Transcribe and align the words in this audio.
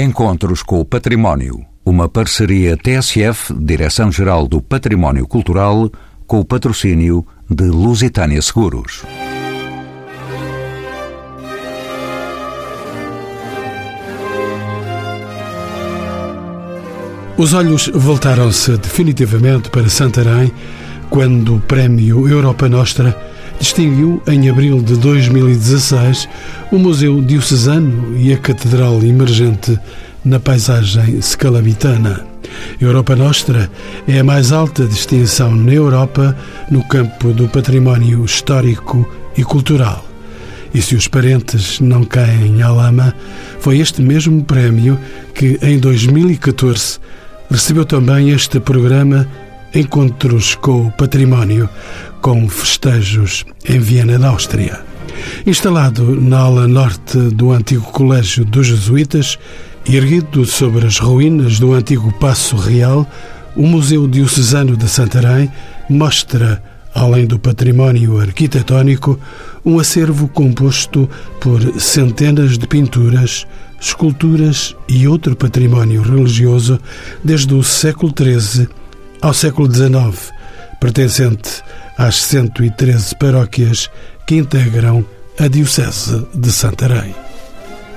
Encontros 0.00 0.62
com 0.62 0.78
o 0.78 0.84
Património. 0.84 1.66
Uma 1.84 2.08
parceria 2.08 2.76
TSF, 2.76 3.52
Direção-Geral 3.52 4.46
do 4.46 4.62
Património 4.62 5.26
Cultural, 5.26 5.90
com 6.24 6.38
o 6.38 6.44
patrocínio 6.44 7.26
de 7.50 7.64
Lusitânia 7.64 8.40
Seguros. 8.40 9.02
Os 17.36 17.52
olhos 17.52 17.90
voltaram-se 17.92 18.76
definitivamente 18.76 19.68
para 19.68 19.88
Santarém 19.88 20.52
quando 21.10 21.56
o 21.56 21.60
Prémio 21.60 22.28
Europa 22.28 22.68
Nostra 22.68 23.20
distinguiu, 23.58 24.22
em 24.26 24.48
abril 24.48 24.80
de 24.80 24.96
2016, 24.96 26.28
o 26.70 26.78
Museu 26.78 27.20
Diocesano 27.20 28.16
e 28.16 28.32
a 28.32 28.38
Catedral 28.38 29.02
Emergente 29.02 29.78
na 30.24 30.38
paisagem 30.38 31.20
scalabitana. 31.20 32.24
Europa 32.80 33.16
Nostra 33.16 33.70
é 34.06 34.20
a 34.20 34.24
mais 34.24 34.52
alta 34.52 34.86
distinção 34.86 35.54
na 35.54 35.72
Europa 35.72 36.36
no 36.70 36.82
campo 36.84 37.32
do 37.32 37.48
património 37.48 38.24
histórico 38.24 39.08
e 39.36 39.42
cultural. 39.42 40.04
E 40.72 40.82
se 40.82 40.94
os 40.94 41.08
parentes 41.08 41.80
não 41.80 42.04
caem 42.04 42.62
à 42.62 42.70
lama, 42.70 43.14
foi 43.60 43.78
este 43.78 44.02
mesmo 44.02 44.44
prémio 44.44 44.98
que, 45.34 45.58
em 45.62 45.78
2014, 45.78 46.98
recebeu 47.50 47.84
também 47.84 48.30
este 48.30 48.60
programa 48.60 49.26
Encontros 49.74 50.54
com 50.54 50.86
o 50.86 50.92
Património, 50.92 51.68
com 52.22 52.48
festejos 52.48 53.44
em 53.68 53.78
Viena 53.78 54.18
da 54.18 54.28
Áustria. 54.28 54.80
Instalado 55.46 56.18
na 56.18 56.38
ala 56.38 56.66
norte 56.66 57.18
do 57.18 57.52
antigo 57.52 57.84
Colégio 57.92 58.46
dos 58.46 58.66
Jesuítas, 58.66 59.38
erguido 59.86 60.46
sobre 60.46 60.86
as 60.86 60.98
ruínas 60.98 61.60
do 61.60 61.74
antigo 61.74 62.10
Passo 62.14 62.56
Real, 62.56 63.06
o 63.54 63.66
Museu 63.66 64.08
Diocesano 64.08 64.74
de 64.74 64.88
Santarém 64.88 65.50
mostra, 65.88 66.62
além 66.94 67.26
do 67.26 67.38
património 67.38 68.18
arquitetónico, 68.18 69.20
um 69.64 69.78
acervo 69.78 70.28
composto 70.28 71.08
por 71.40 71.60
centenas 71.78 72.56
de 72.56 72.66
pinturas, 72.66 73.46
esculturas 73.78 74.74
e 74.88 75.06
outro 75.06 75.36
património 75.36 76.00
religioso 76.00 76.80
desde 77.22 77.52
o 77.54 77.62
século 77.62 78.14
XIII 78.16 78.77
ao 79.20 79.34
século 79.34 79.72
XIX, 79.72 80.32
pertencente 80.80 81.62
às 81.96 82.16
113 82.22 83.14
paróquias 83.16 83.90
que 84.26 84.36
integram 84.36 85.04
a 85.38 85.48
Diocese 85.48 86.26
de 86.34 86.50
Santarém. 86.52 87.14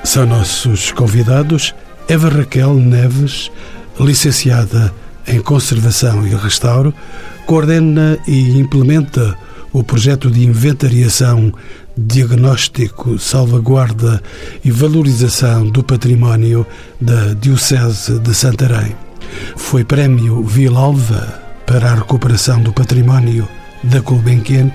São 0.04 0.26
nossos 0.26 0.92
convidados 0.92 1.76
Eva 2.08 2.30
Raquel 2.30 2.74
Neves, 2.76 3.52
licenciada 4.00 4.94
em 5.28 5.40
Conservação 5.40 6.26
e 6.28 6.36
Restauro, 6.36 6.94
coordena 7.46 8.18
e 8.28 8.58
implementa 8.60 9.38
o 9.72 9.84
projeto 9.84 10.30
de 10.30 10.44
inventariação, 10.44 11.54
diagnóstico, 11.98 13.18
salvaguarda 13.20 14.22
e 14.64 14.72
valorização 14.72 15.70
do 15.70 15.84
património 15.84 16.66
da 17.00 17.34
Diocese 17.34 18.20
de 18.20 18.34
Santarém. 18.34 19.11
Foi 19.56 19.84
prémio 19.84 20.44
Vilalva 20.44 21.42
para 21.66 21.92
a 21.92 21.96
recuperação 21.96 22.62
do 22.62 22.74
património 22.74 23.48
da 23.84 24.00
Gulbenkian 24.00 24.72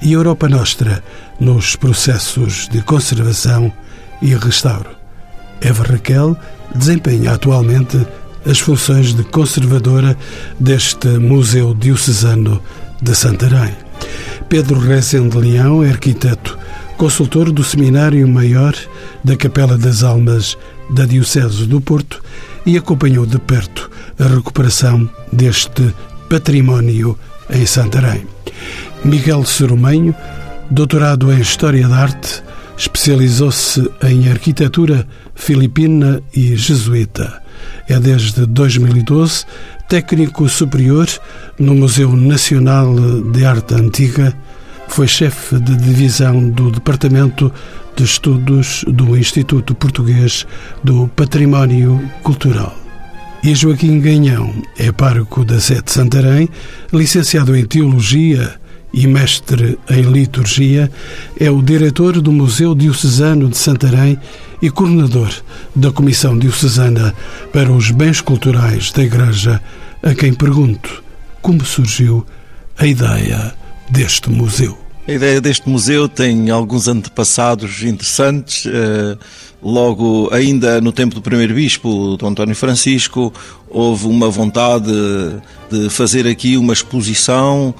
e 0.00 0.12
Europa 0.12 0.48
Nostra 0.48 1.02
nos 1.40 1.76
processos 1.76 2.68
de 2.68 2.82
conservação 2.82 3.72
e 4.22 4.34
restauro. 4.34 4.90
Eva 5.60 5.84
Raquel 5.84 6.36
desempenha 6.74 7.32
atualmente 7.32 8.06
as 8.44 8.60
funções 8.60 9.14
de 9.14 9.24
conservadora 9.24 10.16
deste 10.58 11.08
Museu 11.08 11.74
Diocesano 11.74 12.62
de 13.02 13.14
Santarém. 13.14 13.74
Pedro 14.48 14.78
Rezende 14.78 15.36
Leão 15.36 15.82
é 15.82 15.90
arquiteto, 15.90 16.56
consultor 16.96 17.50
do 17.50 17.64
Seminário 17.64 18.26
Maior 18.28 18.74
da 19.24 19.36
Capela 19.36 19.76
das 19.76 20.02
Almas 20.02 20.56
da 20.90 21.04
Diocese 21.04 21.66
do 21.66 21.80
Porto 21.80 22.22
e 22.66 22.76
acompanhou 22.76 23.24
de 23.24 23.38
perto 23.38 23.90
a 24.18 24.24
recuperação 24.24 25.08
deste 25.32 25.94
património 26.28 27.16
em 27.48 27.64
Santarém. 27.64 28.26
Miguel 29.04 29.44
Serumenho, 29.44 30.14
doutorado 30.70 31.32
em 31.32 31.40
História 31.40 31.86
da 31.88 31.96
Arte, 31.96 32.42
especializou-se 32.76 33.88
em 34.02 34.28
arquitetura 34.28 35.06
filipina 35.34 36.20
e 36.34 36.56
jesuíta. 36.56 37.42
É 37.88 37.98
desde 37.98 38.44
2012 38.44 39.44
técnico 39.88 40.48
superior 40.48 41.06
no 41.58 41.74
Museu 41.74 42.14
Nacional 42.16 42.94
de 43.32 43.44
Arte 43.44 43.74
Antiga. 43.74 44.36
Foi 44.88 45.06
chefe 45.06 45.58
de 45.58 45.76
divisão 45.76 46.48
do 46.48 46.70
Departamento 46.70 47.52
de 47.96 48.04
Estudos 48.04 48.84
do 48.86 49.16
Instituto 49.16 49.74
Português 49.74 50.46
do 50.82 51.08
Património 51.08 52.00
Cultural. 52.22 52.76
E 53.42 53.54
Joaquim 53.54 54.00
Ganhão 54.00 54.52
é 54.78 54.90
pároco 54.90 55.44
da 55.44 55.60
Sete 55.60 55.92
Santarém, 55.92 56.48
licenciado 56.92 57.56
em 57.56 57.64
Teologia 57.64 58.54
e 58.92 59.06
mestre 59.06 59.78
em 59.90 60.02
Liturgia, 60.02 60.90
é 61.38 61.50
o 61.50 61.62
diretor 61.62 62.20
do 62.20 62.32
Museu 62.32 62.74
Diocesano 62.74 63.48
de 63.48 63.56
Santarém 63.56 64.18
e 64.60 64.70
coordenador 64.70 65.30
da 65.74 65.92
Comissão 65.92 66.38
Diocesana 66.38 67.14
para 67.52 67.70
os 67.70 67.90
Bens 67.90 68.20
Culturais 68.20 68.90
da 68.90 69.02
Igreja, 69.02 69.62
a 70.02 70.14
quem 70.14 70.32
pergunto 70.32 71.04
como 71.42 71.64
surgiu 71.64 72.26
a 72.78 72.86
ideia 72.86 73.54
deste 73.90 74.30
museu. 74.30 74.76
A 75.08 75.12
ideia 75.12 75.40
deste 75.40 75.68
museu 75.68 76.08
tem 76.08 76.50
alguns 76.50 76.88
antepassados 76.88 77.82
interessantes. 77.84 78.66
Eh, 78.66 79.16
logo, 79.62 80.28
ainda 80.32 80.80
no 80.80 80.90
tempo 80.90 81.14
do 81.14 81.22
primeiro 81.22 81.54
bispo, 81.54 82.16
Dom 82.16 82.28
António 82.28 82.56
Francisco, 82.56 83.32
houve 83.68 84.06
uma 84.06 84.28
vontade 84.28 84.90
de 85.70 85.88
fazer 85.90 86.26
aqui 86.26 86.56
uma 86.56 86.72
exposição 86.72 87.72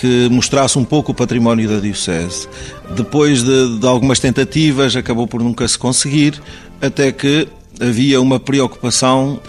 que 0.00 0.28
mostrasse 0.28 0.76
um 0.76 0.84
pouco 0.84 1.12
o 1.12 1.14
património 1.14 1.68
da 1.68 1.78
Diocese. 1.78 2.48
Depois 2.96 3.44
de, 3.44 3.78
de 3.78 3.86
algumas 3.86 4.18
tentativas, 4.18 4.96
acabou 4.96 5.28
por 5.28 5.40
nunca 5.40 5.68
se 5.68 5.78
conseguir, 5.78 6.40
até 6.80 7.12
que 7.12 7.46
havia 7.80 8.20
uma 8.20 8.38
preocupação 8.38 9.40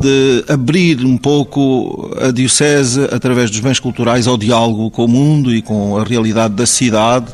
de 0.00 0.44
abrir 0.48 1.04
um 1.04 1.16
pouco 1.16 2.10
a 2.20 2.30
Diocese, 2.30 3.04
através 3.10 3.50
dos 3.50 3.60
bens 3.60 3.80
culturais, 3.80 4.26
ao 4.26 4.36
diálogo 4.36 4.90
com 4.90 5.04
o 5.04 5.08
mundo 5.08 5.54
e 5.54 5.62
com 5.62 5.98
a 5.98 6.04
realidade 6.04 6.54
da 6.54 6.66
cidade. 6.66 7.26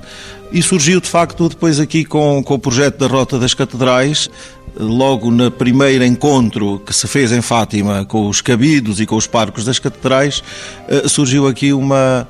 E 0.52 0.62
surgiu, 0.62 1.00
de 1.00 1.08
facto, 1.08 1.48
depois 1.48 1.80
aqui 1.80 2.04
com, 2.04 2.42
com 2.42 2.54
o 2.54 2.58
projeto 2.58 2.98
da 2.98 3.06
Rota 3.06 3.38
das 3.38 3.52
Catedrais, 3.52 4.30
logo 4.78 5.30
no 5.30 5.50
primeiro 5.50 6.04
encontro 6.04 6.80
que 6.84 6.92
se 6.92 7.06
fez 7.08 7.32
em 7.32 7.40
Fátima 7.40 8.04
com 8.04 8.28
os 8.28 8.40
cabidos 8.40 9.00
e 9.00 9.06
com 9.06 9.16
os 9.16 9.26
parcos 9.26 9.64
das 9.64 9.78
catedrais, 9.78 10.42
eh, 10.88 11.08
surgiu 11.08 11.46
aqui 11.46 11.72
uma 11.72 12.28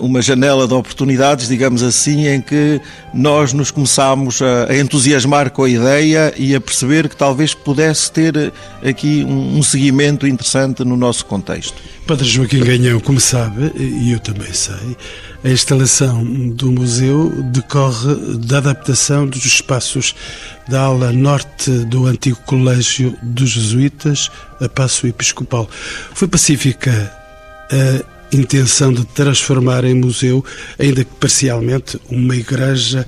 uma 0.00 0.22
janela 0.22 0.66
de 0.66 0.74
oportunidades, 0.74 1.48
digamos 1.48 1.82
assim, 1.82 2.26
em 2.26 2.40
que 2.40 2.80
nós 3.12 3.52
nos 3.52 3.70
começámos 3.70 4.40
a, 4.42 4.74
entusiasmar 4.76 5.50
com 5.50 5.64
a 5.64 5.68
ideia 5.68 6.32
e 6.36 6.54
a 6.54 6.60
perceber 6.60 7.08
que 7.08 7.16
talvez 7.16 7.54
pudesse 7.54 8.10
ter 8.10 8.52
aqui 8.84 9.24
um, 9.28 9.58
um 9.58 9.62
seguimento 9.62 10.26
interessante 10.26 10.84
no 10.84 10.96
nosso 10.96 11.26
contexto. 11.26 11.74
Padre 12.06 12.26
Joaquim 12.26 12.60
Ganhão, 12.60 12.98
como 12.98 13.20
sabe, 13.20 13.72
e 13.76 14.10
eu 14.10 14.18
também 14.18 14.52
sei, 14.52 14.96
a 15.44 15.48
instalação 15.48 16.24
do 16.24 16.72
museu 16.72 17.30
decorre 17.52 18.36
da 18.38 18.58
adaptação 18.58 19.26
dos 19.26 19.44
espaços 19.44 20.14
da 20.68 20.82
ala 20.82 21.12
norte 21.12 21.70
do 21.86 22.06
antigo 22.06 22.38
Colégio 22.44 23.16
dos 23.22 23.50
Jesuítas 23.50 24.30
a 24.60 24.68
Passo 24.68 25.06
Episcopal. 25.06 25.68
Foi 26.14 26.28
pacífica 26.28 27.12
a 27.70 28.04
intenção 28.32 28.92
de 28.92 29.04
transformar 29.04 29.84
em 29.84 29.94
museu, 29.94 30.44
ainda 30.78 31.04
que 31.04 31.14
parcialmente, 31.16 32.00
uma 32.08 32.36
igreja 32.36 33.06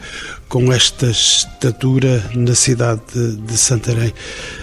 com 0.49 0.73
esta 0.73 1.07
estatura 1.07 2.23
na 2.35 2.55
cidade 2.55 3.01
de 3.15 3.57
Santarém. 3.57 4.13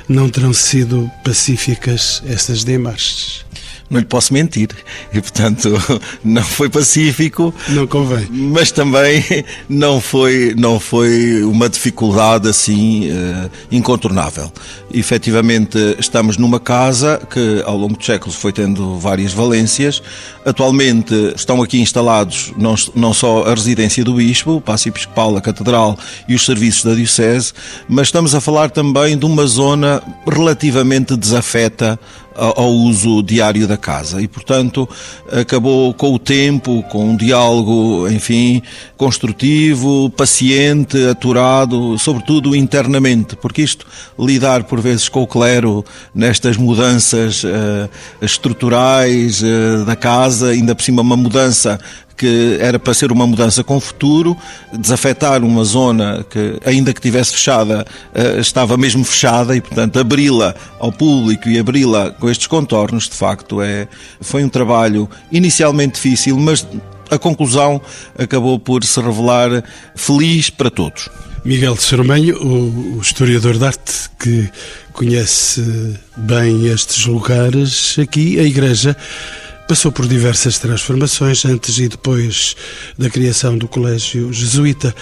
Não 0.08 0.30
terão 0.30 0.54
sido 0.54 1.10
pacíficas 1.24 2.22
estas 2.28 2.64
demarches? 2.64 3.46
Não 3.90 4.00
lhe 4.00 4.06
posso 4.06 4.34
mentir. 4.34 4.70
E, 5.14 5.20
portanto, 5.20 5.70
não 6.24 6.44
foi 6.44 6.70
pacífico. 6.70 7.54
Não 7.70 7.88
convém. 7.88 8.28
Mas 8.30 8.72
também 8.72 9.24
não 9.68 10.00
foi, 10.00 10.54
não 10.58 10.80
foi 10.80 11.44
uma 11.44 11.68
dificuldade 11.68 12.48
assim 12.48 13.10
uh, 13.10 13.50
incontornável. 13.72 14.52
Efetivamente, 14.94 15.78
estamos 16.00 16.38
numa 16.38 16.60
casa 16.60 17.20
que 17.30 17.64
ao 17.66 17.78
longo 17.78 17.98
dos 17.98 18.06
séculos 18.06 18.36
foi 18.36 18.52
tendo 18.52 18.98
várias 18.98 19.34
valências. 19.34 20.02
Atualmente 20.46 21.14
estão 21.36 21.62
aqui 21.62 21.80
instalados 21.80 22.54
não, 22.58 22.76
não 22.96 23.14
só 23.14 23.44
a 23.44 23.54
residência 23.54 24.04
do 24.04 24.14
Bispo, 24.14 24.58
o 24.58 24.62
Passo 24.62 24.90
Episcopal, 24.90 25.36
a 25.38 25.42
Catedral 25.42 25.98
e 26.28 26.36
os 26.36 26.46
serviços 26.46 26.84
da 26.84 26.94
Diocese, 26.94 27.54
mas 27.88 28.08
estamos 28.08 28.36
a 28.36 28.42
falar 28.42 28.70
também 28.70 29.18
de 29.18 29.26
uma 29.26 29.46
zona 29.46 30.02
relativamente 30.28 31.16
desafeta 31.16 32.00
ao 32.40 32.72
uso 32.72 33.22
diário 33.22 33.68
da 33.68 33.78
casa. 33.78 34.22
E, 34.22 34.28
portanto, 34.28 34.88
acabou 35.32 35.94
com 35.94 36.14
o 36.14 36.20
tempo, 36.20 36.84
com 36.84 37.12
um 37.12 37.16
diálogo, 37.16 38.08
enfim, 38.10 38.62
construtivo, 38.98 40.10
paciente, 40.10 41.06
aturado, 41.08 41.98
sobretudo 41.98 42.56
internamente, 42.56 43.36
porque 43.36 43.62
isto, 43.62 43.86
lidar 44.18 44.64
por 44.64 44.80
vezes 44.80 45.10
com 45.10 45.24
o 45.24 45.28
clero 45.28 45.84
nestas 46.14 46.58
mudanças 46.58 47.44
uh, 47.44 47.90
estruturais 48.22 49.42
uh, 49.42 49.86
da 49.86 49.96
casa, 49.96 50.50
ainda 50.50 50.76
por 50.76 50.84
cima 50.84 51.02
uma 51.02 51.18
mudança 51.18 51.80
que 52.20 52.58
era 52.60 52.78
para 52.78 52.94
ser 52.94 53.14
uma 53.14 53.26
mudança 53.26 53.64
com 53.64 53.80
futuro, 53.80 54.36
desafetar 54.74 55.42
uma 55.42 55.64
zona 55.64 56.26
que, 56.30 56.60
ainda 56.66 56.94
que 56.94 57.00
tivesse 57.00 57.32
fechada, 57.32 57.86
eh, 58.14 58.42
estava 58.42 58.76
mesmo 58.76 59.06
fechada 59.06 59.56
e, 59.56 59.62
portanto, 59.62 59.98
abri-la 59.98 60.54
ao 60.80 60.92
público 60.92 61.48
e 61.48 61.58
abri-la 61.58 62.12
com 62.12 62.30
estes 62.30 62.46
contornos, 62.46 63.08
de 63.08 63.16
facto, 63.16 63.62
é, 63.62 63.88
foi 64.20 64.44
um 64.44 64.50
trabalho 64.50 65.10
inicialmente 65.32 65.94
difícil, 65.94 66.38
mas 66.38 66.68
a 67.10 67.18
conclusão 67.18 67.82
acabou 68.18 68.60
por 68.60 68.84
se 68.84 69.00
revelar 69.00 69.64
feliz 69.96 70.50
para 70.50 70.70
todos. 70.70 71.10
Miguel 71.46 71.76
de 71.76 71.84
Soromenho, 71.84 72.36
o, 72.36 73.00
historiador 73.02 73.58
de 73.58 73.66
arte 73.66 74.10
que 74.20 74.50
conhece 74.92 75.96
bem 76.18 76.68
estes 76.68 77.06
lugares, 77.06 77.98
aqui 77.98 78.38
a 78.38 78.44
Igreja 78.44 78.96
Passou 79.70 79.92
por 79.92 80.08
diversas 80.08 80.58
transformações 80.58 81.46
antes 81.46 81.78
e 81.78 81.88
depois 81.88 82.56
da 82.98 83.08
criação 83.08 83.56
do 83.56 83.68
Colégio 83.68 84.34
Jesuíta. 84.34 84.96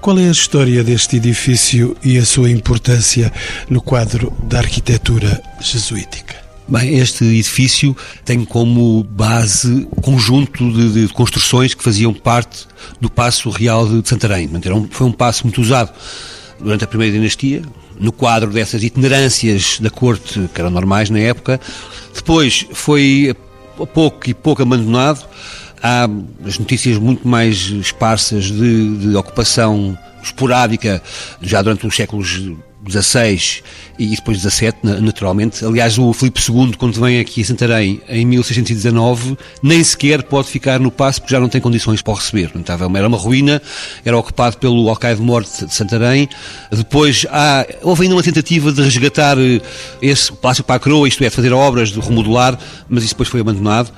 Qual 0.00 0.16
é 0.16 0.28
a 0.28 0.30
história 0.30 0.84
deste 0.84 1.16
edifício 1.16 1.96
e 2.04 2.16
a 2.16 2.24
sua 2.24 2.48
importância 2.48 3.32
no 3.68 3.82
quadro 3.82 4.32
da 4.44 4.58
arquitetura 4.58 5.42
jesuítica? 5.60 6.36
Bem, 6.68 6.98
este 6.98 7.24
edifício 7.24 7.96
tem 8.24 8.44
como 8.44 9.02
base 9.02 9.88
conjunto 10.00 10.70
de, 10.70 11.08
de, 11.08 11.12
construções 11.12 11.74
que 11.74 11.82
faziam 11.82 12.14
parte 12.14 12.68
do 13.00 13.10
Passo 13.10 13.50
Real 13.50 13.88
de 13.88 14.08
Santarém. 14.08 14.48
Foi 14.92 15.08
um 15.08 15.12
passo 15.12 15.42
muito 15.42 15.60
usado 15.60 15.92
durante 16.60 16.84
a 16.84 16.86
primeira 16.86 17.12
dinastia, 17.12 17.62
no 17.98 18.12
quadro 18.12 18.52
dessas 18.52 18.84
itinerâncias 18.84 19.80
da 19.80 19.90
corte, 19.90 20.48
que 20.54 20.60
eram 20.60 20.70
normais 20.70 21.10
na 21.10 21.18
época. 21.18 21.60
Depois 22.14 22.64
foi 22.72 23.34
pouco 23.86 24.28
e 24.28 24.34
pouco 24.34 24.62
abandonado. 24.62 25.26
Há 25.82 26.08
as 26.46 26.58
notícias 26.58 26.96
muito 26.98 27.26
mais 27.26 27.56
esparsas 27.56 28.44
de, 28.44 28.96
de 28.98 29.16
ocupação 29.16 29.98
esporádica 30.22 31.02
já 31.40 31.60
durante 31.60 31.86
os 31.86 31.96
séculos 31.96 32.52
16 32.88 33.62
e 33.98 34.08
depois 34.16 34.38
17, 34.38 34.78
naturalmente. 35.00 35.64
Aliás, 35.64 35.98
o 35.98 36.12
Filipe 36.12 36.40
II, 36.40 36.74
quando 36.76 37.00
vem 37.00 37.20
aqui 37.20 37.42
a 37.42 37.44
Santarém 37.44 38.00
em 38.08 38.24
1619, 38.26 39.36
nem 39.62 39.82
sequer 39.84 40.22
pode 40.24 40.48
ficar 40.48 40.80
no 40.80 40.90
passo 40.90 41.20
porque 41.20 41.34
já 41.34 41.40
não 41.40 41.48
tem 41.48 41.60
condições 41.60 42.02
para 42.02 42.12
o 42.12 42.16
receber. 42.16 42.50
Estava, 42.56 42.90
era 42.98 43.06
uma 43.06 43.18
ruína, 43.18 43.62
era 44.04 44.16
ocupado 44.16 44.56
pelo 44.58 44.88
Alcaide-Morte 44.88 45.66
de 45.66 45.74
Santarém. 45.74 46.28
Depois 46.70 47.26
há, 47.30 47.66
houve 47.82 48.02
ainda 48.02 48.16
uma 48.16 48.22
tentativa 48.22 48.72
de 48.72 48.82
resgatar 48.82 49.38
eh, 49.38 49.60
esse 50.00 50.32
Palácio 50.32 50.64
para 50.64 50.76
a 50.76 50.80
Croa, 50.80 51.06
isto 51.06 51.22
é, 51.22 51.30
fazer 51.30 51.52
obras 51.52 51.90
de 51.90 52.00
remodular, 52.00 52.58
mas 52.88 53.04
isso 53.04 53.14
depois 53.14 53.28
foi 53.28 53.40
abandonado 53.40 53.92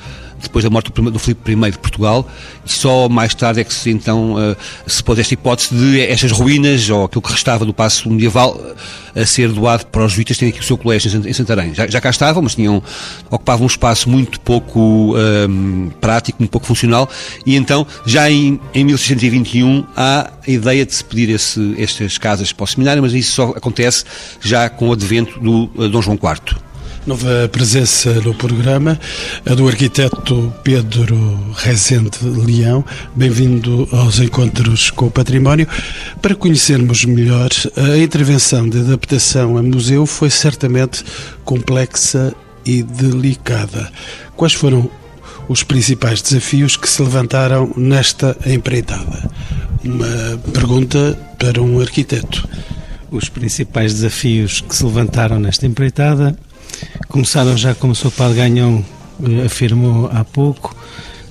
depois 0.45 0.63
da 0.63 0.71
morte 0.71 0.91
do 0.93 1.19
Filipe 1.19 1.53
I 1.53 1.71
de 1.71 1.79
Portugal, 1.79 2.29
e 2.65 2.71
só 2.71 3.09
mais 3.09 3.35
tarde 3.35 3.61
é 3.61 3.65
que 3.65 3.75
se 3.75 3.91
então 3.91 4.35
uh, 4.35 4.57
se 4.87 5.03
pôs 5.03 5.19
esta 5.19 5.35
hipótese 5.35 5.75
de 5.75 6.01
estas 6.01 6.31
ruínas, 6.31 6.89
ou 6.91 7.05
aquilo 7.05 7.23
que 7.23 7.33
restava 7.33 7.65
do 7.65 7.75
passo 7.75 8.09
medieval, 8.11 8.61
a 9.15 9.27
ser 9.27 9.49
doado 9.51 9.87
para 9.87 10.05
os 10.05 10.13
juízes 10.13 10.39
terem 10.39 10.53
aqui 10.53 10.61
o 10.61 10.65
seu 10.65 10.77
colégio 10.77 11.27
em 11.27 11.33
Santarém. 11.33 11.75
Já, 11.75 11.87
já 11.87 12.01
cá 12.01 12.11
estavam, 12.11 12.43
mas 12.43 12.55
tinham, 12.55 12.83
ocupavam 13.31 13.65
um 13.65 13.67
espaço 13.67 14.09
muito 14.09 14.41
pouco 14.41 15.15
um, 15.17 15.91
prático, 16.01 16.39
muito 16.41 16.51
pouco 16.51 16.67
funcional, 16.67 17.09
e 17.45 17.57
então, 17.57 17.87
já 18.07 18.31
em, 18.31 18.61
em 18.75 18.85
1621, 18.85 19.85
há 19.97 20.31
a 20.47 20.51
ideia 20.51 20.85
de 20.85 20.95
se 20.95 21.05
pedir 21.05 21.31
esse, 21.31 21.75
estas 21.79 22.19
casas 22.19 22.53
para 22.53 22.65
o 22.65 22.67
seminário, 22.67 23.03
mas 23.03 23.13
isso 23.13 23.33
só 23.33 23.51
acontece 23.51 24.05
já 24.41 24.69
com 24.69 24.89
o 24.89 24.93
advento 24.93 25.39
do 25.41 25.71
uh, 25.75 25.89
Dom 25.89 26.03
João 26.03 26.17
IV. 26.17 26.74
Nova 27.07 27.51
presença 27.53 28.15
no 28.23 28.33
programa, 28.33 28.99
a 29.45 29.55
do 29.55 29.69
arquiteto 29.69 30.51
Pedro 30.65 31.39
Rezende 31.55 32.17
Leão. 32.23 32.83
Bem-vindo 33.15 33.87
aos 33.93 34.21
Encontros 34.21 34.91
com 34.91 35.09
o 35.09 35.11
Património. 35.11 35.69
Para 36.23 36.35
conhecermos 36.35 37.05
melhor, 37.05 37.51
a 37.77 37.99
intervenção 37.99 38.67
de 38.67 38.79
adaptação 38.79 39.59
a 39.59 39.63
museu 39.63 40.07
foi 40.07 40.31
certamente 40.31 41.05
complexa 41.45 42.35
e 42.65 42.83
delicada. 42.83 43.93
Quais 44.35 44.55
foram 44.55 44.91
os 45.47 45.63
principais 45.63 46.23
desafios 46.23 46.75
que 46.75 46.89
se 46.89 47.03
levantaram 47.03 47.71
nesta 47.77 48.35
empreitada? 48.47 49.31
Uma 49.85 50.39
pergunta 50.55 51.19
para 51.39 51.61
um 51.61 51.83
arquiteto. 51.83 52.49
Os 53.11 53.29
principais 53.29 53.93
desafios 53.93 54.63
que 54.63 54.75
se 54.75 54.83
levantaram 54.83 55.39
nesta 55.39 55.67
empreitada 55.67 56.35
Começaram 57.09 57.57
já, 57.57 57.75
como 57.75 57.93
o 57.93 57.97
Sr. 57.97 58.11
Padre 58.11 58.37
Ganhão 58.37 58.85
eh, 59.23 59.47
afirmou 59.47 60.11
há 60.13 60.25
pouco, 60.25 60.75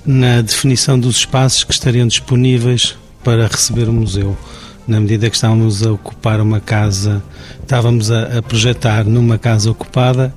na 0.04 0.40
definição 0.40 0.98
dos 0.98 1.16
espaços 1.16 1.64
que 1.64 1.72
estariam 1.72 2.06
disponíveis 2.06 2.96
para 3.22 3.46
receber 3.46 3.88
o 3.88 3.92
museu. 3.92 4.36
Na 4.86 5.00
medida 5.00 5.30
que 5.30 5.36
estávamos 5.36 5.86
a 5.86 5.92
ocupar 5.92 6.40
uma 6.40 6.60
casa, 6.60 7.22
estávamos 7.62 8.10
a, 8.10 8.38
a 8.38 8.42
projetar 8.42 9.04
numa 9.04 9.38
casa 9.38 9.70
ocupada 9.70 10.34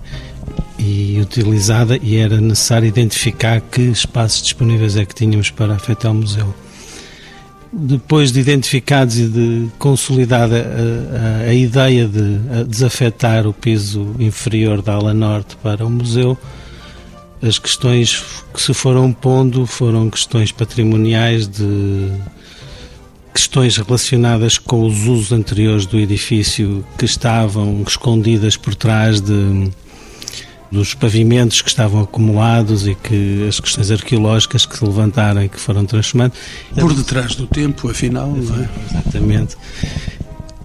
e 0.80 1.20
utilizada 1.22 1.98
e 2.02 2.16
era 2.16 2.40
necessário 2.40 2.88
identificar 2.88 3.60
que 3.60 3.82
espaços 3.82 4.42
disponíveis 4.42 4.96
é 4.96 5.06
que 5.06 5.14
tínhamos 5.14 5.52
para 5.52 5.76
afetar 5.76 6.12
o 6.12 6.16
museu 6.16 6.54
depois 7.78 8.32
de 8.32 8.40
identificados 8.40 9.20
e 9.20 9.28
de 9.28 9.68
consolidada 9.78 10.58
a, 10.58 11.46
a, 11.46 11.50
a, 11.50 11.54
ideia 11.54 12.08
de 12.08 12.64
desafetar 12.68 13.46
o 13.46 13.54
piso 13.54 14.16
inferior 14.20 14.82
da 14.82 14.94
ala 14.94 15.14
norte 15.14 15.56
para 15.62 15.86
o 15.86 15.90
museu, 15.90 16.36
as 17.42 17.60
questões 17.60 18.24
que 18.52 18.60
se 18.60 18.74
foram 18.74 19.14
pondo 19.14 19.68
foram 19.68 20.10
questões 20.10 20.52
patrimoniais 20.52 21.48
de 21.48 22.12
questões 23.32 23.78
relacionadas 23.78 24.58
com 24.58 24.84
os 24.84 25.06
usos 25.06 25.32
anteriores 25.32 25.86
do 25.86 26.00
edifício 26.00 26.84
que 26.98 27.06
estavam 27.06 27.84
escondidas 27.88 28.58
por 28.58 28.74
trás 28.74 29.22
de 29.22 29.70
dos 30.72 30.94
pavimentos 30.94 31.62
que 31.62 31.70
estavam 31.70 32.02
acumulados 32.02 32.88
e 32.88 32.96
que 32.96 33.46
as 33.48 33.60
questões 33.60 33.92
arqueológicas 33.92 34.66
que 34.66 34.78
se 34.78 34.84
levantaram 34.84 35.44
e 35.44 35.50
que 35.50 35.60
foram 35.60 35.86
transformando. 35.86 36.34
Por 36.76 36.94
detrás 36.94 37.36
do 37.36 37.48
tempo, 37.48 37.90
afinal, 37.90 38.28
não 38.28 38.62
é? 38.62 38.70
Exatamente. 38.90 39.56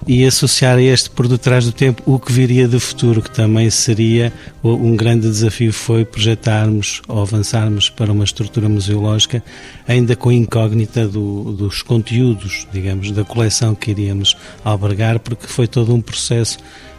E 0.04 0.26
associar 0.26 0.78
a 0.78 0.82
este 0.82 1.08
por 1.10 1.28
detrás 1.28 1.64
do 1.64 1.70
tempo 1.70 2.02
o 2.04 2.18
que 2.18 2.32
viria 2.32 2.66
do 2.66 2.80
futuro, 2.80 3.22
que 3.22 3.30
também 3.30 3.70
seria 3.70 4.32
um 4.64 4.96
grande 4.96 5.28
desafio 5.28 5.72
foi 5.72 6.04
projetarmos 6.04 7.00
ou 7.06 7.22
avançarmos 7.22 7.88
para 7.88 8.10
uma 8.10 8.24
estrutura 8.24 8.68
museológica 8.68 9.44
ainda 9.86 10.16
com 10.16 10.32
incógnita 10.32 11.06
do, 11.06 11.52
dos 11.52 11.82
conteúdos, 11.82 12.66
digamos, 12.72 13.12
da 13.12 13.22
coleção 13.22 13.76
que 13.76 13.92
iríamos 13.92 14.36
albergar, 14.64 15.20
porque 15.20 15.46
foi 15.46 15.68
todo 15.68 15.94
um 15.94 16.00
processo 16.00 16.58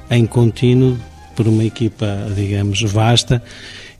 em 0.10 0.26
contínuo 0.26 0.98
por 1.36 1.48
uma 1.48 1.64
equipa, 1.64 2.06
digamos, 2.36 2.82
vasta 2.82 3.42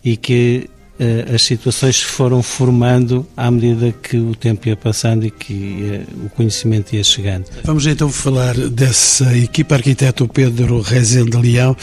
e 0.04 0.18
que 0.18 0.70
uh, 1.00 1.36
as 1.36 1.42
situações 1.44 1.98
se 1.98 2.06
foram 2.06 2.44
formando 2.44 3.26
à 3.36 3.50
medida 3.50 3.92
que 3.92 4.18
o 4.18 4.36
tempo 4.36 4.68
ia 4.68 4.76
passando 4.76 5.26
e 5.26 5.32
que 5.32 5.54
uh, 5.54 6.26
o 6.26 6.30
conhecimento 6.30 6.96
ia 6.96 7.04
chegando. 7.04 7.46
Vamos 7.64 7.86
então 7.86 8.10
falar 8.10 8.56
dessa 8.56 9.36
equipa 9.38 9.76
arquiteto 9.76 10.28
Pedro 10.28 10.82
Rezende 10.82 11.38
Leão. 11.38 11.76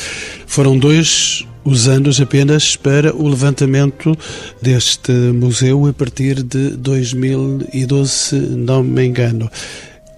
Foram 0.46 0.78
dois 0.78 1.46
os 1.64 1.88
anos 1.88 2.20
apenas 2.20 2.74
para 2.74 3.14
o 3.14 3.28
levantamento 3.28 4.16
deste 4.62 5.12
museu 5.12 5.86
a 5.86 5.92
partir 5.92 6.42
de 6.42 6.70
2012, 6.70 8.10
se 8.10 8.34
não 8.36 8.82
me 8.82 9.04
engano. 9.04 9.50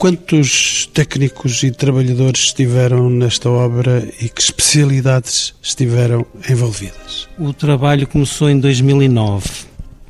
Quantos 0.03 0.91
técnicos 0.93 1.63
e 1.63 1.71
trabalhadores 1.71 2.47
estiveram 2.47 3.09
nesta 3.09 3.49
obra 3.49 4.05
e 4.21 4.29
que 4.29 4.43
especialidades 4.43 5.55
estiveram 5.63 6.27
envolvidas? 6.51 7.29
O 7.39 7.53
trabalho 7.53 8.05
começou 8.09 8.51
em 8.51 8.59
2009, 8.59 9.49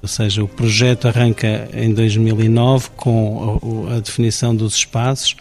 ou 0.01 0.09
seja, 0.09 0.43
o 0.43 0.49
projeto 0.49 1.09
arranca 1.09 1.69
em 1.75 1.93
2009 1.93 2.89
com 2.97 3.87
a, 3.95 4.01
definição 4.01 4.57
dos 4.57 4.77
espaços. 4.77 5.37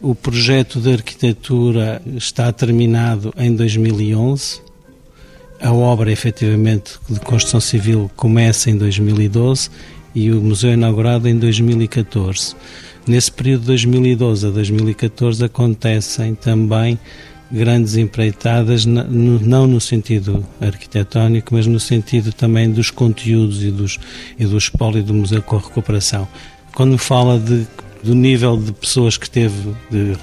O 0.00 0.14
projeto 0.14 0.80
de 0.80 0.92
arquitetura 0.92 2.00
está 2.16 2.52
terminado 2.52 3.34
em 3.36 3.52
2011. 3.52 4.60
A 5.60 5.72
obra, 5.72 6.12
efetivamente, 6.12 7.00
de 7.10 7.18
construção 7.18 7.58
civil 7.58 8.08
começa 8.14 8.70
em 8.70 8.78
2012 8.78 9.70
e 10.14 10.30
o 10.30 10.40
museu 10.40 10.70
é 10.70 10.74
inaugurado 10.74 11.28
em 11.28 11.36
2014. 11.36 12.54
Nesse 13.06 13.32
período 13.32 13.62
de 13.62 13.66
2012 13.66 14.46
a 14.46 14.50
2014 14.50 15.44
acontecem 15.44 16.34
também 16.34 16.98
grandes 17.50 17.96
empreitadas, 17.96 18.86
não 18.86 19.66
no 19.66 19.80
sentido 19.80 20.44
arquitetónico, 20.60 21.54
mas 21.54 21.66
no 21.66 21.78
sentido 21.78 22.32
também 22.32 22.70
dos 22.70 22.90
conteúdos 22.90 23.62
e, 23.62 23.70
dos, 23.70 23.98
e 24.38 24.46
do 24.46 24.56
espólio 24.56 25.02
do 25.02 25.12
museu 25.12 25.42
com 25.42 25.56
a 25.56 25.60
recuperação. 25.60 26.26
Quando 26.74 26.96
fala 26.96 27.38
de, 27.38 27.66
do 28.02 28.14
nível 28.14 28.56
de 28.56 28.72
pessoas 28.72 29.18
que 29.18 29.28
teve 29.28 29.74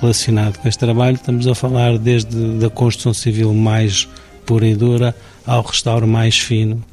relacionado 0.01 0.57
com 0.57 0.67
este 0.67 0.79
trabalho, 0.79 1.15
estamos 1.15 1.45
a 1.47 1.53
falar 1.53 1.97
desde 1.99 2.57
da 2.57 2.69
construção 2.69 3.13
civil 3.13 3.53
mais 3.53 4.07
pura 4.45 4.65
e 4.65 4.73
dura 4.73 5.15
ao 5.45 5.61
restauro 5.61 6.07
mais 6.07 6.39
fino 6.39 6.83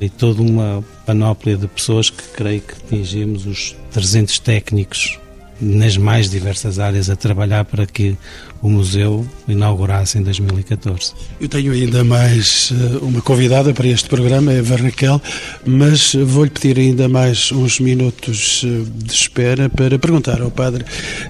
e 0.00 0.08
toda 0.08 0.42
uma 0.42 0.82
panóplia 1.04 1.56
de 1.56 1.68
pessoas 1.68 2.10
que 2.10 2.22
creio 2.34 2.60
que 2.60 2.74
atingimos 2.74 3.46
os 3.46 3.76
300 3.92 4.38
técnicos 4.38 5.18
nas 5.60 5.96
mais 5.96 6.30
diversas 6.30 6.78
áreas 6.78 7.10
a 7.10 7.16
trabalhar 7.16 7.64
para 7.64 7.86
que 7.86 8.16
o 8.62 8.68
museu 8.68 9.26
inaugurasse 9.46 10.18
em 10.18 10.22
2014. 10.22 11.12
Eu 11.40 11.48
tenho 11.48 11.72
ainda 11.72 12.02
mais 12.02 12.72
eh, 12.72 12.98
uma 13.02 13.20
convidada 13.20 13.72
para 13.72 13.86
este 13.86 14.08
programa, 14.08 14.52
é 14.52 14.60
a 14.60 14.76
Raquel, 14.76 15.20
mas 15.66 16.14
vou-lhe 16.14 16.50
pedir 16.50 16.78
ainda 16.78 17.08
mais 17.08 17.52
uns 17.52 17.80
minutos 17.80 18.62
eh, 18.64 18.84
de 19.04 19.12
espera 19.12 19.68
para 19.68 19.98
perguntar 19.98 20.40
ao 20.40 20.50
padre 20.50 20.84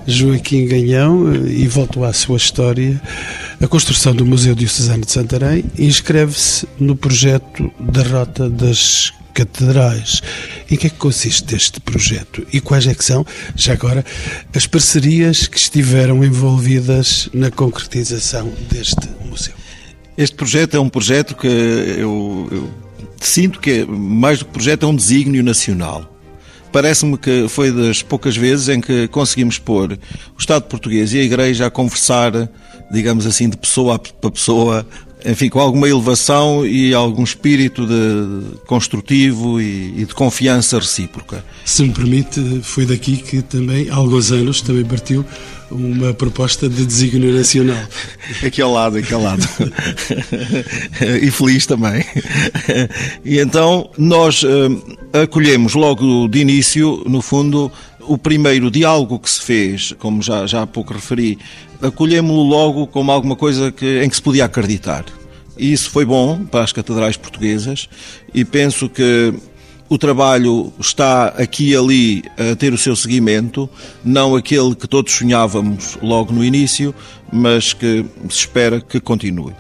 Joaquim 0.07 0.67
Ganhão 0.67 1.33
eh, 1.33 1.49
e 1.49 1.69
volto 1.69 2.05
à 2.05 2.12
sua 2.12 2.37
história. 2.37 3.00
A 3.62 3.69
construção 3.69 4.14
do 4.14 4.25
Museu 4.25 4.55
Diocesano 4.55 5.05
de 5.05 5.12
Santarém 5.12 5.62
inscreve-se 5.79 6.67
no 6.79 6.97
projeto 6.97 7.71
da 7.79 8.02
Rota 8.02 8.49
das 8.49 9.12
catedrais. 9.35 10.23
Em 10.71 10.79
que 10.79 10.87
é 10.87 10.90
que 10.90 10.97
consiste 10.97 11.55
este 11.55 11.79
projeto 11.79 12.47
e 12.55 12.59
quais 12.59 12.87
é 12.87 12.95
que 12.95 13.05
são, 13.05 13.25
já 13.55 13.75
agora, 13.75 14.02
as 14.55 14.67
parcerias 14.67 15.47
que 15.47 15.59
estiveram 15.59 16.25
envolvidas 16.25 17.29
na 17.35 17.50
concretização 17.50 18.50
deste 18.71 19.11
museu? 19.26 19.52
Este 20.17 20.37
projeto 20.37 20.79
é 20.79 20.81
um 20.81 20.88
projeto 20.88 21.37
que 21.37 21.47
eu, 21.47 22.49
eu 22.50 22.71
sinto 23.21 23.61
que, 23.61 23.85
mais 23.85 24.38
do 24.38 24.47
que 24.47 24.52
projeto, 24.52 24.87
é 24.87 24.88
um 24.88 24.97
desígnio 24.97 25.43
nacional. 25.43 26.20
Parece-me 26.73 27.19
que 27.19 27.49
foi 27.49 27.73
das 27.73 28.03
poucas 28.03 28.37
vezes 28.37 28.69
em 28.69 28.81
que 28.81 29.09
conseguimos 29.09 29.59
pôr 29.59 29.93
o 29.93 30.39
Estado 30.39 30.65
português 30.65 31.12
e 31.12 31.19
a 31.19 31.23
Igreja 31.23 31.67
a 31.67 31.71
conversar, 31.71 32.49
digamos 32.91 33.27
assim, 33.27 33.49
de 33.49 33.57
pessoa 33.57 33.99
para 33.99 34.31
pessoa, 34.31 34.87
enfim, 35.25 35.49
com 35.49 35.61
alguma 35.61 35.89
elevação 35.89 36.65
e 36.65 36.95
algum 36.95 37.25
espírito 37.25 37.87
de 37.87 38.57
construtivo 38.67 39.61
e, 39.61 40.03
e, 40.03 40.05
de 40.05 40.15
confiança 40.15 40.79
recíproca. 40.79 41.45
Se 41.65 41.83
me 41.83 41.91
permite, 41.91 42.61
foi 42.62 42.87
daqui 42.87 43.17
que 43.17 43.43
também, 43.43 43.91
há 43.91 43.97
alguns 43.97 44.31
anos, 44.31 44.61
também 44.61 44.85
partiu 44.85 45.25
uma 45.71 46.12
proposta 46.12 46.69
de 46.69 46.85
desígnio 46.85 47.33
nacional. 47.33 47.83
Aqui 48.45 48.61
ao 48.61 48.73
lado, 48.73 48.99
aqui 48.99 49.15
ao 49.15 49.23
lado. 49.23 49.43
e 51.23 51.31
feliz 51.31 51.67
também. 51.67 52.05
E 53.25 53.39
então 53.39 53.91
nós 53.97 54.43
uh, 54.43 54.49
acolhemos 55.12 55.75
logo 55.75 56.29
de 56.29 56.41
início, 56.41 57.03
no 57.07 57.23
fundo, 57.23 57.71
o 58.00 58.19
primeiro 58.19 58.71
diálogo 58.71 59.19
que 59.19 59.31
se 59.31 59.43
fez, 59.43 59.95
como 59.99 60.23
já, 60.23 60.47
já 60.47 60.62
há 60.62 60.67
pouco 60.67 60.93
referi, 60.93 61.39
acolhemos-lo 61.81 62.43
logo 62.43 62.87
como 62.87 63.12
alguma 63.12 63.37
coisa 63.37 63.71
que, 63.71 64.03
em 64.03 64.09
que 64.09 64.17
se 64.17 64.23
podia 64.23 64.45
acreditar. 64.47 65.05
E 65.57 65.73
isso 65.73 65.91
foi 65.91 66.05
bom 66.05 66.45
para 66.45 66.65
as 66.65 66.73
catedrais 66.73 67.17
portuguesas 67.17 67.89
e 68.33 68.45
penso 68.45 68.89
que 68.89 69.35
o 69.90 69.99
trabalho 69.99 70.73
está 70.78 71.26
aqui 71.26 71.70
e 71.70 71.76
ali 71.76 72.23
a 72.38 72.54
ter 72.54 72.73
o 72.73 72.78
seu 72.78 72.94
seguimento, 72.94 73.68
não 74.04 74.37
aquele 74.37 74.73
que 74.76 74.87
todos 74.87 75.12
sonhávamos 75.12 75.99
logo 76.00 76.32
no 76.32 76.44
início, 76.44 76.94
mas 77.32 77.73
que 77.73 78.06
se 78.28 78.38
espera 78.38 78.80
que 78.80 79.00
continue. 79.00 79.52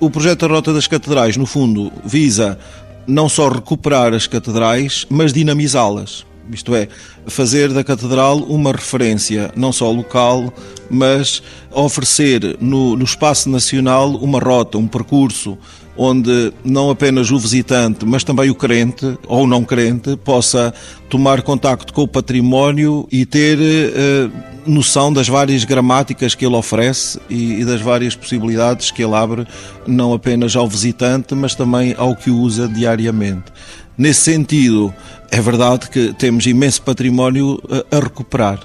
O 0.00 0.10
projeto 0.10 0.48
da 0.48 0.52
Rota 0.52 0.72
das 0.74 0.88
Catedrais, 0.88 1.36
no 1.36 1.46
fundo, 1.46 1.92
visa 2.04 2.58
não 3.06 3.28
só 3.28 3.48
recuperar 3.48 4.12
as 4.12 4.26
catedrais, 4.26 5.06
mas 5.08 5.32
dinamizá-las 5.32 6.26
isto 6.52 6.74
é, 6.74 6.88
fazer 7.26 7.72
da 7.72 7.84
Catedral 7.84 8.38
uma 8.38 8.72
referência 8.72 9.52
não 9.54 9.72
só 9.72 9.90
local, 9.90 10.52
mas 10.90 11.42
oferecer 11.70 12.56
no, 12.60 12.96
no 12.96 13.04
espaço 13.04 13.50
nacional 13.50 14.10
uma 14.16 14.38
rota, 14.38 14.78
um 14.78 14.86
percurso 14.86 15.58
onde 15.98 16.52
não 16.64 16.90
apenas 16.90 17.32
o 17.32 17.38
visitante, 17.38 18.06
mas 18.06 18.22
também 18.22 18.48
o 18.48 18.54
crente 18.54 19.18
ou 19.26 19.48
não 19.48 19.64
crente 19.64 20.16
possa 20.16 20.72
tomar 21.10 21.42
contacto 21.42 21.92
com 21.92 22.02
o 22.02 22.08
património 22.08 23.08
e 23.10 23.26
ter 23.26 23.58
eh, 23.60 24.30
noção 24.64 25.12
das 25.12 25.28
várias 25.28 25.64
gramáticas 25.64 26.36
que 26.36 26.46
ele 26.46 26.54
oferece 26.54 27.18
e, 27.28 27.60
e, 27.60 27.64
das 27.64 27.80
várias 27.80 28.14
possibilidades 28.14 28.92
que 28.92 29.02
ele 29.02 29.14
abre, 29.14 29.44
não 29.86 30.12
apenas 30.12 30.54
ao 30.54 30.68
visitante, 30.68 31.34
mas 31.34 31.56
também 31.56 31.94
ao 31.98 32.14
que 32.14 32.30
o 32.30 32.38
usa 32.38 32.68
diariamente. 32.68 33.52
Nesse 33.96 34.20
sentido, 34.20 34.94
é 35.32 35.40
verdade 35.40 35.90
que 35.90 36.14
temos 36.14 36.46
imenso 36.46 36.80
património 36.82 37.60
a, 37.68 37.96
a 37.96 38.00
recuperar. 38.00 38.60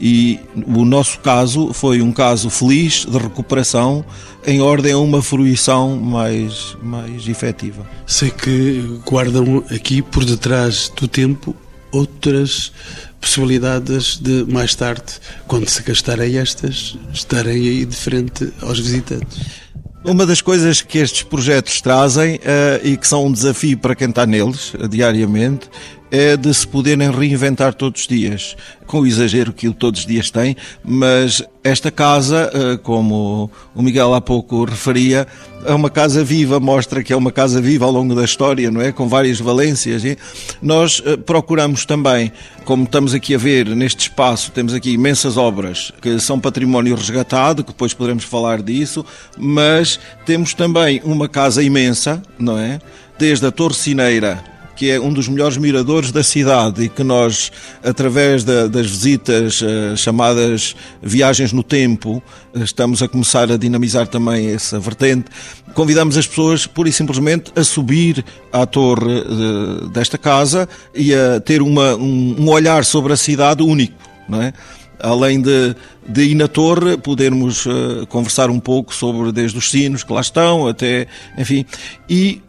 E 0.00 0.40
o 0.66 0.84
nosso 0.84 1.18
caso 1.20 1.72
foi 1.72 2.02
um 2.02 2.12
caso 2.12 2.50
feliz 2.50 3.06
de 3.06 3.16
recuperação 3.16 4.04
em 4.46 4.60
ordem 4.60 4.92
a 4.92 4.98
uma 4.98 5.22
fruição 5.22 5.96
mais, 5.96 6.76
mais 6.82 7.26
efetiva. 7.28 7.86
Sei 8.06 8.30
que 8.30 9.00
guardam 9.06 9.64
aqui 9.70 10.02
por 10.02 10.24
detrás 10.24 10.90
do 10.94 11.08
tempo 11.08 11.54
outras 11.90 12.72
possibilidades 13.20 14.18
de 14.18 14.44
mais 14.52 14.74
tarde, 14.74 15.14
quando 15.46 15.68
se 15.68 15.82
gastarem 15.82 16.36
estas, 16.36 16.98
estarem 17.12 17.54
aí 17.54 17.84
de 17.86 17.96
frente 17.96 18.52
aos 18.60 18.78
visitantes. 18.78 19.64
Uma 20.04 20.26
das 20.26 20.42
coisas 20.42 20.82
que 20.82 20.98
estes 20.98 21.22
projetos 21.22 21.80
trazem 21.80 22.36
uh, 22.36 22.40
e 22.86 22.94
que 22.94 23.06
são 23.08 23.24
um 23.24 23.32
desafio 23.32 23.78
para 23.78 23.94
quem 23.94 24.10
está 24.10 24.26
neles 24.26 24.74
uh, 24.74 24.86
diariamente 24.86 25.70
é 26.14 26.36
de 26.36 26.54
se 26.54 26.64
poderem 26.64 27.10
reinventar 27.10 27.74
todos 27.74 28.02
os 28.02 28.06
dias, 28.06 28.56
com 28.86 29.00
o 29.00 29.06
exagero 29.06 29.52
que 29.52 29.68
todos 29.74 30.02
os 30.02 30.06
dias 30.06 30.30
tem, 30.30 30.56
mas 30.84 31.42
esta 31.64 31.90
casa, 31.90 32.52
uh, 32.54 32.78
como 32.78 33.50
o 33.74 33.82
Miguel 33.82 34.14
há 34.14 34.20
pouco 34.20 34.64
referia, 34.64 35.26
é 35.66 35.74
uma 35.74 35.90
casa 35.90 36.22
viva, 36.22 36.60
mostra 36.60 37.02
que 37.02 37.12
é 37.12 37.16
uma 37.16 37.32
casa 37.32 37.60
viva 37.60 37.84
ao 37.84 37.90
longo 37.90 38.14
da 38.14 38.24
história, 38.24 38.70
não 38.70 38.80
é? 38.80 38.92
Com 38.92 39.08
várias 39.08 39.40
valências. 39.40 40.04
E 40.04 40.16
nós 40.62 41.02
procuramos 41.26 41.84
também, 41.84 42.30
como 42.64 42.84
estamos 42.84 43.12
aqui 43.12 43.34
a 43.34 43.38
ver 43.38 43.66
neste 43.74 44.02
espaço, 44.02 44.52
temos 44.52 44.72
aqui 44.72 44.92
imensas 44.92 45.36
obras 45.36 45.90
que 46.00 46.20
são 46.20 46.38
património 46.38 46.94
resgatado, 46.94 47.64
que 47.64 47.72
depois 47.72 47.92
poderemos 47.92 48.22
falar 48.22 48.62
disso, 48.62 49.04
mas 49.36 49.98
temos 50.24 50.54
também 50.54 51.00
uma 51.02 51.28
casa 51.28 51.60
imensa, 51.60 52.22
não 52.38 52.56
é? 52.56 52.78
Desde 53.18 53.46
a 53.46 53.50
Torre 53.50 53.74
Cineira, 53.74 54.53
que 54.74 54.90
é 54.90 55.00
um 55.00 55.12
dos 55.12 55.28
melhores 55.28 55.56
miradores 55.56 56.10
da 56.10 56.22
cidade 56.22 56.84
e 56.84 56.88
que 56.88 57.02
nós, 57.02 57.50
através 57.82 58.44
da, 58.44 58.66
das 58.66 58.86
visitas 58.86 59.60
uh, 59.60 59.96
chamadas 59.96 60.74
viagens 61.02 61.52
no 61.52 61.62
tempo, 61.62 62.22
estamos 62.54 63.02
a 63.02 63.08
começar 63.08 63.50
a 63.50 63.56
dinamizar 63.56 64.06
também 64.06 64.48
essa 64.48 64.78
vertente. 64.78 65.26
Convidamos 65.74 66.16
as 66.16 66.26
pessoas, 66.26 66.66
pura 66.66 66.88
e 66.88 66.92
simplesmente, 66.92 67.52
a 67.56 67.64
subir 67.64 68.24
à 68.52 68.66
torre 68.66 69.20
uh, 69.20 69.88
desta 69.88 70.18
casa 70.18 70.68
e 70.94 71.14
a 71.14 71.40
ter 71.40 71.62
uma, 71.62 71.94
um, 71.94 72.36
um 72.38 72.48
olhar 72.48 72.84
sobre 72.84 73.12
a 73.12 73.16
cidade 73.16 73.62
único, 73.62 73.94
não 74.28 74.42
é? 74.42 74.52
além 75.00 75.40
de, 75.40 75.74
de 76.08 76.22
ir 76.22 76.34
na 76.34 76.48
torre, 76.48 76.96
podermos 76.96 77.66
uh, 77.66 78.06
conversar 78.08 78.50
um 78.50 78.58
pouco 78.58 78.94
sobre 78.94 79.32
desde 79.32 79.58
os 79.58 79.70
sinos 79.70 80.02
que 80.02 80.12
lá 80.12 80.20
estão 80.20 80.66
até, 80.66 81.06
enfim, 81.36 81.66
e 82.08 82.40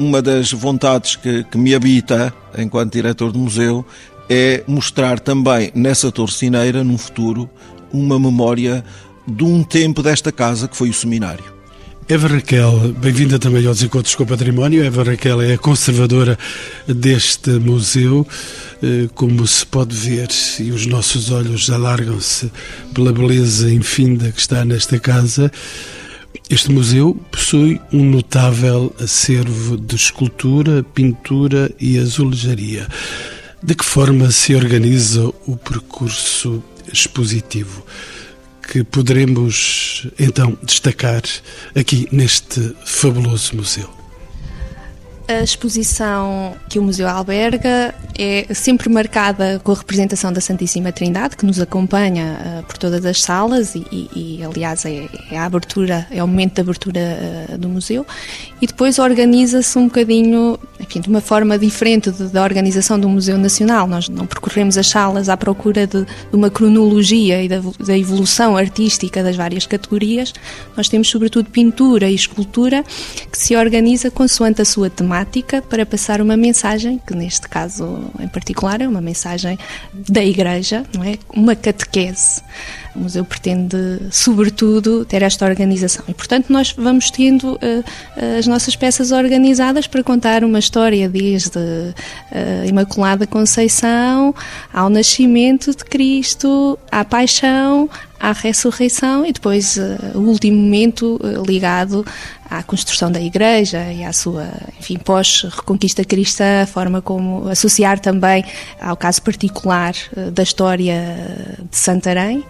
uma 0.00 0.22
das 0.22 0.50
vontades 0.50 1.14
que, 1.14 1.44
que 1.44 1.58
me 1.58 1.74
habita 1.74 2.32
enquanto 2.56 2.94
diretor 2.94 3.30
do 3.30 3.38
museu 3.38 3.84
é 4.30 4.64
mostrar 4.66 5.20
também 5.20 5.70
nessa 5.74 6.10
torcineira, 6.10 6.82
num 6.82 6.96
futuro, 6.96 7.50
uma 7.92 8.18
memória 8.18 8.82
de 9.28 9.44
um 9.44 9.62
tempo 9.62 10.02
desta 10.02 10.32
casa 10.32 10.66
que 10.66 10.76
foi 10.76 10.88
o 10.88 10.94
seminário. 10.94 11.44
Eva 12.08 12.28
Raquel, 12.28 12.94
bem-vinda 12.98 13.38
também 13.38 13.64
aos 13.66 13.82
Encontros 13.82 14.14
com 14.14 14.24
o 14.24 14.26
Património. 14.26 14.82
Eva 14.82 15.04
Raquel 15.04 15.42
é 15.42 15.52
a 15.52 15.58
conservadora 15.58 16.38
deste 16.88 17.50
museu. 17.50 18.26
Eh, 18.82 19.08
como 19.14 19.46
se 19.46 19.64
pode 19.66 19.94
ver, 19.94 20.28
e 20.58 20.72
os 20.72 20.86
nossos 20.86 21.30
olhos 21.30 21.70
alargam-se 21.70 22.50
pela 22.94 23.12
beleza 23.12 23.72
infinda 23.72 24.32
que 24.32 24.40
está 24.40 24.64
nesta 24.64 24.98
casa, 24.98 25.52
este 26.50 26.70
museu 26.70 27.14
possui 27.30 27.80
um 27.92 28.04
notável 28.04 28.94
acervo 29.00 29.76
de 29.76 29.94
escultura, 29.94 30.82
pintura 30.82 31.70
e 31.80 31.96
azulejaria. 31.98 32.88
De 33.62 33.74
que 33.74 33.84
forma 33.84 34.30
se 34.30 34.54
organiza 34.54 35.28
o 35.46 35.56
percurso 35.56 36.62
expositivo? 36.92 37.84
que 38.70 38.84
poderemos 38.84 40.06
então 40.16 40.56
destacar 40.62 41.22
aqui 41.74 42.06
neste 42.12 42.72
fabuloso 42.84 43.56
museu? 43.56 43.99
A 45.30 45.44
exposição 45.44 46.56
que 46.68 46.76
o 46.76 46.82
museu 46.82 47.06
alberga 47.08 47.94
é 48.18 48.52
sempre 48.52 48.88
marcada 48.88 49.60
com 49.62 49.70
a 49.70 49.76
representação 49.76 50.32
da 50.32 50.40
Santíssima 50.40 50.90
Trindade, 50.90 51.36
que 51.36 51.46
nos 51.46 51.60
acompanha 51.60 52.36
uh, 52.60 52.66
por 52.66 52.76
todas 52.76 53.06
as 53.06 53.22
salas 53.22 53.76
e, 53.76 53.86
e, 53.92 54.38
e 54.40 54.44
aliás, 54.44 54.84
é, 54.84 55.08
é, 55.30 55.38
a 55.38 55.44
abertura, 55.44 56.04
é 56.10 56.22
o 56.22 56.26
momento 56.26 56.54
de 56.54 56.60
abertura 56.62 57.00
uh, 57.48 57.58
do 57.58 57.68
museu. 57.68 58.04
E 58.60 58.66
depois 58.66 58.98
organiza-se 58.98 59.78
um 59.78 59.84
bocadinho, 59.84 60.58
enfim, 60.80 61.00
de 61.00 61.08
uma 61.08 61.20
forma 61.20 61.56
diferente 61.56 62.10
da 62.10 62.42
organização 62.42 62.98
do 62.98 63.08
Museu 63.08 63.38
Nacional. 63.38 63.86
Nós 63.86 64.08
não 64.08 64.26
percorremos 64.26 64.76
as 64.76 64.88
salas 64.88 65.28
à 65.28 65.36
procura 65.36 65.86
de, 65.86 66.04
de 66.04 66.34
uma 66.34 66.50
cronologia 66.50 67.40
e 67.40 67.48
da, 67.48 67.60
da 67.78 67.96
evolução 67.96 68.56
artística 68.56 69.22
das 69.22 69.36
várias 69.36 69.64
categorias. 69.64 70.34
Nós 70.76 70.88
temos, 70.88 71.08
sobretudo, 71.08 71.48
pintura 71.48 72.10
e 72.10 72.16
escultura 72.16 72.84
que 73.30 73.38
se 73.38 73.54
organiza 73.54 74.10
consoante 74.10 74.60
a 74.60 74.64
sua 74.64 74.90
temática 74.90 75.19
temática 75.20 75.60
para 75.62 75.84
passar 75.84 76.20
uma 76.20 76.36
mensagem, 76.36 77.00
que 77.06 77.14
neste 77.14 77.48
caso 77.48 78.10
em 78.18 78.28
particular 78.28 78.80
é 78.80 78.88
uma 78.88 79.00
mensagem 79.00 79.58
da 79.92 80.24
Igreja, 80.24 80.84
não 80.94 81.04
é? 81.04 81.18
Uma 81.34 81.54
catequese. 81.54 82.42
O 82.94 83.00
museu 83.00 83.24
pretende, 83.24 83.76
sobretudo, 84.10 85.04
ter 85.04 85.22
esta 85.22 85.46
organização. 85.46 86.04
E, 86.08 86.14
portanto, 86.14 86.46
nós 86.50 86.74
vamos 86.76 87.10
tendo 87.10 87.54
uh, 87.54 88.38
as 88.38 88.46
nossas 88.46 88.74
peças 88.74 89.12
organizadas 89.12 89.86
para 89.86 90.02
contar 90.02 90.42
uma 90.42 90.58
história 90.58 91.08
desde 91.08 91.58
uh, 91.58 91.94
Imaculada 92.66 93.26
Conceição 93.26 94.34
ao 94.72 94.90
nascimento 94.90 95.70
de 95.70 95.84
Cristo, 95.84 96.78
à 96.90 97.04
paixão, 97.04 97.88
à 98.18 98.32
ressurreição 98.32 99.24
e 99.24 99.32
depois 99.32 99.76
uh, 99.76 100.18
o 100.18 100.20
último 100.20 100.58
momento 100.58 101.18
uh, 101.22 101.42
ligado 101.46 102.04
à 102.50 102.62
construção 102.64 103.12
da 103.12 103.20
igreja 103.20 103.92
e 103.92 104.04
à 104.04 104.12
sua, 104.12 104.48
enfim, 104.78 104.98
pós-reconquista 104.98 106.04
cristã, 106.04 106.62
a 106.62 106.66
forma 106.66 107.00
como 107.00 107.48
associar 107.48 108.00
também 108.00 108.44
ao 108.80 108.96
caso 108.96 109.22
particular 109.22 109.94
da 110.32 110.42
história 110.42 111.56
de 111.70 111.76
Santarém 111.76 112.44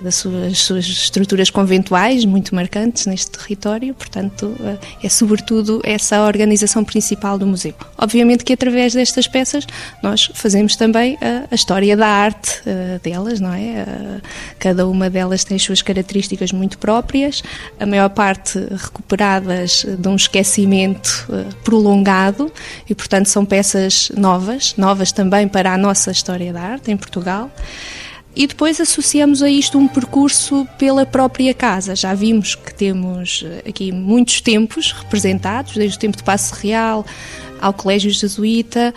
das 0.00 0.16
suas, 0.16 0.58
suas, 0.58 0.84
estruturas 0.84 1.50
conventuais 1.50 2.24
muito 2.24 2.54
marcantes 2.54 3.06
neste 3.06 3.30
território, 3.30 3.94
portanto, 3.94 4.54
eh, 4.60 4.76
é 5.04 5.08
sobretudo 5.08 5.80
essa 5.84 6.16
a 6.16 6.26
organização 6.26 6.84
principal 6.84 7.38
do 7.38 7.46
museu. 7.46 7.74
Obviamente 7.98 8.44
que 8.44 8.52
através 8.52 8.92
destas 8.92 9.26
peças 9.26 9.66
nós 10.02 10.30
fazemos 10.34 10.76
também 10.76 11.18
a, 11.20 11.46
a 11.50 11.54
história 11.54 11.96
da 11.96 12.06
arte 12.06 12.60
uh, 12.60 13.00
delas, 13.02 13.40
não 13.40 13.52
é? 13.52 13.84
Uh, 13.84 14.22
cada 14.58 14.86
uma 14.86 15.08
delas 15.08 15.44
tem 15.44 15.56
as 15.56 15.62
suas 15.62 15.82
características 15.82 16.52
muito 16.52 16.78
próprias, 16.78 17.42
a 17.78 17.86
maior 17.86 18.10
parte 18.10 18.58
recuperadas 18.58 19.86
de 19.98 20.08
um 20.08 20.16
esquecimento 20.16 21.26
uh, 21.28 21.54
prolongado 21.64 22.52
e, 22.88 22.94
portanto, 22.94 23.26
são 23.26 23.44
peças 23.44 24.10
novas, 24.16 24.74
novas 24.76 25.12
também 25.12 25.48
para 25.48 25.72
a 25.72 25.78
nossa 25.78 26.10
história 26.10 26.52
da 26.52 26.60
arte 26.60 26.90
em 26.90 26.96
Portugal. 26.96 27.50
E 28.36 28.46
depois 28.46 28.78
associamos 28.78 29.42
a 29.42 29.48
isto 29.48 29.78
um 29.78 29.88
percurso 29.88 30.68
pela 30.76 31.06
própria 31.06 31.54
casa. 31.54 31.96
Já 31.96 32.12
vimos 32.12 32.54
que 32.54 32.74
temos 32.74 33.42
eh, 33.46 33.70
aqui 33.70 33.90
muitos 33.90 34.42
tempos 34.42 34.92
representados, 34.92 35.72
desde 35.72 35.96
o 35.96 36.00
tempo 36.00 36.18
do 36.18 36.22
Passo 36.22 36.54
Real 36.54 37.02
ao 37.58 37.72
Colégio 37.72 38.10
Jesuíta, 38.10 38.92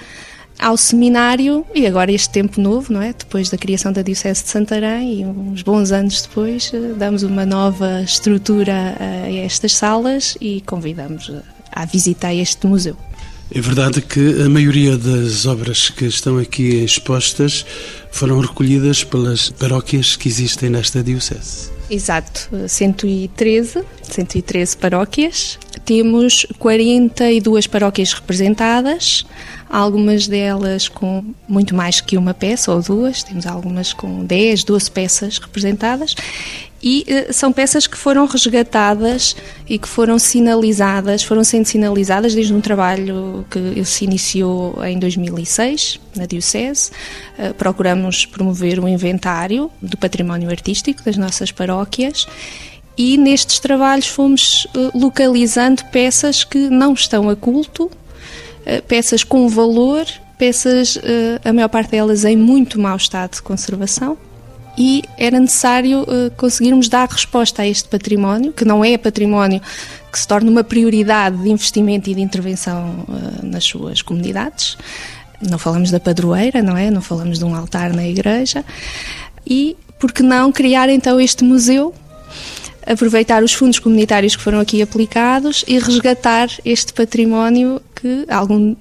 ao 0.59 0.75
seminário 0.75 1.65
e 1.73 1.87
agora 1.87 2.11
este 2.11 2.31
tempo 2.31 2.59
novo, 2.59 2.91
não 2.91 3.01
é? 3.01 3.13
Depois 3.13 3.49
da 3.49 3.57
criação 3.57 3.93
da 3.93 4.01
Diocese 4.01 4.43
de 4.43 4.49
Santarém 4.49 5.21
e 5.21 5.25
uns 5.25 5.61
bons 5.61 5.93
anos 5.93 6.21
depois, 6.21 6.69
eh, 6.73 6.93
damos 6.97 7.23
uma 7.23 7.45
nova 7.45 8.01
estrutura 8.01 8.97
a 8.99 9.31
estas 9.31 9.73
salas 9.73 10.37
e 10.41 10.59
convidamos 10.65 11.31
a 11.71 11.85
visitar 11.85 12.35
este 12.35 12.67
museu. 12.67 12.97
É 13.51 13.59
verdade 13.59 14.01
que 14.01 14.43
a 14.43 14.47
maioria 14.47 14.95
das 14.95 15.47
obras 15.47 15.89
que 15.89 16.05
estão 16.05 16.37
aqui 16.37 16.83
expostas 16.83 17.65
foram 18.11 18.39
recolhidas 18.39 19.03
pelas 19.03 19.49
paróquias 19.49 20.15
que 20.15 20.29
existem 20.29 20.69
nesta 20.69 21.01
Diocese. 21.01 21.71
Exato, 21.89 22.47
113, 22.67 23.83
113 24.03 24.77
paróquias. 24.77 25.57
Temos 25.83 26.45
42 26.59 27.65
paróquias 27.65 28.13
representadas, 28.13 29.25
algumas 29.67 30.27
delas 30.27 30.87
com 30.87 31.25
muito 31.47 31.73
mais 31.73 31.99
que 31.99 32.15
uma 32.17 32.35
peça 32.35 32.71
ou 32.71 32.83
duas, 32.83 33.23
temos 33.23 33.47
algumas 33.47 33.91
com 33.91 34.23
10, 34.23 34.63
12 34.63 34.91
peças 34.91 35.39
representadas 35.39 36.13
e 36.81 37.05
uh, 37.07 37.33
são 37.33 37.51
peças 37.51 37.87
que 37.87 37.97
foram 37.97 38.25
resgatadas 38.25 39.35
e 39.67 39.77
que 39.77 39.87
foram 39.87 40.17
sinalizadas, 40.17 41.23
foram 41.23 41.43
sendo 41.43 41.65
sinalizadas 41.65 42.33
desde 42.33 42.53
um 42.53 42.61
trabalho 42.61 43.45
que 43.49 43.83
se 43.83 44.05
iniciou 44.05 44.83
em 44.85 44.97
2006 44.97 45.99
na 46.15 46.25
Diocese. 46.25 46.91
Uh, 47.37 47.53
procuramos 47.55 48.25
promover 48.25 48.79
um 48.79 48.87
inventário 48.87 49.69
do 49.81 49.97
património 49.97 50.49
artístico 50.49 51.03
das 51.03 51.17
nossas 51.17 51.51
paróquias 51.51 52.25
e 52.97 53.17
nestes 53.17 53.59
trabalhos 53.59 54.07
fomos 54.07 54.65
uh, 54.75 54.97
localizando 54.97 55.83
peças 55.85 56.43
que 56.43 56.69
não 56.69 56.93
estão 56.93 57.29
a 57.29 57.35
culto, 57.35 57.91
peças 58.87 59.23
com 59.23 59.47
valor, 59.47 60.05
peças, 60.37 60.99
a 61.43 61.51
maior 61.51 61.69
parte 61.69 61.89
delas 61.89 62.23
em 62.23 62.35
muito 62.35 62.79
mau 62.79 62.95
estado 62.95 63.31
de 63.31 63.41
conservação 63.41 64.15
e 64.77 65.03
era 65.17 65.39
necessário 65.39 66.01
uh, 66.01 66.31
conseguirmos 66.37 66.87
dar 66.87 67.07
resposta 67.07 67.61
a 67.61 67.67
este 67.67 67.87
património, 67.89 68.53
que 68.53 68.63
não 68.63 68.83
é 68.83 68.97
património 68.97 69.61
que 70.11 70.19
se 70.19 70.27
torna 70.27 70.49
uma 70.49 70.63
prioridade 70.63 71.37
de 71.37 71.49
investimento 71.49 72.09
e 72.09 72.15
de 72.15 72.21
intervenção 72.21 73.05
uh, 73.07 73.45
nas 73.45 73.63
suas 73.63 74.01
comunidades. 74.01 74.77
Não 75.41 75.57
falamos 75.57 75.91
da 75.91 75.99
padroeira, 75.99 76.61
não 76.61 76.77
é? 76.77 76.89
Não 76.91 77.01
falamos 77.01 77.39
de 77.39 77.45
um 77.45 77.55
altar 77.55 77.93
na 77.93 78.05
igreja. 78.05 78.63
E 79.45 79.77
por 79.97 80.11
que 80.11 80.23
não 80.23 80.51
criar 80.51 80.89
então 80.89 81.19
este 81.19 81.43
museu 81.43 81.93
aproveitar 82.85 83.43
os 83.43 83.53
fundos 83.53 83.77
comunitários 83.77 84.35
que 84.35 84.41
foram 84.41 84.59
aqui 84.59 84.81
aplicados 84.81 85.63
e 85.67 85.77
resgatar 85.77 86.49
este 86.65 86.91
património 86.91 87.79
que 87.95 88.25
algum, 88.27 88.75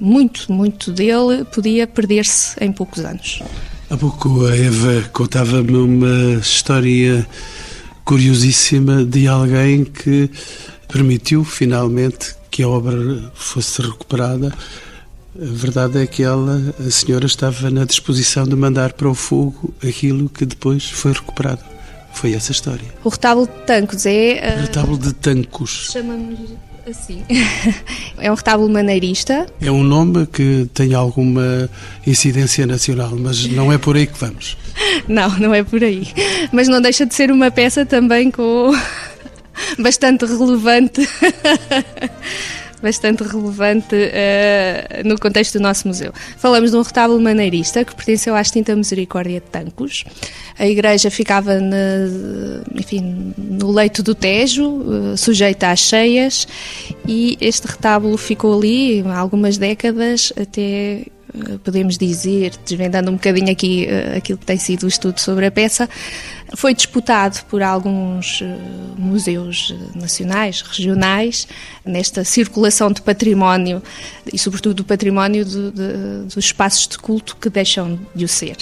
muito, 0.00 0.52
muito 0.52 0.92
dele 0.92 1.44
podia 1.44 1.86
perder-se 1.86 2.56
em 2.62 2.70
poucos 2.70 3.04
anos. 3.04 3.42
Há 3.90 3.96
pouco 3.96 4.44
a 4.44 4.54
Eva 4.54 5.08
contava-me 5.14 5.74
uma 5.74 6.34
história 6.40 7.26
curiosíssima 8.04 9.02
de 9.02 9.26
alguém 9.26 9.82
que 9.82 10.30
permitiu 10.86 11.42
finalmente 11.42 12.34
que 12.50 12.62
a 12.62 12.68
obra 12.68 13.32
fosse 13.34 13.80
recuperada. 13.80 14.52
A 15.40 15.52
verdade 15.52 16.02
é 16.02 16.06
que 16.06 16.22
ela, 16.22 16.74
a 16.86 16.90
senhora, 16.90 17.24
estava 17.24 17.70
na 17.70 17.86
disposição 17.86 18.44
de 18.44 18.54
mandar 18.54 18.92
para 18.92 19.08
o 19.08 19.14
fogo 19.14 19.72
aquilo 19.82 20.28
que 20.28 20.44
depois 20.44 20.84
foi 20.84 21.12
recuperado. 21.12 21.64
Foi 22.12 22.34
essa 22.34 22.52
história. 22.52 22.92
O 23.02 23.08
retábulo 23.08 23.46
de 23.46 23.64
Tancos 23.64 24.04
é. 24.04 24.56
Uh... 24.58 24.60
Retábulo 24.62 24.98
de 24.98 25.14
Tancos. 25.14 25.88
Chamamos 25.92 26.38
assim. 26.88 27.22
é 28.18 28.30
um 28.30 28.34
retábulo 28.34 28.68
maneirista. 28.68 29.46
É 29.60 29.70
um 29.70 29.82
nome 29.82 30.26
que 30.26 30.68
tem 30.74 30.94
alguma 30.94 31.68
incidência 32.06 32.66
nacional, 32.66 33.12
mas 33.16 33.46
não 33.46 33.72
é 33.72 33.78
por 33.78 33.96
aí 33.96 34.06
que 34.06 34.18
vamos. 34.18 34.56
Não, 35.08 35.28
não 35.40 35.52
é 35.52 35.64
por 35.64 35.82
aí. 35.82 36.06
Mas 36.52 36.68
não 36.68 36.80
deixa 36.80 37.04
de 37.04 37.12
ser 37.12 37.32
uma 37.32 37.50
peça 37.50 37.84
também 37.84 38.30
com 38.30 38.72
bastante 39.76 40.24
relevante 40.24 41.08
bastante 42.80 43.22
relevante 43.22 43.94
uh, 43.94 45.08
no 45.08 45.18
contexto 45.18 45.58
do 45.58 45.62
nosso 45.62 45.86
museu. 45.86 46.12
Falamos 46.36 46.70
de 46.70 46.76
um 46.76 46.82
retábulo 46.82 47.20
maneirista 47.20 47.84
que 47.84 47.94
pertenceu 47.94 48.34
à 48.34 48.40
extinta 48.40 48.74
Misericórdia 48.74 49.40
de 49.40 49.46
Tancos. 49.46 50.04
A 50.58 50.66
igreja 50.66 51.10
ficava 51.10 51.60
na, 51.60 51.76
enfim, 52.74 53.34
no 53.36 53.70
leito 53.70 54.02
do 54.02 54.14
Tejo, 54.14 54.68
uh, 54.68 55.16
sujeita 55.16 55.70
às 55.70 55.80
cheias, 55.80 56.46
e 57.06 57.36
este 57.40 57.66
retábulo 57.66 58.16
ficou 58.16 58.56
ali 58.56 59.04
algumas 59.06 59.58
décadas 59.58 60.32
até 60.40 61.06
podemos 61.62 61.96
dizer, 61.96 62.52
desvendando 62.64 63.10
um 63.10 63.14
bocadinho 63.14 63.50
aqui 63.50 63.86
aquilo 64.16 64.38
que 64.38 64.46
tem 64.46 64.58
sido 64.58 64.84
o 64.84 64.88
estudo 64.88 65.18
sobre 65.20 65.46
a 65.46 65.50
peça, 65.50 65.88
foi 66.56 66.74
disputado 66.74 67.44
por 67.46 67.62
alguns 67.62 68.42
museus 68.96 69.74
nacionais, 69.94 70.62
regionais, 70.62 71.46
nesta 71.84 72.24
circulação 72.24 72.90
de 72.90 73.02
património 73.02 73.82
e, 74.32 74.38
sobretudo, 74.38 74.74
do 74.74 74.84
património 74.84 75.44
de, 75.44 75.70
dos 76.24 76.36
espaços 76.36 76.88
de 76.88 76.98
culto 76.98 77.36
que 77.36 77.50
deixam 77.50 77.98
de 78.14 78.24
o 78.24 78.28
ser. 78.28 78.56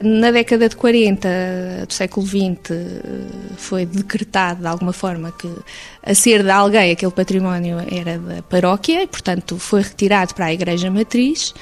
Na 0.00 0.30
década 0.30 0.68
de 0.68 0.76
40 0.76 1.28
do 1.86 1.92
século 1.92 2.26
XX 2.26 2.58
foi 3.56 3.86
decretado 3.86 4.60
de 4.60 4.66
alguma 4.66 4.92
forma 4.92 5.32
que 5.32 5.48
a 6.02 6.14
ser 6.14 6.42
de 6.42 6.50
alguém 6.50 6.92
aquele 6.92 7.12
património 7.12 7.78
era 7.90 8.18
da 8.18 8.42
paróquia 8.42 9.02
e, 9.02 9.06
portanto, 9.06 9.58
foi 9.58 9.82
retirado 9.82 10.34
para 10.34 10.46
a 10.46 10.52
Igreja 10.52 10.90
Matriz 10.90 11.54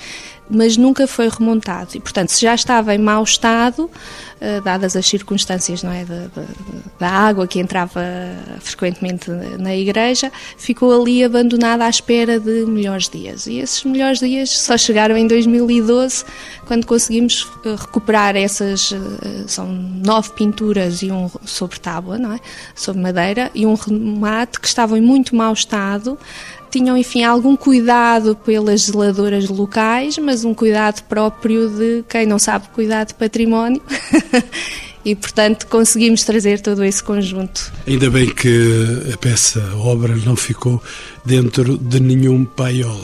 mas 0.49 0.77
nunca 0.77 1.07
foi 1.07 1.29
remontado. 1.29 1.91
E, 1.95 2.01
portanto, 2.01 2.31
se 2.31 2.43
já 2.43 2.55
estava 2.55 2.95
em 2.95 2.99
mau 2.99 3.23
estado, 3.23 3.85
uh, 3.85 4.61
dadas 4.63 4.97
as 4.97 5.07
circunstâncias 5.07 5.83
não 5.83 5.93
é, 5.93 6.05
da, 6.05 6.27
da, 6.35 6.45
da, 6.99 7.09
água 7.09 7.47
que 7.47 7.59
entrava 7.59 8.03
frequentemente 8.61 9.31
na 9.59 9.75
igreja, 9.75 10.31
ficou 10.57 11.01
ali 11.01 11.25
abandonada 11.25 11.85
à 11.85 11.89
espera 11.89 12.39
de 12.39 12.67
melhores 12.67 13.09
dias. 13.09 13.47
E 13.47 13.59
esses 13.59 13.83
melhores 13.85 14.19
dias 14.19 14.51
só 14.51 14.77
chegaram 14.77 15.17
em 15.17 15.27
2012, 15.27 16.25
quando 16.67 16.87
conseguimos 16.87 17.49
eh, 17.65 17.75
recuperar 17.79 18.37
essas. 18.37 18.91
Uh, 18.91 18.99
são 19.47 19.67
nove 19.67 20.31
pinturas 20.31 21.03
e 21.03 21.11
um 21.11 21.31
sobre 21.45 21.79
tábua, 21.79 22.19
não 22.19 22.33
é? 22.33 22.41
sobre 22.75 23.03
madeira, 23.03 23.51
e 23.55 23.67
um 23.67 23.75
remate 23.75 24.61
que 24.61 24.67
estavam 24.67 24.97
em 24.97 25.01
muito 25.01 25.35
mau 25.35 25.53
estado 25.53 26.19
tinham, 26.73 26.97
enfim, 26.97 27.23
algum 27.23 27.55
cuidado 27.55 28.35
pelas 28.35 28.87
zeladoras 28.87 29.49
locais, 29.49 30.17
mas 30.17 30.43
um 30.43 30.55
cuidado 30.55 31.03
próprio 31.03 31.69
de 31.69 32.03
quem 32.09 32.25
não 32.25 32.39
sabe 32.39 32.69
cuidar 32.69 33.05
de 33.05 33.13
património. 33.13 33.83
e, 35.05 35.15
portanto, 35.15 35.67
conseguimos 35.67 36.25
trazer 36.25 36.61
todo 36.61 36.83
esse 36.83 37.05
conjunto. 37.05 37.71
Ainda 37.87 38.09
bem 38.09 38.27
que 38.27 39.11
a 39.13 39.17
peça, 39.19 39.63
a 39.73 39.77
obra, 39.77 40.17
não 40.17 40.35
ficou 40.35 40.83
dentro 41.25 41.77
de 41.77 42.01
nenhum 42.01 42.47
paiol. 42.47 43.01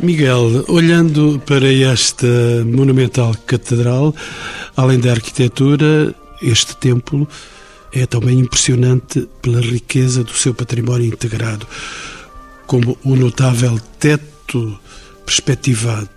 Miguel, 0.00 0.64
olhando 0.68 1.40
para 1.46 1.72
esta 1.72 2.26
monumental 2.66 3.32
catedral, 3.46 4.12
além 4.76 4.98
da 4.98 5.12
arquitetura, 5.12 6.12
este 6.42 6.76
templo 6.76 7.28
é 7.92 8.06
também 8.06 8.40
impressionante 8.40 9.28
pela 9.40 9.60
riqueza 9.60 10.24
do 10.24 10.32
seu 10.32 10.52
património 10.52 11.06
integrado 11.06 11.66
como 12.68 12.98
o 13.02 13.16
notável 13.16 13.80
teto 13.98 14.78
perspectivado. 15.24 16.08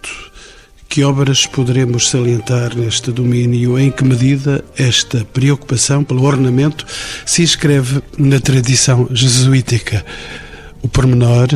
Que 0.89 1.03
obras 1.05 1.47
poderemos 1.47 2.09
salientar 2.09 2.75
neste 2.75 3.09
domínio? 3.09 3.79
Em 3.79 3.89
que 3.89 4.03
medida 4.03 4.63
esta 4.77 5.23
preocupação 5.23 6.03
pelo 6.03 6.25
ornamento 6.25 6.85
se 7.25 7.41
inscreve 7.41 8.03
na 8.17 8.41
tradição 8.41 9.07
jesuítica? 9.11 10.05
O 10.83 10.89
pormenor 10.89 11.47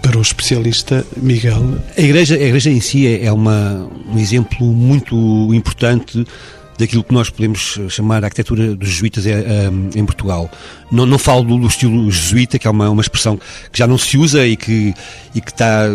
para 0.00 0.16
o 0.16 0.22
especialista 0.22 1.04
Miguel. 1.16 1.78
A 1.98 2.00
igreja, 2.00 2.36
a 2.36 2.42
igreja 2.42 2.70
em 2.70 2.80
si 2.80 3.08
é, 3.08 3.24
é 3.24 3.32
uma, 3.32 3.90
um 4.08 4.18
exemplo 4.18 4.64
muito 4.64 5.52
importante 5.52 6.24
daquilo 6.78 7.04
que 7.04 7.14
nós 7.14 7.30
podemos 7.30 7.80
chamar 7.88 8.22
a 8.22 8.26
arquitetura 8.26 8.74
dos 8.74 8.88
jesuítas 8.88 9.26
é, 9.26 9.70
em 9.94 10.04
Portugal. 10.04 10.50
Não, 10.94 11.04
não 11.04 11.18
falo 11.18 11.42
do, 11.42 11.58
do, 11.58 11.66
estilo 11.66 12.10
jesuíta, 12.10 12.58
que 12.58 12.66
é 12.66 12.70
uma, 12.70 12.88
uma 12.88 13.02
expressão 13.02 13.38
que 13.72 13.78
já 13.78 13.86
não 13.86 13.98
se 13.98 14.16
usa 14.16 14.46
e 14.46 14.56
que, 14.56 14.94
e 15.34 15.40
que 15.40 15.50
está 15.50 15.88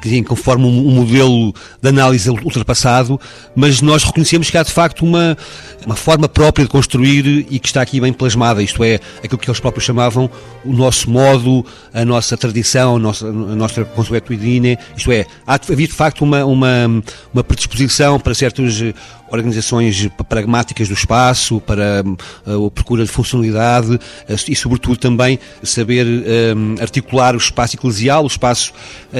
que, 0.00 0.22
conforme 0.22 0.64
um, 0.64 0.88
um, 0.88 0.90
modelo 0.92 1.54
de 1.82 1.88
análise 1.88 2.30
ultrapassado, 2.30 3.20
mas 3.54 3.82
nós 3.82 4.04
reconhecemos 4.04 4.50
que 4.50 4.56
há 4.56 4.62
de 4.62 4.72
facto 4.72 5.04
uma, 5.04 5.36
uma 5.84 5.96
forma 5.96 6.28
própria 6.28 6.64
de 6.64 6.70
construir 6.70 7.46
e 7.50 7.58
que 7.58 7.66
está 7.66 7.82
aqui 7.82 8.00
bem 8.00 8.12
plasmada, 8.12 8.62
isto 8.62 8.82
é, 8.82 9.00
aquilo 9.22 9.38
que 9.38 9.50
eles 9.50 9.60
próprios 9.60 9.84
chamavam 9.84 10.30
o 10.64 10.72
nosso 10.72 11.10
modo, 11.10 11.64
a 11.92 12.04
nossa 12.04 12.36
tradição, 12.36 12.96
a 12.96 12.98
nossa, 12.98 13.84
consuetuidine, 13.84 14.78
isto 14.96 15.12
é, 15.12 15.26
há, 15.46 15.54
havia 15.54 15.86
de 15.86 15.92
facto 15.92 16.22
uma, 16.22 16.44
uma, 16.44 17.02
uma 17.32 17.44
predisposição 17.44 18.18
para 18.18 18.34
certas 18.34 18.82
organizações 19.30 20.08
pragmáticas 20.28 20.88
do 20.88 20.94
espaço, 20.94 21.60
para 21.60 22.02
uh, 22.46 22.66
a 22.66 22.70
procura 22.70 23.04
de 23.04 23.10
funcionalidade 23.10 23.94
uh, 23.94 24.37
e, 24.48 24.54
sobretudo, 24.54 24.96
também 24.96 25.38
saber 25.62 26.06
uh, 26.06 26.80
articular 26.80 27.34
o 27.34 27.38
espaço 27.38 27.76
eclesial, 27.76 28.24
o 28.24 28.26
espaço, 28.26 28.72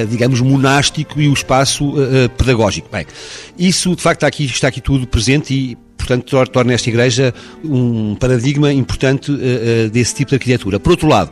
digamos, 0.09 0.39
monástico 0.41 1.19
e 1.19 1.27
o 1.27 1.33
espaço 1.33 1.93
pedagógico. 2.37 2.89
Bem, 2.91 3.05
isso, 3.57 3.95
de 3.95 4.01
facto, 4.01 4.17
está 4.17 4.27
aqui, 4.27 4.45
está 4.45 4.67
aqui 4.67 4.81
tudo 4.81 5.07
presente 5.07 5.53
e 5.53 5.88
portanto, 6.09 6.51
torna 6.51 6.73
esta 6.73 6.89
igreja 6.89 7.33
um 7.63 8.15
paradigma 8.15 8.73
importante 8.73 9.31
uh, 9.31 9.89
desse 9.91 10.15
tipo 10.15 10.29
de 10.29 10.35
arquitetura. 10.35 10.79
Por 10.79 10.91
outro 10.91 11.07
lado, 11.07 11.29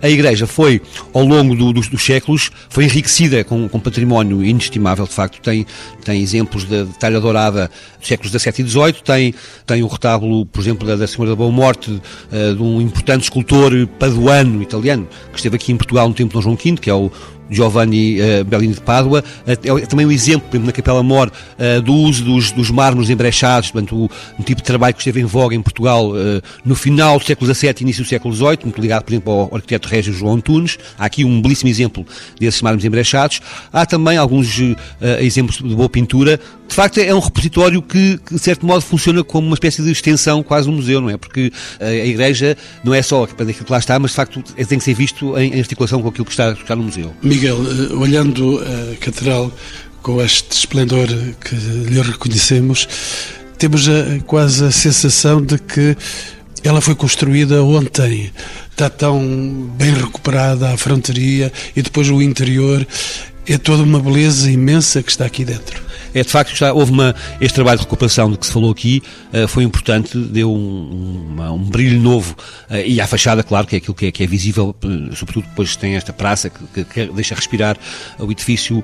a 0.00 0.08
igreja 0.08 0.46
foi, 0.46 0.80
ao 1.12 1.24
longo 1.24 1.56
do, 1.56 1.72
dos, 1.72 1.88
dos, 1.88 2.04
séculos, 2.04 2.50
foi 2.68 2.84
enriquecida 2.84 3.42
com, 3.42 3.68
com, 3.68 3.80
património 3.80 4.44
inestimável, 4.44 5.04
de 5.04 5.12
facto, 5.12 5.40
tem, 5.40 5.66
tem 6.04 6.22
exemplos 6.22 6.64
de, 6.64 6.84
de 6.84 6.98
talha 6.98 7.20
dourada 7.20 7.70
dos 7.98 8.06
séculos 8.06 8.30
XVII 8.30 8.64
e 8.64 8.68
XVIII, 8.68 8.92
tem, 9.04 9.34
tem 9.66 9.82
o 9.82 9.88
retábulo, 9.88 10.46
por 10.46 10.60
exemplo, 10.60 10.86
da, 10.86 10.94
da 10.94 11.06
Senhora 11.06 11.30
da 11.30 11.36
Boa 11.36 11.50
Morte, 11.50 11.90
uh, 11.90 12.54
de 12.54 12.62
um 12.62 12.80
importante 12.80 13.24
escultor 13.24 13.72
paduano, 13.98 14.62
italiano, 14.62 15.08
que 15.32 15.38
esteve 15.38 15.56
aqui 15.56 15.72
em 15.72 15.76
Portugal 15.76 16.08
no 16.08 16.14
tempo 16.14 16.28
de 16.28 16.34
Dom 16.34 16.42
João 16.42 16.56
V, 16.56 16.80
que 16.80 16.88
é 16.88 16.94
o 16.94 17.10
Giovanni 17.50 18.18
uh, 18.20 18.44
Bellini 18.44 18.74
de 18.74 18.80
Pádua, 18.80 19.24
uh, 19.46 19.78
é 19.78 19.86
também 19.86 20.06
um 20.06 20.12
exemplo, 20.12 20.42
por 20.42 20.56
exemplo, 20.56 20.66
na 20.66 20.72
Capela 20.72 21.02
Mor, 21.02 21.30
uh, 21.30 21.82
do 21.82 21.92
uso 21.92 22.24
dos, 22.24 22.52
dos 22.52 22.70
mármores 22.70 23.10
embrechados, 23.10 23.70
portanto, 23.70 23.96
o, 23.96 24.10
um 24.38 24.42
tipo 24.42 24.60
de 24.60 24.66
trabalho 24.66 24.94
que 24.94 25.00
esteve 25.00 25.20
em 25.20 25.24
voga 25.24 25.54
em 25.54 25.62
Portugal 25.62 26.12
no 26.64 26.74
final 26.74 27.18
do 27.18 27.24
século 27.24 27.52
XVII 27.52 27.74
e 27.80 27.82
início 27.82 28.04
do 28.04 28.08
século 28.08 28.34
XVIII, 28.34 28.58
muito 28.64 28.80
ligado, 28.80 29.04
por 29.04 29.12
exemplo, 29.12 29.32
ao 29.32 29.54
arquiteto 29.54 29.88
Régio 29.88 30.12
João 30.12 30.34
Antunes. 30.34 30.78
Há 30.98 31.04
aqui 31.06 31.24
um 31.24 31.40
belíssimo 31.40 31.68
exemplo 31.68 32.06
desses 32.38 32.60
mármores 32.62 32.84
embrechados. 32.84 33.40
Há 33.72 33.84
também 33.86 34.16
alguns 34.16 34.60
exemplos 35.18 35.58
de 35.58 35.74
boa 35.74 35.88
pintura. 35.88 36.40
De 36.70 36.76
facto, 36.76 36.98
é 36.98 37.12
um 37.12 37.18
repositório 37.18 37.82
que, 37.82 38.16
que, 38.24 38.34
de 38.34 38.40
certo 38.40 38.64
modo, 38.64 38.80
funciona 38.80 39.24
como 39.24 39.44
uma 39.44 39.54
espécie 39.54 39.82
de 39.82 39.90
extensão, 39.90 40.40
quase 40.40 40.68
um 40.68 40.72
museu, 40.72 41.00
não 41.00 41.10
é? 41.10 41.16
Porque 41.16 41.52
a, 41.80 41.90
igreja 41.90 42.56
não 42.84 42.94
é 42.94 43.02
só 43.02 43.24
aquilo 43.24 43.52
que 43.52 43.72
lá 43.72 43.78
está, 43.78 43.98
mas, 43.98 44.12
de 44.12 44.16
facto, 44.16 44.40
é, 44.56 44.64
tem 44.64 44.78
que 44.78 44.84
ser 44.84 44.94
visto 44.94 45.36
em, 45.36 45.54
em 45.54 45.58
articulação 45.58 46.00
com 46.00 46.08
aquilo 46.08 46.24
que 46.24 46.30
está, 46.30 46.54
que 46.54 46.62
está 46.62 46.76
no 46.76 46.84
museu. 46.84 47.12
Miguel, 47.24 47.58
eh, 47.58 47.92
olhando 47.92 48.60
a 48.60 48.96
catedral 49.04 49.52
com 50.00 50.22
este 50.22 50.52
esplendor 50.52 51.08
que 51.40 51.56
lhe 51.56 52.00
reconhecemos, 52.02 52.86
temos 53.58 53.88
a, 53.88 54.20
quase 54.24 54.64
a 54.64 54.70
sensação 54.70 55.42
de 55.42 55.58
que 55.58 55.96
ela 56.62 56.80
foi 56.80 56.94
construída 56.94 57.64
ontem. 57.64 58.30
Está 58.70 58.88
tão 58.88 59.18
bem 59.76 59.92
recuperada 59.92 60.72
a 60.72 60.76
fronteria 60.76 61.52
e 61.74 61.82
depois 61.82 62.08
o 62.08 62.22
interior. 62.22 62.86
É 63.46 63.58
toda 63.58 63.82
uma 63.82 63.98
beleza 63.98 64.50
imensa 64.50 65.02
que 65.02 65.10
está 65.10 65.24
aqui 65.24 65.44
dentro. 65.44 65.82
É 66.14 66.22
de 66.22 66.28
facto 66.28 66.56
já 66.56 66.72
houve 66.72 66.90
uma 66.90 67.14
este 67.40 67.54
trabalho 67.54 67.78
de 67.78 67.84
recuperação 67.84 68.30
de 68.30 68.36
que 68.36 68.46
se 68.46 68.52
falou 68.52 68.70
aqui 68.70 69.02
uh, 69.32 69.46
foi 69.46 69.62
importante 69.62 70.18
deu 70.18 70.52
um, 70.52 71.28
uma, 71.30 71.52
um 71.52 71.58
brilho 71.58 72.00
novo 72.00 72.34
uh, 72.68 72.74
e 72.84 73.00
à 73.00 73.06
fachada 73.06 73.44
claro 73.44 73.66
que 73.66 73.76
é 73.76 73.78
aquilo 73.78 73.94
que 73.94 74.06
é, 74.06 74.10
que 74.10 74.24
é 74.24 74.26
visível 74.26 74.74
uh, 74.84 75.14
sobretudo 75.14 75.46
depois 75.48 75.76
tem 75.76 75.94
esta 75.94 76.12
praça 76.12 76.50
que, 76.50 76.84
que, 76.84 76.84
que 76.84 77.06
deixa 77.12 77.34
respirar 77.34 77.76
o 78.18 78.30
edifício 78.30 78.82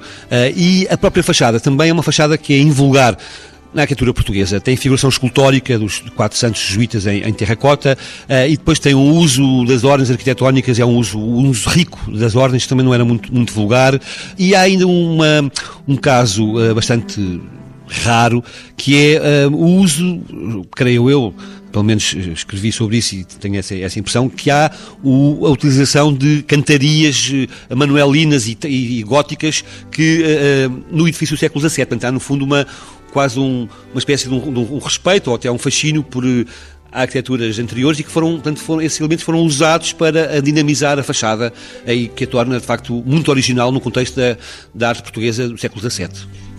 e 0.55 0.87
a 0.89 0.97
própria 0.97 1.25
fachada 1.25 1.59
também 1.59 1.91
é 1.91 1.93
uma 1.93 2.03
fachada 2.03 2.39
que 2.39 2.55
é 2.55 2.59
invulgar 2.59 3.19
na 3.73 3.83
arquitetura 3.83 4.13
portuguesa. 4.13 4.61
Tem 4.61 4.77
figuração 4.77 5.09
escultórica 5.09 5.79
dos 5.79 6.01
quatro 6.15 6.39
santos 6.39 6.63
jesuítas 6.63 7.07
em, 7.07 7.23
em 7.23 7.33
terracota 7.33 7.97
uh, 8.29 8.49
e 8.49 8.57
depois 8.57 8.79
tem 8.79 8.95
o 8.95 8.99
um 8.99 9.13
uso 9.19 9.65
das 9.65 9.85
ordens 9.85 10.11
arquitetónicas, 10.11 10.79
é 10.79 10.85
um 10.85 10.97
uso, 10.97 11.19
um 11.19 11.49
uso 11.49 11.69
rico 11.69 12.11
das 12.11 12.35
ordens, 12.35 12.67
também 12.67 12.85
não 12.85 12.95
era 12.95 13.05
muito, 13.05 13.33
muito 13.33 13.53
vulgar. 13.53 14.01
E 14.39 14.55
há 14.55 14.63
ainda 14.63 14.87
uma, 14.87 15.51
um 15.87 15.97
caso 15.97 16.57
uh, 16.57 16.75
bastante 16.75 17.41
raro, 17.89 18.43
que 18.77 19.15
é 19.15 19.47
uh, 19.47 19.55
o 19.55 19.77
uso, 19.77 20.21
creio 20.75 21.09
eu, 21.09 21.35
pelo 21.71 21.85
menos 21.85 22.15
escrevi 22.15 22.73
sobre 22.73 22.97
isso 22.97 23.15
e 23.15 23.25
tenho 23.25 23.57
essa, 23.59 23.75
essa 23.75 23.99
impressão, 23.99 24.29
que 24.29 24.51
há 24.51 24.71
o, 25.03 25.47
a 25.47 25.51
utilização 25.51 26.13
de 26.13 26.43
cantarias 26.43 27.31
manuelinas 27.75 28.49
e, 28.49 28.57
e, 28.65 29.01
e 29.01 29.03
góticas 29.03 29.63
que 29.91 30.23
uh, 30.23 30.85
no 30.91 31.07
edifício 31.07 31.37
do 31.37 31.39
século 31.39 31.69
XVII, 31.69 31.85
portanto 31.85 32.05
há 32.05 32.13
no 32.13 32.19
fundo 32.21 32.45
uma, 32.47 32.67
quase 33.17 33.41
um, 33.41 33.67
uma 33.93 33.99
espécie 33.99 34.29
de 34.29 34.35
um, 34.35 34.53
de 34.53 34.61
um, 34.61 34.79
respeito 34.79 35.31
ou 35.31 35.37
até 35.37 35.51
um 35.51 35.57
fascínio 35.57 36.03
por 36.03 36.23
uh, 36.23 36.45
arquiteturas 36.93 37.59
anteriores 37.59 37.99
e 37.99 38.03
que 38.03 38.11
foram, 38.11 38.33
portanto, 38.33 38.61
foram, 38.61 38.83
esses 38.83 39.01
elementos 39.01 39.25
foram 39.25 39.41
usados 39.41 39.95
para 39.95 40.39
dinamizar 40.43 40.99
a 40.99 41.03
fachada 41.03 41.51
e 41.87 42.09
que 42.09 42.25
a 42.25 42.27
torna, 42.27 42.61
de 42.61 42.67
facto, 42.67 43.03
muito 43.07 43.31
original 43.31 43.73
no 43.73 43.81
contexto 43.81 44.17
da, 44.17 44.37
da 44.75 44.91
arte 44.91 45.01
portuguesa 45.01 45.49
do 45.49 45.57
século 45.57 45.81
XVII. 45.91 46.11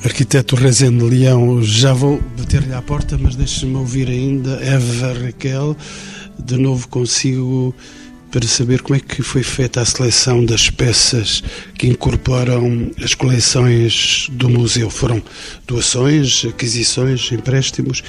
Arquiteto 0.03 0.55
Rezende 0.55 1.03
Leão, 1.03 1.61
já 1.61 1.93
vou 1.93 2.19
bater-lhe 2.35 2.73
à 2.73 2.81
porta, 2.81 3.19
mas 3.19 3.35
deixe-me 3.35 3.75
ouvir 3.75 4.09
ainda 4.09 4.59
Eva 4.63 5.13
Raquel, 5.13 5.77
de 6.39 6.57
novo 6.57 6.87
consigo 6.87 7.75
para 8.31 8.45
saber 8.47 8.81
como 8.81 8.95
é 8.95 8.99
que 8.99 9.21
foi 9.21 9.43
feita 9.43 9.81
a 9.81 9.85
seleção 9.85 10.43
das 10.43 10.69
peças 10.69 11.43
que 11.77 11.87
incorporam 11.87 12.91
as 13.03 13.13
coleções 13.15 14.27
do 14.31 14.49
museu. 14.49 14.89
Foram 14.89 15.21
doações, 15.65 16.45
aquisições, 16.45 17.31
empréstimos? 17.31 18.03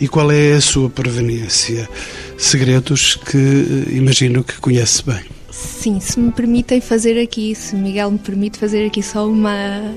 E 0.00 0.08
qual 0.08 0.30
é 0.30 0.52
a 0.54 0.60
sua 0.60 0.90
proveniência? 0.90 1.88
Segredos 2.36 3.14
que 3.14 3.36
eh, 3.36 3.92
imagino 3.92 4.42
que 4.42 4.58
conhece 4.60 5.04
bem. 5.04 5.22
Sim, 5.50 6.00
se 6.00 6.18
me 6.18 6.32
permitem 6.32 6.80
fazer 6.80 7.20
aqui, 7.20 7.54
se 7.54 7.76
Miguel 7.76 8.10
me 8.10 8.18
permite 8.18 8.58
fazer 8.58 8.86
aqui 8.86 9.02
só 9.02 9.28
uma 9.28 9.94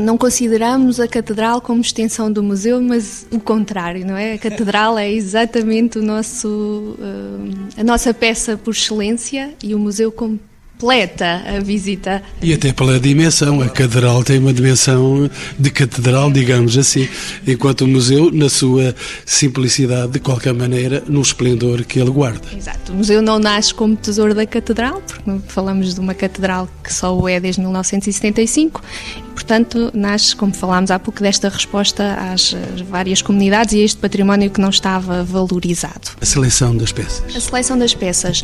não 0.00 0.18
consideramos 0.18 1.00
a 1.00 1.08
catedral 1.08 1.60
como 1.60 1.80
extensão 1.80 2.30
do 2.30 2.42
museu, 2.42 2.80
mas 2.82 3.26
o 3.30 3.40
contrário, 3.40 4.06
não 4.06 4.16
é? 4.16 4.34
A 4.34 4.38
catedral 4.38 4.98
é 4.98 5.10
exatamente 5.10 5.98
o 5.98 6.02
nosso, 6.02 6.96
eh, 7.00 7.80
a 7.80 7.84
nossa 7.84 8.12
peça 8.12 8.56
por 8.56 8.72
excelência 8.72 9.54
e 9.62 9.74
o 9.74 9.78
museu 9.78 10.12
como 10.12 10.38
completa 10.78 11.42
a 11.44 11.58
visita. 11.58 12.22
E 12.40 12.54
até 12.54 12.72
pela 12.72 13.00
dimensão, 13.00 13.60
a 13.60 13.68
catedral 13.68 14.22
tem 14.22 14.38
uma 14.38 14.52
dimensão 14.52 15.28
de 15.58 15.70
catedral, 15.70 16.30
digamos 16.30 16.78
assim, 16.78 17.08
enquanto 17.44 17.80
o 17.82 17.88
museu, 17.88 18.30
na 18.30 18.48
sua 18.48 18.94
simplicidade, 19.26 20.12
de 20.12 20.20
qualquer 20.20 20.54
maneira, 20.54 21.02
no 21.08 21.20
esplendor 21.20 21.84
que 21.84 21.98
ele 21.98 22.10
guarda. 22.10 22.42
Exato, 22.56 22.92
o 22.92 22.94
museu 22.94 23.20
não 23.20 23.40
nasce 23.40 23.74
como 23.74 23.96
tesouro 23.96 24.34
da 24.34 24.46
catedral, 24.46 25.02
porque 25.02 25.40
falamos 25.48 25.94
de 25.94 26.00
uma 26.00 26.14
catedral 26.14 26.68
que 26.82 26.94
só 26.94 27.16
o 27.16 27.28
é 27.28 27.40
desde 27.40 27.60
1975, 27.60 28.80
e, 29.16 29.22
portanto, 29.32 29.90
nasce, 29.92 30.36
como 30.36 30.54
falámos 30.54 30.92
há 30.92 30.98
pouco, 31.00 31.20
desta 31.20 31.48
resposta 31.48 32.14
às 32.32 32.54
várias 32.88 33.20
comunidades 33.20 33.74
e 33.74 33.80
a 33.80 33.84
este 33.84 33.98
património 33.98 34.48
que 34.48 34.60
não 34.60 34.70
estava 34.70 35.24
valorizado. 35.24 36.12
A 36.20 36.24
seleção 36.24 36.76
das 36.76 36.92
peças. 36.92 37.34
A 37.34 37.40
seleção 37.40 37.76
das 37.76 37.94
peças. 37.94 38.42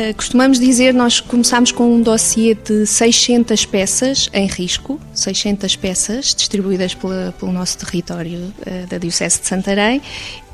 Eh, 0.00 0.14
costumamos 0.14 0.58
dizer, 0.58 0.94
nós 0.94 1.20
começámos 1.20 1.72
com 1.72 1.94
um 1.94 2.00
dossiê 2.00 2.54
de 2.54 2.86
600 2.86 3.66
peças 3.66 4.30
em 4.32 4.46
risco, 4.46 4.98
600 5.12 5.76
peças 5.76 6.34
distribuídas 6.34 6.94
pela, 6.94 7.34
pelo 7.38 7.52
nosso 7.52 7.76
território 7.76 8.38
uh, 8.38 8.86
da 8.88 8.96
Diocese 8.96 9.42
de 9.42 9.46
Santarém, 9.46 10.00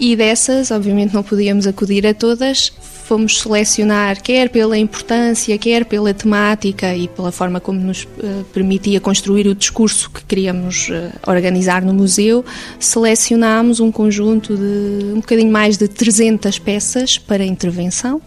e 0.01 0.17
dessas, 0.17 0.73
obviamente, 0.73 1.15
não 1.15 1.23
podíamos 1.23 1.65
acudir 1.65 2.05
a 2.09 2.13
todas, 2.13 2.73
fomos 3.05 3.39
selecionar, 3.39 4.21
quer 4.21 4.49
pela 4.49 4.77
importância, 4.77 5.57
quer 5.59 5.85
pela 5.85 6.13
temática 6.13 6.93
e 6.97 7.07
pela 7.07 7.31
forma 7.31 7.61
como 7.61 7.79
nos 7.79 8.03
uh, 8.03 8.45
permitia 8.53 9.01
construir 9.01 9.47
o 9.47 9.55
discurso 9.55 10.11
que 10.11 10.25
queríamos 10.25 10.89
organizar 11.25 11.83
no 11.83 11.95
museu, 11.95 12.45
selecionámos 12.81 13.79
um 13.79 13.93
conjunto 13.93 14.57
de 14.57 15.13
um 15.13 15.21
bocadinho 15.21 15.53
mais 15.53 15.79
de 15.79 15.87
300 15.87 16.59
peças 16.59 17.17
para 17.17 17.45
intervenção 17.45 18.21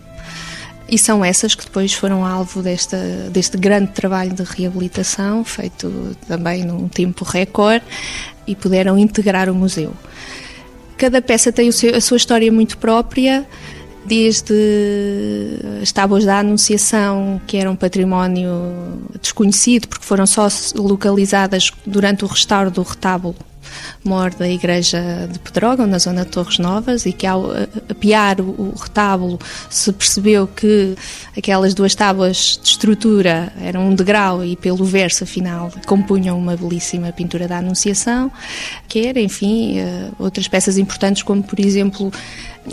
e 0.90 0.98
são 0.98 1.24
essas 1.24 1.56
que 1.56 1.66
depois 1.66 1.94
foram 1.94 2.26
alvo 2.26 2.62
desta, 2.62 2.98
deste 3.32 3.58
grande 3.58 3.92
trabalho 3.92 4.34
de 4.34 4.44
reabilitação, 4.44 5.44
feito 5.44 6.16
também 6.28 6.64
num 6.64 6.88
tempo 6.88 7.24
recorde, 7.24 7.86
e 8.48 8.56
puderam 8.56 8.98
integrar 8.98 9.50
o 9.50 9.56
museu. 9.56 9.94
Cada 10.98 11.22
peça 11.22 11.52
tem 11.52 11.72
seu, 11.72 11.96
a 11.96 12.02
sua 12.02 12.18
história 12.18 12.52
muito 12.52 12.78
própria, 12.78 13.48
desde 14.06 14.54
as 15.82 15.92
tábuas 15.92 16.26
da 16.26 16.40
Anunciação, 16.40 17.40
que 17.46 17.58
eram 17.58 17.74
um 17.74 17.76
património 17.76 18.50
desconhecido, 19.22 19.88
porque 19.88 20.06
foram 20.06 20.26
só 20.26 20.48
localizadas 20.76 21.72
durante 21.86 22.26
o 22.26 22.28
restauro 22.28 22.72
do 22.72 22.82
retábulo 22.82 23.36
mor 24.04 24.34
da 24.34 24.48
igreja 24.48 25.28
de 25.32 25.40
Pedrógão, 25.40 25.86
na 25.86 26.00
zona 26.00 26.24
de 26.24 26.32
Torres 26.32 26.58
Novas, 26.58 27.06
e 27.06 27.12
que 27.14 27.28
ao 27.28 27.52
apiar 27.90 28.40
o, 28.42 28.74
retábulo 28.80 29.40
se 29.70 29.92
percebeu 29.92 30.48
que 30.48 30.96
aquelas 31.38 31.74
duas 31.74 31.94
tábuas 31.96 32.60
de 32.62 32.70
estrutura 32.70 33.52
eram 33.62 33.90
um 33.90 33.96
degrau 33.96 34.44
e 34.44 34.56
pelo 34.56 34.84
verso, 34.86 35.24
afinal, 35.24 35.72
compunham 35.86 36.38
uma 36.38 36.56
belíssima 36.56 37.12
pintura 37.12 37.48
da 37.48 37.58
Anunciação, 37.58 38.32
quer, 38.88 39.18
enfim, 39.18 39.80
eh, 39.80 40.10
outras 40.18 40.48
peças 40.48 40.78
importantes, 40.78 41.24
como, 41.24 41.44
por 41.44 41.60
exemplo, 41.60 42.12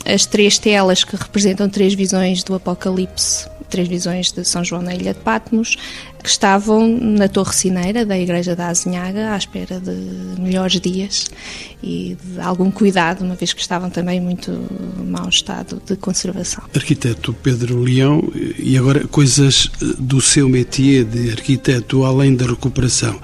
as 0.05 0.27
três 0.27 0.59
telas 0.59 1.05
que 1.05 1.17
representam 1.17 1.69
três 1.69 1.95
visões 1.95 2.43
do 2.43 2.55
Apocalipse 2.55 3.49
três 3.69 3.89
visões 3.89 4.33
de 4.33 4.45
São 4.45 4.65
João 4.65 4.83
na 4.83 4.95
Ilha 4.95 5.15
de 5.15 5.21
Patmos, 5.21 5.77
que 6.23 6.29
estavam 6.29 6.89
na 6.89 7.29
Torre 7.29 7.53
Cineira 7.53 8.05
da 8.05 8.19
Igreja 8.19 8.57
da 8.57 8.69
Azinhaga 8.69 9.33
à 9.33 9.37
espera 9.37 9.79
de 9.79 10.41
melhores 10.41 10.81
dias 10.81 11.27
e 11.83 12.17
de 12.23 12.41
algum 12.41 12.71
cuidado, 12.71 13.25
uma 13.25 13.35
vez 13.35 13.53
que 13.53 13.61
estavam 13.61 13.91
também 13.91 14.21
muito 14.21 14.51
mau 15.05 15.29
estado 15.29 15.81
de 15.87 15.97
conservação. 15.97 16.65
Arquiteto 16.75 17.33
Pedro 17.43 17.81
Leão, 17.81 18.33
e 18.59 18.77
agora 18.77 19.07
coisas 19.07 19.71
do 19.99 20.21
seu 20.21 20.49
métier 20.49 21.05
de 21.05 21.31
arquiteto, 21.31 22.05
além 22.05 22.35
da 22.35 22.47
recuperação 22.47 23.21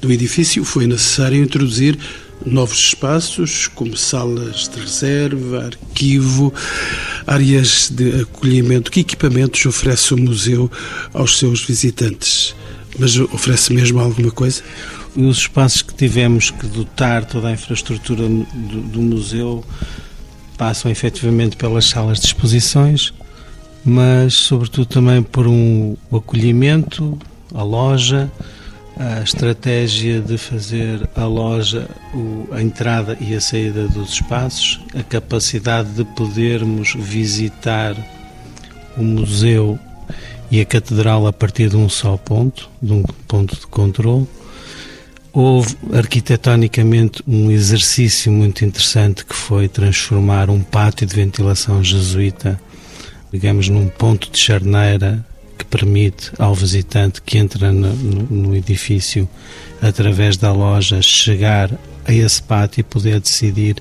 do 0.00 0.12
edifício, 0.12 0.64
foi 0.64 0.86
necessário 0.86 1.42
introduzir 1.42 1.98
novos 2.44 2.78
espaços, 2.78 3.68
como 3.68 3.96
salas 3.96 4.68
de 4.68 4.80
reserva, 4.80 5.66
arquivo, 5.66 6.52
áreas 7.26 7.90
de 7.90 8.22
acolhimento. 8.22 8.90
Que 8.90 9.00
equipamentos 9.00 9.64
oferece 9.66 10.14
o 10.14 10.16
museu 10.16 10.70
aos 11.12 11.38
seus 11.38 11.64
visitantes? 11.64 12.54
Mas 12.98 13.18
oferece 13.18 13.72
mesmo 13.72 14.00
alguma 14.00 14.30
coisa? 14.30 14.62
Os 15.16 15.38
espaços 15.38 15.82
que 15.82 15.94
tivemos 15.94 16.50
que 16.50 16.66
dotar 16.66 17.24
toda 17.24 17.48
a 17.48 17.52
infraestrutura 17.52 18.28
do, 18.28 18.80
do 18.80 19.00
museu 19.00 19.64
passam 20.56 20.90
efetivamente 20.90 21.56
pelas 21.56 21.86
salas 21.86 22.20
de 22.20 22.26
exposições, 22.26 23.12
mas 23.84 24.34
sobretudo 24.34 24.86
também 24.86 25.22
por 25.22 25.46
um 25.46 25.96
acolhimento, 26.12 27.18
a 27.54 27.62
loja, 27.62 28.30
a 28.98 29.20
estratégia 29.22 30.20
de 30.20 30.38
fazer 30.38 31.08
a 31.16 31.24
loja 31.24 31.88
a 32.52 32.62
entrada 32.62 33.16
e 33.20 33.34
a 33.34 33.40
saída 33.40 33.88
dos 33.88 34.14
espaços, 34.14 34.80
a 34.94 35.02
capacidade 35.02 35.90
de 35.90 36.04
podermos 36.04 36.94
visitar 36.94 37.96
o 38.96 39.02
museu 39.02 39.78
e 40.50 40.60
a 40.60 40.64
catedral 40.64 41.26
a 41.26 41.32
partir 41.32 41.68
de 41.68 41.76
um 41.76 41.88
só 41.88 42.16
ponto, 42.16 42.70
de 42.80 42.92
um 42.92 43.02
ponto 43.26 43.56
de 43.56 43.66
controle. 43.66 44.28
Houve 45.32 45.76
arquitetonicamente 45.92 47.20
um 47.26 47.50
exercício 47.50 48.30
muito 48.30 48.64
interessante 48.64 49.24
que 49.24 49.34
foi 49.34 49.66
transformar 49.66 50.48
um 50.48 50.60
pátio 50.60 51.04
de 51.04 51.16
ventilação 51.16 51.82
jesuíta, 51.82 52.60
digamos, 53.32 53.68
num 53.68 53.88
ponto 53.88 54.30
de 54.30 54.38
charneira 54.38 55.24
que 55.56 55.64
permite 55.64 56.30
ao 56.38 56.54
visitante 56.54 57.22
que 57.22 57.38
entra 57.38 57.72
no, 57.72 57.92
no, 57.94 58.56
edifício 58.56 59.28
através 59.80 60.36
da 60.36 60.52
loja 60.52 61.00
chegar 61.00 61.70
a 62.04 62.12
esse 62.12 62.42
pátio 62.42 62.80
e 62.80 62.84
poder 62.84 63.20
decidir 63.20 63.76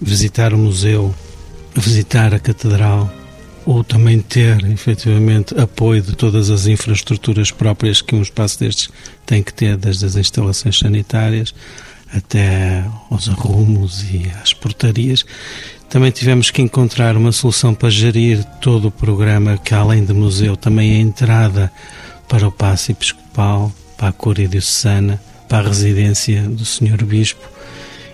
visitar 0.00 0.52
o 0.52 0.58
museu, 0.58 1.14
visitar 1.74 2.34
a 2.34 2.38
catedral 2.38 3.12
ou 3.64 3.84
também 3.84 4.20
ter 4.20 4.64
efetivamente 4.70 5.58
apoio 5.58 6.02
de 6.02 6.16
todas 6.16 6.50
as 6.50 6.66
infraestruturas 6.66 7.50
próprias 7.50 8.00
que 8.02 8.14
um 8.14 8.22
espaço 8.22 8.58
destes 8.58 8.88
tem 9.26 9.42
que 9.42 9.52
ter, 9.52 9.76
desde 9.76 10.06
as 10.06 10.16
instalações 10.16 10.78
sanitárias 10.78 11.54
até 12.12 12.84
aos 13.10 13.28
arrumos 13.28 14.02
e 14.10 14.30
às 14.42 14.52
portarias. 14.52 15.24
Também 15.90 16.12
tivemos 16.12 16.52
que 16.52 16.62
encontrar 16.62 17.16
uma 17.16 17.32
solução 17.32 17.74
para 17.74 17.90
gerir 17.90 18.44
todo 18.60 18.86
o 18.86 18.90
programa, 18.92 19.58
que 19.58 19.74
além 19.74 20.04
de 20.04 20.12
museu, 20.12 20.56
também 20.56 20.92
é 20.92 20.98
entrada 20.98 21.70
para 22.28 22.46
o 22.46 22.52
passe 22.52 22.92
episcopal, 22.92 23.72
para 23.98 24.10
a 24.10 24.12
Cúria 24.12 24.46
Diocesana, 24.46 25.20
para 25.48 25.66
a 25.66 25.68
residência 25.68 26.42
do 26.42 26.64
Senhor 26.64 27.04
Bispo. 27.04 27.42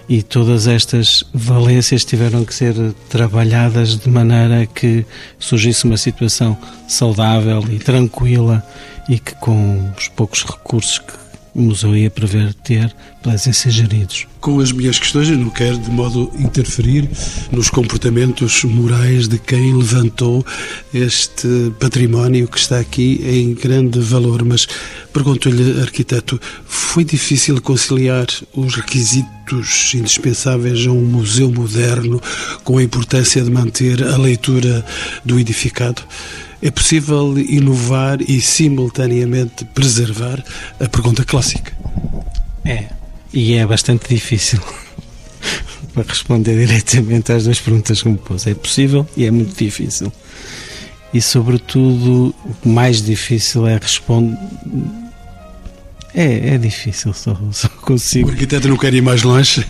E 0.08 0.22
todas 0.22 0.66
estas 0.66 1.22
valências 1.34 2.02
tiveram 2.02 2.46
que 2.46 2.54
ser 2.54 2.74
trabalhadas 3.10 3.98
de 3.98 4.08
maneira 4.08 4.64
que 4.64 5.04
surgisse 5.38 5.84
uma 5.84 5.98
situação 5.98 6.56
saudável 6.88 7.62
e 7.70 7.78
tranquila 7.78 8.66
e 9.06 9.18
que 9.18 9.34
com 9.34 9.92
os 9.98 10.08
poucos 10.08 10.44
recursos 10.44 10.98
que 10.98 11.12
o 11.56 11.62
museu 11.62 11.96
ia 11.96 12.10
prever 12.10 12.52
ter 12.52 12.94
pudessem 13.22 13.52
ser 13.52 13.70
geridos. 13.70 14.26
Com 14.40 14.60
as 14.60 14.70
minhas 14.70 14.98
questões, 14.98 15.30
eu 15.30 15.38
não 15.38 15.48
quero 15.48 15.78
de 15.78 15.90
modo 15.90 16.30
interferir 16.38 17.08
nos 17.50 17.70
comportamentos 17.70 18.62
morais 18.62 19.26
de 19.26 19.38
quem 19.38 19.74
levantou 19.74 20.44
este 20.92 21.72
património 21.80 22.46
que 22.46 22.58
está 22.58 22.78
aqui 22.78 23.22
em 23.24 23.54
grande 23.54 23.98
valor, 24.00 24.44
mas 24.44 24.68
pergunto-lhe, 25.14 25.80
arquiteto, 25.80 26.38
foi 26.66 27.04
difícil 27.04 27.60
conciliar 27.62 28.26
os 28.54 28.74
requisitos 28.74 29.94
indispensáveis 29.94 30.86
a 30.86 30.90
um 30.90 31.04
museu 31.04 31.50
moderno 31.50 32.20
com 32.64 32.76
a 32.76 32.82
importância 32.82 33.42
de 33.42 33.50
manter 33.50 34.04
a 34.04 34.18
leitura 34.18 34.84
do 35.24 35.40
edificado? 35.40 36.02
É 36.66 36.70
possível 36.72 37.38
inovar 37.38 38.20
e 38.20 38.40
simultaneamente 38.40 39.64
preservar 39.66 40.42
a 40.80 40.88
pergunta 40.88 41.24
clássica? 41.24 41.72
É, 42.64 42.86
e 43.32 43.54
é 43.54 43.64
bastante 43.64 44.08
difícil 44.12 44.58
para 45.94 46.02
responder 46.02 46.66
diretamente 46.66 47.30
às 47.30 47.44
duas 47.44 47.60
perguntas 47.60 48.02
que 48.02 48.08
me 48.08 48.18
pôs. 48.18 48.48
É 48.48 48.54
possível 48.54 49.06
e 49.16 49.26
é 49.26 49.30
muito 49.30 49.56
difícil. 49.56 50.12
e, 51.14 51.22
sobretudo, 51.22 52.34
o 52.64 52.68
mais 52.68 53.00
difícil 53.00 53.64
é 53.68 53.78
responder. 53.78 54.36
É, 56.18 56.54
é 56.54 56.58
difícil, 56.58 57.12
só, 57.12 57.38
só 57.52 57.68
consigo. 57.68 58.30
O 58.30 58.32
arquiteto 58.32 58.68
não 58.68 58.78
quer 58.78 58.94
ir 58.94 59.02
mais 59.02 59.22
longe? 59.22 59.66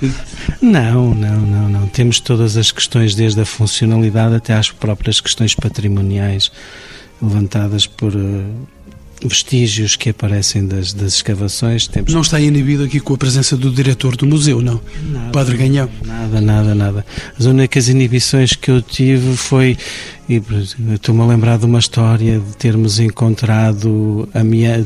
Não, 0.62 1.12
não, 1.12 1.40
não, 1.40 1.68
não. 1.68 1.88
Temos 1.88 2.20
todas 2.20 2.56
as 2.56 2.70
questões, 2.70 3.16
desde 3.16 3.40
a 3.40 3.44
funcionalidade 3.44 4.36
até 4.36 4.54
às 4.54 4.70
próprias 4.70 5.20
questões 5.20 5.56
patrimoniais 5.56 6.52
levantadas 7.20 7.86
por 7.86 8.14
uh, 8.14 8.44
vestígios 9.24 9.96
que 9.96 10.10
aparecem 10.10 10.66
das, 10.66 10.92
das 10.92 11.14
escavações. 11.14 11.86
Temos... 11.86 12.12
Não 12.12 12.20
está 12.20 12.40
inibido 12.40 12.84
aqui 12.84 13.00
com 13.00 13.14
a 13.14 13.18
presença 13.18 13.56
do 13.56 13.70
diretor 13.70 14.16
do 14.16 14.26
museu, 14.26 14.60
não? 14.60 14.80
Nada, 15.10 15.30
Padre 15.32 15.56
Ganhão? 15.56 15.88
Nada, 16.04 16.40
nada, 16.40 16.74
nada. 16.74 17.06
As 17.38 17.46
únicas 17.46 17.88
inibições 17.88 18.54
que 18.54 18.70
eu 18.70 18.82
tive 18.82 19.36
foi. 19.36 19.76
Estou-me 20.92 21.22
a 21.22 21.26
lembrar 21.26 21.56
de 21.56 21.66
uma 21.66 21.78
história 21.78 22.40
de 22.40 22.56
termos 22.56 22.98
encontrado 22.98 24.28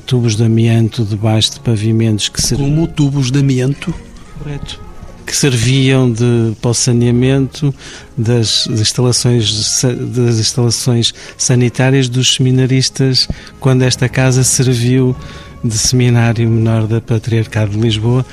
tubos 0.06 0.36
de 0.36 0.44
amianto 0.44 1.02
debaixo 1.04 1.54
de 1.54 1.60
pavimentos 1.60 2.28
que 2.28 2.42
se. 2.42 2.54
Como 2.54 2.86
tubos 2.86 3.30
de 3.30 3.38
amianto? 3.38 3.94
Correto 4.38 4.89
que 5.30 5.36
serviam 5.36 6.10
de, 6.10 6.56
para 6.60 6.72
o 6.72 6.74
saneamento 6.74 7.72
das 8.18 8.66
instalações, 8.66 9.80
das 10.12 10.40
instalações 10.40 11.14
sanitárias 11.38 12.08
dos 12.08 12.34
seminaristas 12.34 13.28
quando 13.60 13.82
esta 13.82 14.08
casa 14.08 14.42
serviu 14.42 15.14
de 15.62 15.78
seminário 15.78 16.50
menor 16.50 16.88
da 16.88 17.00
Patriarcado 17.00 17.70
de 17.70 17.78
Lisboa 17.78 18.26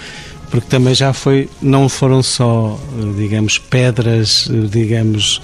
porque 0.50 0.68
também 0.68 0.96
já 0.96 1.14
foi, 1.14 1.48
não 1.62 1.88
foram 1.88 2.24
só, 2.24 2.80
digamos, 3.16 3.60
pedras, 3.60 4.50
digamos, 4.72 5.40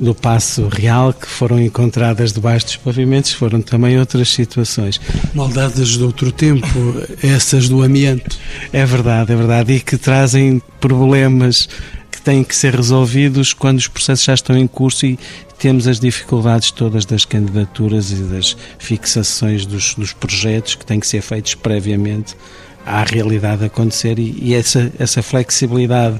do 0.00 0.14
Passo 0.14 0.66
Real 0.68 1.12
que 1.12 1.26
foram 1.26 1.60
encontradas 1.60 2.32
debaixo 2.32 2.66
dos 2.66 2.76
pavimentos, 2.76 3.32
foram 3.32 3.60
também 3.60 3.98
outras 3.98 4.30
situações. 4.30 5.00
Maldades 5.34 5.90
de 5.90 6.02
outro 6.02 6.32
tempo, 6.32 6.66
essas 7.22 7.68
do 7.68 7.82
amianto. 7.82 8.38
É 8.72 8.86
verdade, 8.86 9.32
é 9.32 9.36
verdade, 9.36 9.74
e 9.74 9.80
que 9.80 9.98
trazem 9.98 10.62
problemas 10.80 11.68
que 12.10 12.20
têm 12.22 12.42
que 12.42 12.56
ser 12.56 12.74
resolvidos 12.74 13.52
quando 13.52 13.78
os 13.78 13.88
processos 13.88 14.24
já 14.24 14.34
estão 14.34 14.56
em 14.56 14.66
curso 14.66 15.04
e 15.06 15.18
temos 15.58 15.86
as 15.86 16.00
dificuldades 16.00 16.70
todas 16.70 17.04
das 17.04 17.26
candidaturas 17.26 18.10
e 18.10 18.16
das 18.16 18.56
fixações 18.78 19.66
dos, 19.66 19.94
dos 19.94 20.14
projetos 20.14 20.74
que 20.74 20.86
têm 20.86 20.98
que 20.98 21.06
ser 21.06 21.20
feitos 21.20 21.54
previamente 21.54 22.34
à 22.86 23.04
realidade 23.04 23.66
acontecer 23.66 24.18
e, 24.18 24.34
e 24.40 24.54
essa, 24.54 24.90
essa 24.98 25.22
flexibilidade 25.22 26.18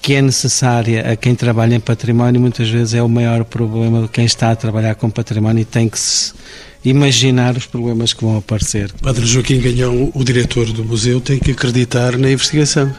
que 0.00 0.14
é 0.14 0.22
necessária 0.22 1.12
a 1.12 1.16
quem 1.16 1.34
trabalha 1.34 1.74
em 1.74 1.80
património, 1.80 2.40
muitas 2.40 2.68
vezes 2.68 2.94
é 2.94 3.02
o 3.02 3.08
maior 3.08 3.44
problema 3.44 4.02
de 4.02 4.08
quem 4.08 4.24
está 4.24 4.50
a 4.50 4.56
trabalhar 4.56 4.94
com 4.94 5.10
património 5.10 5.62
e 5.62 5.64
tem 5.64 5.88
que 5.88 5.98
se 5.98 6.32
imaginar 6.84 7.56
os 7.56 7.66
problemas 7.66 8.12
que 8.12 8.24
vão 8.24 8.38
aparecer. 8.38 8.92
Padre 9.02 9.26
Joaquim 9.26 9.60
Ganhão, 9.60 10.10
o 10.14 10.24
diretor 10.24 10.66
do 10.72 10.84
museu, 10.84 11.20
tem 11.20 11.38
que 11.38 11.50
acreditar 11.50 12.16
na 12.16 12.30
investigação. 12.30 12.94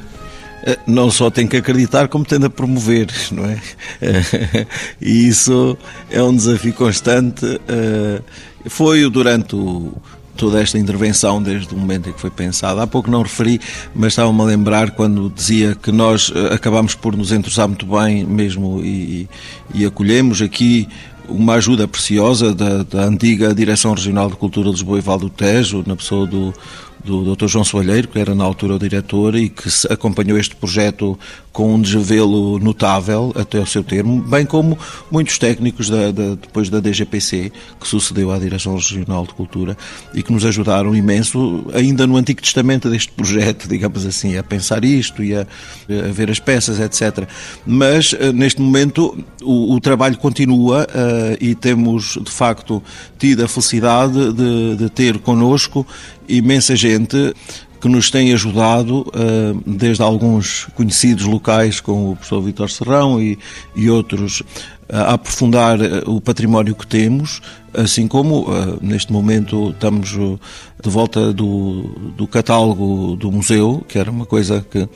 Eh, 0.63 0.77
não 0.85 1.09
só 1.09 1.29
tem 1.29 1.47
que 1.47 1.57
acreditar, 1.57 2.07
como 2.07 2.25
tem 2.25 2.39
de 2.39 2.49
promover, 2.49 3.07
não 3.31 3.45
é? 3.45 3.59
E 5.01 5.27
isso 5.27 5.77
é 6.12 6.21
um 6.21 6.35
desafio 6.35 6.73
constante. 6.73 7.45
Eh, 7.67 8.21
foi 8.67 9.09
durante 9.09 9.55
o 9.55 9.93
toda 10.39 10.62
esta 10.62 10.80
intervenção 10.80 11.43
desde 11.43 11.73
o 11.75 11.78
momento 11.78 12.10
em 12.10 12.13
que 12.13 12.19
foi 12.19 12.30
pensada. 12.30 12.82
Há 12.82 12.88
pouco 12.88 13.12
não 13.12 13.21
referi, 13.21 13.60
mas 13.93 14.13
estava-me 14.13 14.39
a 14.41 14.45
lembrar 14.45 14.91
quando 14.91 15.30
dizia 15.30 15.75
que 15.75 15.91
nós 15.91 16.32
eh, 16.34 16.54
acabamos 16.54 16.95
por 16.95 17.15
nos 17.15 17.34
entrosar 17.34 17.67
muito 17.67 17.86
bem 17.86 18.23
mesmo 18.23 18.80
e, 18.82 19.28
e 19.73 19.86
acolhemos 19.86 20.41
aqui 20.41 20.88
uma 21.28 21.56
ajuda 21.56 21.88
preciosa 21.88 22.56
da, 22.56 22.84
da, 22.84 23.04
antiga 23.04 23.54
Direção 23.54 23.93
Regional 23.93 24.30
de 24.30 24.38
Cultura 24.38 24.69
de 24.69 24.75
Lisboa 24.75 24.97
e 24.97 25.02
Val 25.02 25.19
do 25.19 25.30
Tejo, 25.30 25.84
na 25.86 25.95
pessoa 25.95 26.25
do, 26.25 26.54
do 27.03 27.35
Dr. 27.35 27.47
João 27.47 27.63
Soalheiro, 27.63 28.07
que 28.07 28.19
era 28.19 28.35
na 28.35 28.43
altura 28.43 28.75
o 28.75 28.79
diretor 28.79 29.35
e 29.35 29.49
que 29.49 29.69
acompanhou 29.89 30.38
este 30.38 30.55
projeto 30.55 31.17
com 31.51 31.75
um 31.75 31.81
desvelo 31.81 32.59
notável 32.59 33.33
até 33.35 33.59
o 33.59 33.65
seu 33.65 33.83
termo, 33.83 34.21
bem 34.21 34.45
como 34.45 34.77
muitos 35.12 35.38
técnicos 35.38 35.89
da, 35.89 36.12
da, 36.12 36.35
depois 36.35 36.69
da 36.69 36.79
DGPC, 36.79 37.51
que 37.79 37.88
sucedeu 37.88 38.31
à 38.31 38.38
Direção 38.38 38.75
Regional 38.75 39.25
de 39.25 39.33
Cultura 39.33 39.77
e 40.13 40.21
que 40.21 40.31
nos 40.31 40.45
ajudaram 40.45 40.95
imenso, 40.95 41.65
ainda 41.73 42.05
no 42.05 42.17
Antigo 42.17 42.41
Testamento 42.41 42.89
deste 42.89 43.12
projeto, 43.12 43.67
digamos 43.69 44.05
assim, 44.05 44.38
a 44.38 44.43
pensar 44.43 44.85
isto 44.85 45.23
e 45.23 45.35
a, 45.35 45.41
a 45.41 46.12
ver 46.12 46.29
as 46.29 46.39
peças, 46.39 46.79
etc. 46.79 47.27
Mas, 47.65 48.15
eh, 48.17 48.31
neste 48.31 48.62
momento, 48.62 49.17
o, 49.41 49.73
o 49.73 49.79
trabalho 49.79 50.17
continua 50.17 50.83
uh, 50.83 51.38
e 51.41 51.55
temos, 51.55 52.17
de 52.21 52.31
facto, 52.31 52.81
tido 53.17 53.43
a 53.43 53.47
felicidade 53.47 54.33
de, 54.33 54.75
de 54.75 54.89
ter 54.89 55.17
connosco 55.19 55.85
imensa 56.30 56.76
gente 56.76 57.34
que 57.82 57.88
nos 57.88 58.12
tem 58.12 58.34
ajudado, 58.34 59.10
eh, 59.13 59.54
desde 59.65 60.04
alguns 60.04 60.68
conhecidos 60.76 61.26
locais, 61.26 61.80
como 61.80 62.12
o 62.12 62.15
professor 62.15 62.42
Vitor 62.42 62.70
Serrão 62.70 63.22
e, 63.22 63.39
e 63.76 63.89
outros, 63.89 64.44
a 64.91 65.13
aprofundar 65.13 65.80
eh, 65.82 66.04
o 66.06 66.19
património 66.19 66.75
que 66.75 66.86
temos, 66.86 67.41
assim 67.73 68.08
como 68.08 68.47
eh, 68.49 68.78
neste 68.82 69.12
momento 69.13 69.69
estamos 69.69 70.10
de 70.10 70.89
volta 70.89 71.32
do, 71.32 72.13
do 72.17 72.28
catálogo 72.28 73.15
do 73.15 73.32
museu, 73.32 73.84
que 73.88 73.99
era 73.99 74.10
uma 74.10 74.25
coisa 74.25 74.65
que 74.69 74.88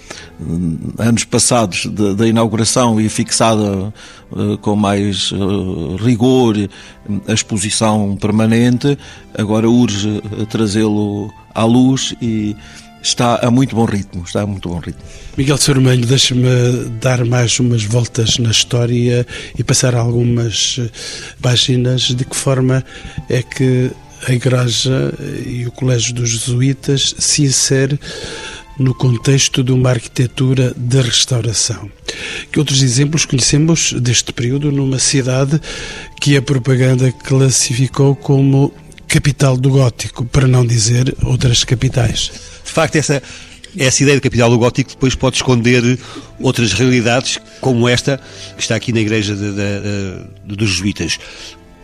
anos 0.98 1.24
passados 1.26 1.86
da 1.86 2.28
inauguração 2.28 3.00
e 3.00 3.10
fixada 3.10 3.94
com 4.62 4.76
mais 4.76 5.32
rigor 6.00 6.56
a 7.28 7.34
exposição 7.34 8.16
permanente, 8.16 8.98
agora 9.38 9.70
urge 9.70 10.22
trazê-lo 10.50 11.30
à 11.54 11.66
luz 11.66 12.16
e 12.22 12.56
está 13.04 13.36
a 13.36 13.52
muito 13.52 13.76
bom 13.76 13.84
ritmo, 13.84 14.24
está 14.24 14.42
a 14.42 14.48
muito 14.48 14.70
bom 14.70 14.80
ritmo. 14.80 15.04
Miguel 15.38 15.58
Sormelho, 15.58 16.06
deixa-me 16.06 16.90
dar 17.02 17.26
mais 17.26 17.60
umas 17.60 17.84
voltas 17.84 18.40
na 18.40 18.50
história 18.50 19.28
e 19.58 19.64
passar 19.64 19.94
algumas 19.94 20.78
eh, 20.80 20.90
páginas 21.42 22.04
de 22.04 22.24
que 22.24 22.36
forma 22.36 22.84
é 23.30 23.44
que 23.44 23.92
a 24.26 24.32
Igreja 24.32 25.14
e 25.46 25.66
o 25.68 25.72
Colégio 25.72 26.14
dos 26.14 26.30
Jesuítas 26.30 27.14
se 27.20 27.44
insere 27.44 28.00
no 28.80 28.96
contexto 28.96 29.64
de 29.64 29.72
uma 29.72 29.90
arquitetura 29.90 30.74
de 30.76 31.02
restauração. 31.02 31.92
Que 32.52 32.60
outros 32.60 32.82
exemplos 32.82 33.26
conhecemos 33.26 33.94
deste 33.94 34.32
período 34.32 34.72
numa 34.72 34.98
cidade 34.98 35.60
que 36.20 36.38
a 36.38 36.42
propaganda 36.42 37.12
classificou 37.12 38.16
como 38.16 38.74
capital 39.14 39.56
do 39.56 39.70
gótico, 39.70 40.26
para 40.26 40.48
não 40.48 40.66
dizer 40.66 41.16
outras 41.24 41.64
capitais. 41.64 42.32
De 42.66 42.72
facto, 42.72 42.96
essa, 42.96 43.22
essa 43.78 44.02
ideia 44.02 44.18
de 44.18 44.22
capital 44.24 44.50
do 44.50 44.58
gótico 44.58 44.90
depois 44.90 45.14
pode 45.14 45.36
esconder 45.36 46.00
outras 46.40 46.74
realidades, 46.74 47.38
como 47.62 47.88
esta, 47.88 48.20
que 48.56 48.64
está 48.64 48.76
aqui 48.76 48.92
na 48.92 49.02
igreja 49.02 49.36
de, 49.36 49.52
de, 49.52 49.82
de, 50.48 50.56
dos 50.56 50.72
jesuítas. 50.72 51.20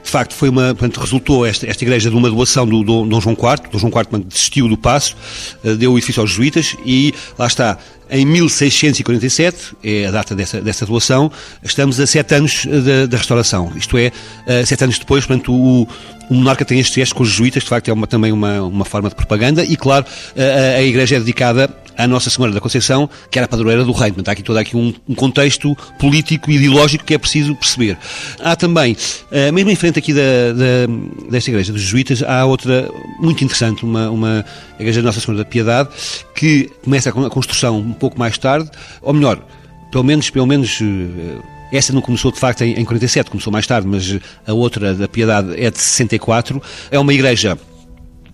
De 0.09 0.11
facto, 0.11 0.33
foi 0.33 0.49
uma, 0.49 0.73
portanto, 0.73 0.99
resultou 0.99 1.45
esta, 1.45 1.69
esta 1.69 1.83
igreja 1.83 2.09
de 2.09 2.15
uma 2.15 2.31
doação 2.31 2.65
do, 2.65 2.83
do 2.83 3.05
Dom 3.05 3.21
João 3.21 3.35
IV. 3.35 3.69
Dom 3.71 3.77
João 3.77 3.91
IV 3.91 4.07
portanto, 4.07 4.25
desistiu 4.27 4.67
do 4.67 4.75
passo, 4.75 5.15
eh, 5.63 5.75
deu 5.75 5.93
o 5.93 5.99
edifício 5.99 6.19
aos 6.19 6.31
jesuítas 6.31 6.75
e 6.83 7.13
lá 7.37 7.45
está, 7.45 7.77
em 8.09 8.25
1647, 8.25 9.75
é 9.83 10.07
a 10.07 10.11
data 10.11 10.35
dessa, 10.35 10.59
dessa 10.61 10.83
doação, 10.83 11.31
estamos 11.63 11.99
a 11.99 12.07
sete 12.07 12.33
anos 12.33 12.65
da, 12.65 13.05
da 13.05 13.17
restauração. 13.17 13.71
Isto 13.75 13.99
é, 13.99 14.11
eh, 14.47 14.65
sete 14.65 14.83
anos 14.83 14.97
depois, 14.97 15.27
portanto, 15.27 15.53
o, 15.53 15.87
o 16.27 16.33
monarca 16.33 16.65
tem 16.65 16.79
este 16.79 16.95
gesto 16.95 17.13
com 17.13 17.21
os 17.21 17.29
jesuítas, 17.29 17.61
de 17.61 17.69
facto 17.69 17.89
é 17.89 17.93
uma, 17.93 18.07
também 18.07 18.31
uma, 18.31 18.63
uma 18.63 18.85
forma 18.85 19.09
de 19.09 19.15
propaganda, 19.15 19.63
e 19.63 19.77
claro, 19.77 20.07
a, 20.35 20.77
a 20.77 20.81
igreja 20.81 21.17
é 21.17 21.19
dedicada 21.19 21.69
à 21.99 22.07
Nossa 22.07 22.29
Senhora 22.29 22.53
da 22.53 22.61
Conceição, 22.61 23.09
que 23.29 23.37
era 23.37 23.45
a 23.45 23.47
padroeira 23.47 23.83
do 23.83 23.91
reino. 23.91 24.15
Portanto, 24.15 24.29
há 24.29 24.31
aqui 24.31 24.41
todo 24.41 24.57
aqui 24.57 24.77
um, 24.77 24.93
um 25.07 25.13
contexto 25.13 25.75
político 25.99 26.49
e 26.49 26.55
ideológico 26.55 27.03
que 27.03 27.13
é 27.13 27.17
preciso 27.17 27.53
perceber. 27.55 27.97
Há 28.39 28.55
também, 28.55 28.93
uh, 28.93 29.53
mesmo 29.53 29.69
em 29.69 29.75
frente 29.75 29.99
aqui 29.99 30.13
da, 30.13 30.53
da, 30.53 31.29
desta 31.29 31.49
igreja 31.49 31.73
dos 31.73 31.81
jesuítas, 31.81 32.23
há 32.23 32.45
outra 32.45 32.89
muito 33.19 33.43
interessante, 33.43 33.83
uma, 33.83 34.09
uma 34.09 34.45
igreja 34.79 35.01
da 35.01 35.07
Nossa 35.07 35.19
Senhora 35.19 35.43
da 35.43 35.49
Piedade, 35.49 35.89
que 36.33 36.69
começa 36.83 37.09
a 37.09 37.29
construção 37.29 37.77
um 37.77 37.93
pouco 37.93 38.17
mais 38.17 38.37
tarde, 38.37 38.69
ou 39.01 39.13
melhor, 39.13 39.45
pelo 39.91 40.05
menos, 40.05 40.29
pelo 40.29 40.47
menos 40.47 40.79
uh, 40.79 41.43
essa 41.71 41.93
não 41.93 42.01
começou 42.01 42.31
de 42.31 42.39
facto 42.39 42.61
em, 42.61 42.79
em 42.79 42.85
47, 42.85 43.29
começou 43.29 43.51
mais 43.51 43.67
tarde, 43.67 43.87
mas 43.87 44.17
a 44.47 44.53
outra 44.53 44.93
da 44.93 45.07
Piedade 45.07 45.61
é 45.61 45.69
de 45.69 45.77
64. 45.77 46.61
É 46.89 46.97
uma 46.97 47.13
igreja 47.13 47.57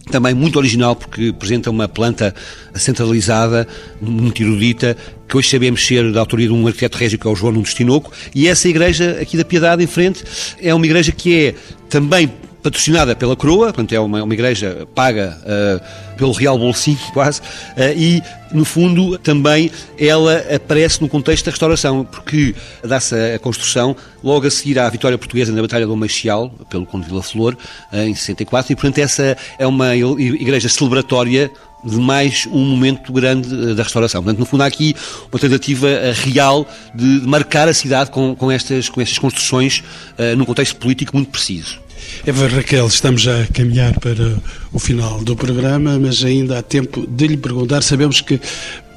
também 0.09 0.33
muito 0.33 0.57
original 0.57 0.95
porque 0.95 1.29
apresenta 1.29 1.69
uma 1.69 1.87
planta 1.87 2.33
centralizada, 2.75 3.67
muito 4.01 4.41
erudita, 4.41 4.95
que 5.27 5.37
hoje 5.37 5.49
sabemos 5.49 5.85
ser 5.85 6.11
da 6.11 6.19
autoria 6.19 6.47
de 6.47 6.53
um 6.53 6.67
arquiteto 6.67 6.97
régio 6.97 7.17
que 7.17 7.27
é 7.27 7.29
o 7.29 7.35
João 7.35 7.53
Nunes 7.53 7.73
Tinoco, 7.73 8.11
e 8.33 8.47
essa 8.47 8.67
igreja 8.67 9.17
aqui 9.21 9.37
da 9.37 9.45
Piedade 9.45 9.83
em 9.83 9.87
frente 9.87 10.23
é 10.61 10.73
uma 10.73 10.85
igreja 10.85 11.11
que 11.11 11.35
é 11.35 11.55
também 11.89 12.31
patrocinada 12.65 13.15
pela 13.15 13.35
coroa, 13.35 13.67
portanto 13.67 13.93
é 13.93 13.99
uma, 13.99 14.23
uma 14.23 14.33
igreja 14.33 14.87
paga 14.95 15.37
uh, 15.43 16.15
pelo 16.17 16.31
real 16.31 16.57
bolsinho 16.57 16.97
quase, 17.13 17.39
uh, 17.41 17.93
e 17.95 18.23
no 18.51 18.65
fundo 18.65 19.19
também 19.19 19.69
ela 19.99 20.43
aparece 20.53 20.99
no 20.99 21.07
contexto 21.07 21.45
da 21.45 21.51
restauração, 21.51 22.03
porque 22.03 22.55
dá-se 22.83 23.13
a 23.35 23.37
construção 23.37 23.95
logo 24.23 24.47
a 24.47 24.49
seguir 24.49 24.79
à 24.79 24.89
vitória 24.89 25.15
portuguesa 25.15 25.51
na 25.51 25.61
Batalha 25.61 25.85
do 25.85 25.95
Meixial, 25.95 26.49
pelo 26.67 26.87
Conde 26.87 27.03
de 27.03 27.11
Vila 27.11 27.21
Flor, 27.21 27.55
uh, 27.93 27.97
em 27.97 28.15
64, 28.15 28.71
e 28.71 28.75
portanto 28.75 28.97
essa 28.97 29.37
é 29.59 29.67
uma 29.67 29.95
igreja 29.95 30.67
celebratória 30.67 31.51
de 31.83 31.97
mais 31.97 32.47
um 32.47 32.65
momento 32.65 33.13
grande 33.13 33.75
da 33.75 33.83
restauração. 33.83 34.23
Portanto, 34.23 34.39
no 34.39 34.45
fundo, 34.47 34.63
há 34.63 34.65
aqui 34.65 34.95
uma 35.31 35.39
tentativa 35.39 35.87
real 36.15 36.67
de 36.95 37.21
marcar 37.27 37.67
a 37.67 37.73
cidade 37.75 38.09
com, 38.09 38.35
com, 38.35 38.49
estas, 38.49 38.89
com 38.89 38.99
estas 38.99 39.19
construções 39.19 39.83
num 40.35 40.45
contexto 40.45 40.77
político 40.77 41.15
muito 41.15 41.29
preciso. 41.29 41.84
Eva 42.25 42.47
Raquel, 42.47 42.87
estamos 42.87 43.21
já 43.21 43.41
a 43.43 43.47
caminhar 43.47 43.99
para 43.99 44.37
o 44.73 44.79
final 44.79 45.23
do 45.23 45.35
programa, 45.35 45.99
mas 45.99 46.23
ainda 46.23 46.57
há 46.57 46.61
tempo 46.61 47.05
de 47.07 47.27
lhe 47.27 47.37
perguntar. 47.37 47.83
Sabemos 47.83 48.19
que 48.19 48.39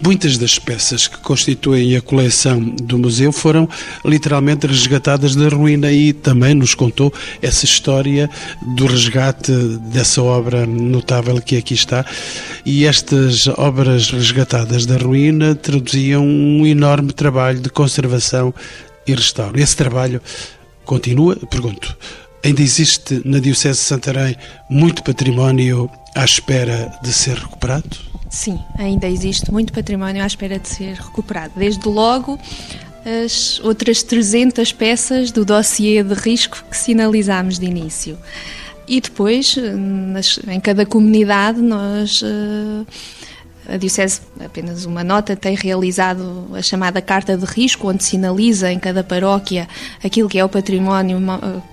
muitas 0.03 0.39
das 0.39 0.59
peças 0.59 1.09
que 1.09 1.19
constituem 1.19 1.97
a 1.97 2.01
coleção 2.01 2.61
do 2.61 2.99
museu 2.99 3.33
foram 3.33 3.69
literalmente 4.05 4.67
resgatadas 4.67 5.35
da 5.37 5.49
ruína 5.49 5.93
e 5.93 6.13
também 6.13 6.55
nos 6.55 6.75
contou 6.75 7.13
essa 7.43 7.65
história 7.65 8.31
do 8.77 8.87
resgate 8.87 9.53
dessa 9.93 10.23
obra 10.23 10.67
notável 10.67 11.41
que 11.41 11.57
aqui 11.57 11.75
está. 11.75 12.05
E 12.65 12.87
estas 12.87 13.47
obras 13.47 14.11
resgatadas 14.11 14.87
da 14.87 14.97
ruína 14.97 15.55
traduziam 15.55 16.25
um 16.25 16.67
enorme 16.67 17.13
trabalho 17.13 17.61
de 17.61 17.69
conservação 17.69 18.55
e 19.07 19.15
restauro. 19.15 19.59
Esse 19.61 19.77
trabalho 19.77 20.21
continua? 20.85 21.37
Pergunto. 21.37 21.97
Ainda 22.45 22.63
existe 22.63 23.21
na 23.25 23.39
Diocese 23.41 23.81
de 23.81 23.85
Santarém 23.85 24.37
muito 24.71 25.03
património 25.03 25.91
à 26.15 26.25
espera 26.25 26.93
de 27.03 27.13
ser 27.13 27.37
recuperado? 27.37 27.97
Sim, 28.31 28.59
ainda 28.79 29.09
existe 29.09 29.51
muito 29.51 29.73
património 29.73 30.23
à 30.23 30.27
espera 30.27 30.59
de 30.59 30.69
ser 30.69 30.95
recuperado. 30.95 31.55
Desde 31.57 31.89
logo, 31.89 32.39
as 33.27 33.61
outras 33.61 34.03
300 34.03 34.73
peças 34.73 35.31
do 35.31 35.45
dossiê 35.45 36.03
de 36.03 36.15
risco 36.15 36.63
que 36.71 36.77
sinalizámos 36.77 37.59
de 37.59 37.67
início. 37.67 38.19
E 38.87 39.01
depois, 39.01 39.57
nas, 39.57 40.39
em 40.49 40.61
cada 40.61 40.87
comunidade, 40.87 41.61
nós. 41.61 42.23
Uh, 42.23 42.87
a 43.69 43.77
Diocese, 43.77 44.23
apenas 44.45 44.85
uma 44.85 45.05
nota, 45.05 45.37
tem 45.37 45.55
realizado 45.55 46.49
a 46.55 46.63
chamada 46.63 47.01
Carta 47.03 47.37
de 47.37 47.45
Risco, 47.45 47.89
onde 47.89 48.03
sinaliza 48.03 48.73
em 48.73 48.79
cada 48.79 49.05
paróquia 49.05 49.69
aquilo 50.03 50.29
que 50.29 50.39
é 50.39 50.45
o 50.45 50.49
património 50.49 51.19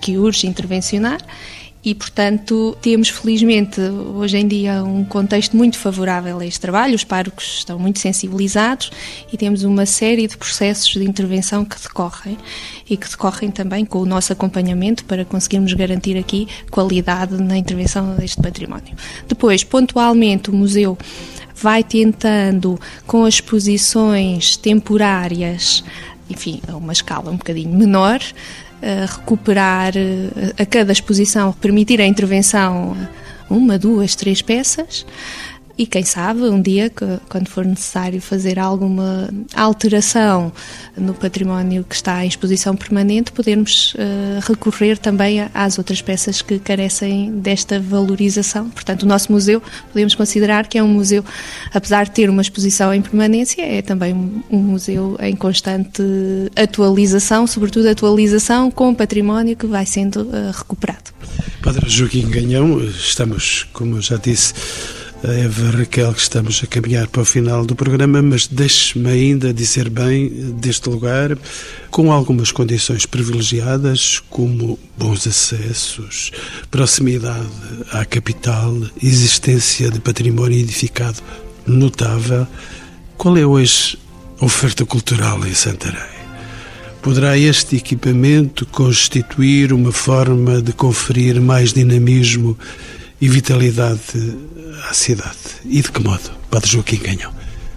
que 0.00 0.18
urge 0.18 0.46
intervencionar 0.46 1.18
e, 1.86 1.94
portanto, 1.94 2.76
temos 2.82 3.08
felizmente 3.10 3.80
hoje 3.80 4.36
em 4.36 4.48
dia 4.48 4.82
um 4.82 5.04
contexto 5.04 5.56
muito 5.56 5.78
favorável 5.78 6.40
a 6.40 6.44
este 6.44 6.58
trabalho, 6.58 6.96
os 6.96 7.04
párocos 7.04 7.58
estão 7.58 7.78
muito 7.78 8.00
sensibilizados 8.00 8.90
e 9.32 9.36
temos 9.36 9.62
uma 9.62 9.86
série 9.86 10.26
de 10.26 10.36
processos 10.36 10.92
de 10.92 11.04
intervenção 11.04 11.64
que 11.64 11.80
decorrem 11.80 12.36
e 12.90 12.96
que 12.96 13.08
decorrem 13.08 13.52
também 13.52 13.84
com 13.84 14.00
o 14.00 14.04
nosso 14.04 14.32
acompanhamento 14.32 15.04
para 15.04 15.24
conseguirmos 15.24 15.72
garantir 15.74 16.18
aqui 16.18 16.48
qualidade 16.72 17.40
na 17.40 17.56
intervenção 17.56 18.16
deste 18.16 18.42
património. 18.42 18.96
Depois, 19.28 19.62
pontualmente, 19.62 20.50
o 20.50 20.52
museu 20.52 20.98
vai 21.56 21.82
tentando, 21.82 22.78
com 23.06 23.24
as 23.24 23.34
exposições 23.34 24.56
temporárias, 24.56 25.82
enfim, 26.28 26.60
a 26.68 26.76
uma 26.76 26.92
escala 26.92 27.30
um 27.30 27.36
bocadinho 27.36 27.72
menor, 27.72 28.20
recuperar 29.08 29.94
a 30.58 30.66
cada 30.66 30.92
exposição, 30.92 31.52
permitir 31.52 32.00
a 32.00 32.06
intervenção 32.06 32.96
uma, 33.48 33.78
duas, 33.78 34.14
três 34.14 34.42
peças 34.42 35.06
e 35.78 35.86
quem 35.86 36.04
sabe 36.04 36.42
um 36.42 36.60
dia, 36.60 36.90
quando 37.28 37.48
for 37.48 37.64
necessário 37.64 38.20
fazer 38.20 38.58
alguma 38.58 39.28
alteração 39.54 40.50
no 40.96 41.12
património 41.12 41.84
que 41.84 41.94
está 41.94 42.24
em 42.24 42.28
exposição 42.28 42.74
permanente, 42.74 43.30
podermos 43.30 43.94
uh, 43.94 44.40
recorrer 44.48 44.96
também 44.96 45.46
às 45.52 45.76
outras 45.76 46.00
peças 46.00 46.40
que 46.40 46.58
carecem 46.58 47.30
desta 47.40 47.78
valorização. 47.78 48.70
Portanto, 48.70 49.02
o 49.02 49.06
nosso 49.06 49.30
museu 49.30 49.62
podemos 49.92 50.14
considerar 50.14 50.66
que 50.66 50.78
é 50.78 50.82
um 50.82 50.88
museu, 50.88 51.22
apesar 51.74 52.04
de 52.04 52.12
ter 52.12 52.30
uma 52.30 52.40
exposição 52.40 52.94
em 52.94 53.02
permanência, 53.02 53.60
é 53.60 53.82
também 53.82 54.14
um 54.50 54.58
museu 54.58 55.16
em 55.20 55.36
constante 55.36 56.02
atualização, 56.56 57.46
sobretudo 57.46 57.88
atualização 57.88 58.70
com 58.70 58.90
o 58.90 58.94
património 58.94 59.54
que 59.54 59.66
vai 59.66 59.84
sendo 59.84 60.22
uh, 60.22 60.52
recuperado. 60.56 61.10
Padre 61.62 61.88
Joaquim 61.88 62.30
Ganhão, 62.30 62.80
estamos, 62.80 63.66
como 63.72 64.00
já 64.00 64.16
disse, 64.16 64.54
Eva 65.32 65.78
Raquel, 65.78 66.14
que 66.14 66.20
estamos 66.20 66.60
a 66.62 66.66
caminhar 66.66 67.08
para 67.08 67.22
o 67.22 67.24
final 67.24 67.64
do 67.64 67.74
programa, 67.74 68.22
mas 68.22 68.46
deixe-me 68.46 69.10
ainda 69.10 69.52
dizer 69.52 69.90
bem 69.90 70.28
deste 70.52 70.88
lugar, 70.88 71.36
com 71.90 72.12
algumas 72.12 72.52
condições 72.52 73.06
privilegiadas, 73.06 74.20
como 74.30 74.78
bons 74.96 75.26
acessos, 75.26 76.30
proximidade 76.70 77.48
à 77.90 78.04
capital, 78.04 78.72
existência 79.02 79.90
de 79.90 79.98
património 79.98 80.58
edificado 80.58 81.18
notável. 81.66 82.46
Qual 83.16 83.36
é 83.36 83.44
hoje 83.44 83.98
a 84.40 84.44
oferta 84.44 84.84
cultural 84.84 85.44
em 85.44 85.54
Santarém? 85.54 86.16
Poderá 87.02 87.36
este 87.36 87.76
equipamento 87.76 88.64
constituir 88.66 89.72
uma 89.72 89.90
forma 89.90 90.62
de 90.62 90.72
conferir 90.72 91.40
mais 91.40 91.72
dinamismo 91.72 92.56
e 93.20 93.28
vitalidade 93.28 94.00
à 94.88 94.94
cidade. 94.94 95.36
E 95.64 95.82
de 95.82 95.90
que 95.90 96.02
modo? 96.02 96.30
Padre 96.50 96.70
Joaquim 96.70 96.98
Ganhão. 96.98 97.32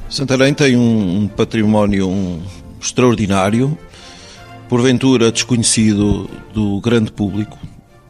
Santarém 0.10 0.53
tem 0.53 0.76
um, 0.76 1.28
património 1.28 2.41
extraordinário, 2.82 3.78
porventura 4.68 5.32
desconhecido 5.32 6.30
do 6.53 6.80
grande 6.82 7.12
público. 7.12 7.57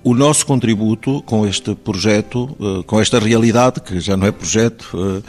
O 0.03 0.13
nosso 0.13 0.45
contributo 0.45 1.21
com 1.23 1.45
este 1.45 1.75
projeto, 1.75 2.55
eh, 2.59 2.83
com 2.87 3.01
esta 3.01 3.19
realidade, 3.19 3.81
que 3.81 3.99
já 3.99 4.15
não 4.15 4.27
é 4.27 4.31
projeto, 4.31 4.89
eh, 4.93 5.21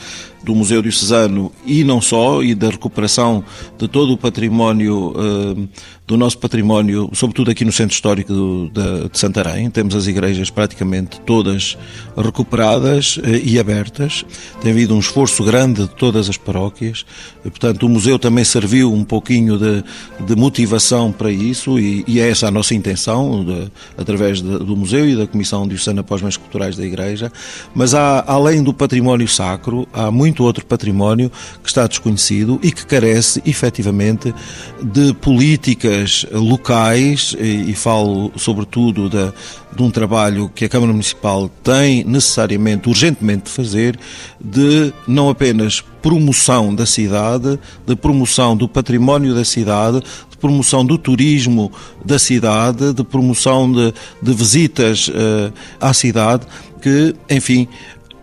do 0.43 0.55
Museu 0.55 0.81
Diocesano 0.81 1.53
e 1.67 1.85
não 1.85 2.01
só, 2.01 2.43
e 2.43 2.55
da 2.55 2.71
recuperação 2.71 3.45
de 3.79 3.87
todo 3.87 4.13
o 4.13 4.17
património, 4.17 5.13
uh, 5.13 5.69
do 6.07 6.17
nosso 6.17 6.39
património, 6.39 7.09
sobretudo 7.13 7.51
aqui 7.51 7.65
no 7.65 7.71
Centro 7.71 7.95
Histórico 7.95 8.33
de, 8.33 9.09
de, 9.09 9.19
Santarém. 9.19 9.71
Temos 9.71 9.95
as 9.95 10.07
igrejas 10.07 10.51
praticamente 10.51 11.21
todas 11.21 11.77
recuperadas 12.17 13.19
uh, 13.19 13.23
e 13.45 13.59
abertas. 13.59 14.25
Tem 14.61 14.73
havido 14.73 14.95
um 14.95 14.99
esforço 14.99 15.45
grande 15.45 15.83
de 15.83 15.95
todas 15.95 16.29
as 16.29 16.37
paróquias. 16.37 17.05
Portanto, 17.43 17.85
o 17.85 17.89
museu 17.89 18.19
também 18.19 18.45
serviu 18.45 18.93
um 18.93 19.05
pouquinho 19.05 19.59
de, 19.59 19.85
de 20.27 20.37
motivação 20.37 21.13
para 21.13 21.31
isso 21.31 21.79
e, 21.79 22.05
e, 22.07 22.19
é 22.19 22.31
essa 22.31 22.49
a 22.49 22.51
nossa 22.51 22.75
intenção, 22.75 23.45
de, 23.45 23.71
através 23.97 24.41
do 24.41 24.77
museu 24.77 25.09
e 25.09 25.15
da 25.15 25.27
Comissão 25.27 25.67
Diocesana 25.67 26.03
para 26.03 26.17
os 26.17 26.23
Bens 26.23 26.37
Culturais 26.37 26.77
da 26.77 26.85
Igreja. 26.85 27.31
Mas 27.75 27.95
há, 27.95 28.25
além 28.27 28.63
do 28.63 28.73
património 28.73 29.29
sacro, 29.29 29.87
há 29.93 30.11
muito 30.11 30.30
muito 30.31 30.45
outro 30.45 30.65
património 30.65 31.31
que 31.63 31.69
está 31.69 31.87
desconhecido 31.87 32.61
e 32.63 32.71
que 32.71 32.87
carece 32.87 33.43
efetivamente 33.45 34.33
de 34.81 35.13
políticas 35.15 36.25
locais, 36.31 37.35
e, 37.39 37.71
e 37.71 37.75
falo 37.75 38.33
sobretudo 38.37 39.09
da, 39.09 39.33
de 39.75 39.83
um 39.83 39.91
trabalho 39.91 40.49
que 40.55 40.65
a 40.65 40.69
Câmara 40.69 40.93
Municipal 40.93 41.51
tem 41.63 42.05
necessariamente, 42.05 42.89
urgentemente 42.89 43.45
de 43.45 43.51
fazer, 43.51 43.99
de 44.41 44.93
não 45.07 45.29
apenas 45.29 45.83
promoção 46.01 46.73
da 46.75 46.87
cidade, 46.87 47.59
de 47.85 47.97
promoção 47.97 48.57
do 48.57 48.69
património 48.69 49.35
da 49.35 49.45
cidade, 49.45 50.01
de 50.31 50.37
promoção 50.39 50.85
do 50.85 50.97
turismo 50.97 51.73
da 52.05 52.19
cidade, 52.19 52.93
de 52.95 53.03
promoção 53.03 53.71
de, 53.71 53.93
de 54.23 54.33
visitas 54.33 55.09
uh, 55.09 55.53
à 55.81 55.93
cidade, 55.93 56.47
que, 56.81 57.15
enfim, 57.29 57.69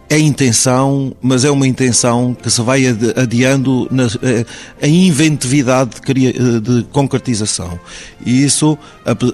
é 0.10 0.18
intenção, 0.18 1.14
mas 1.22 1.44
é 1.44 1.52
uma 1.52 1.68
intenção 1.68 2.34
que 2.34 2.50
se 2.50 2.62
vai 2.62 2.86
adiando 2.88 3.88
na, 3.92 4.06
eh, 4.24 4.46
em 4.82 5.08
inventividade 5.08 5.92
de, 6.02 6.28
eh, 6.28 6.32
de, 6.62 6.84
concretização. 6.92 7.78
E 8.26 8.44
isso, 8.44 8.78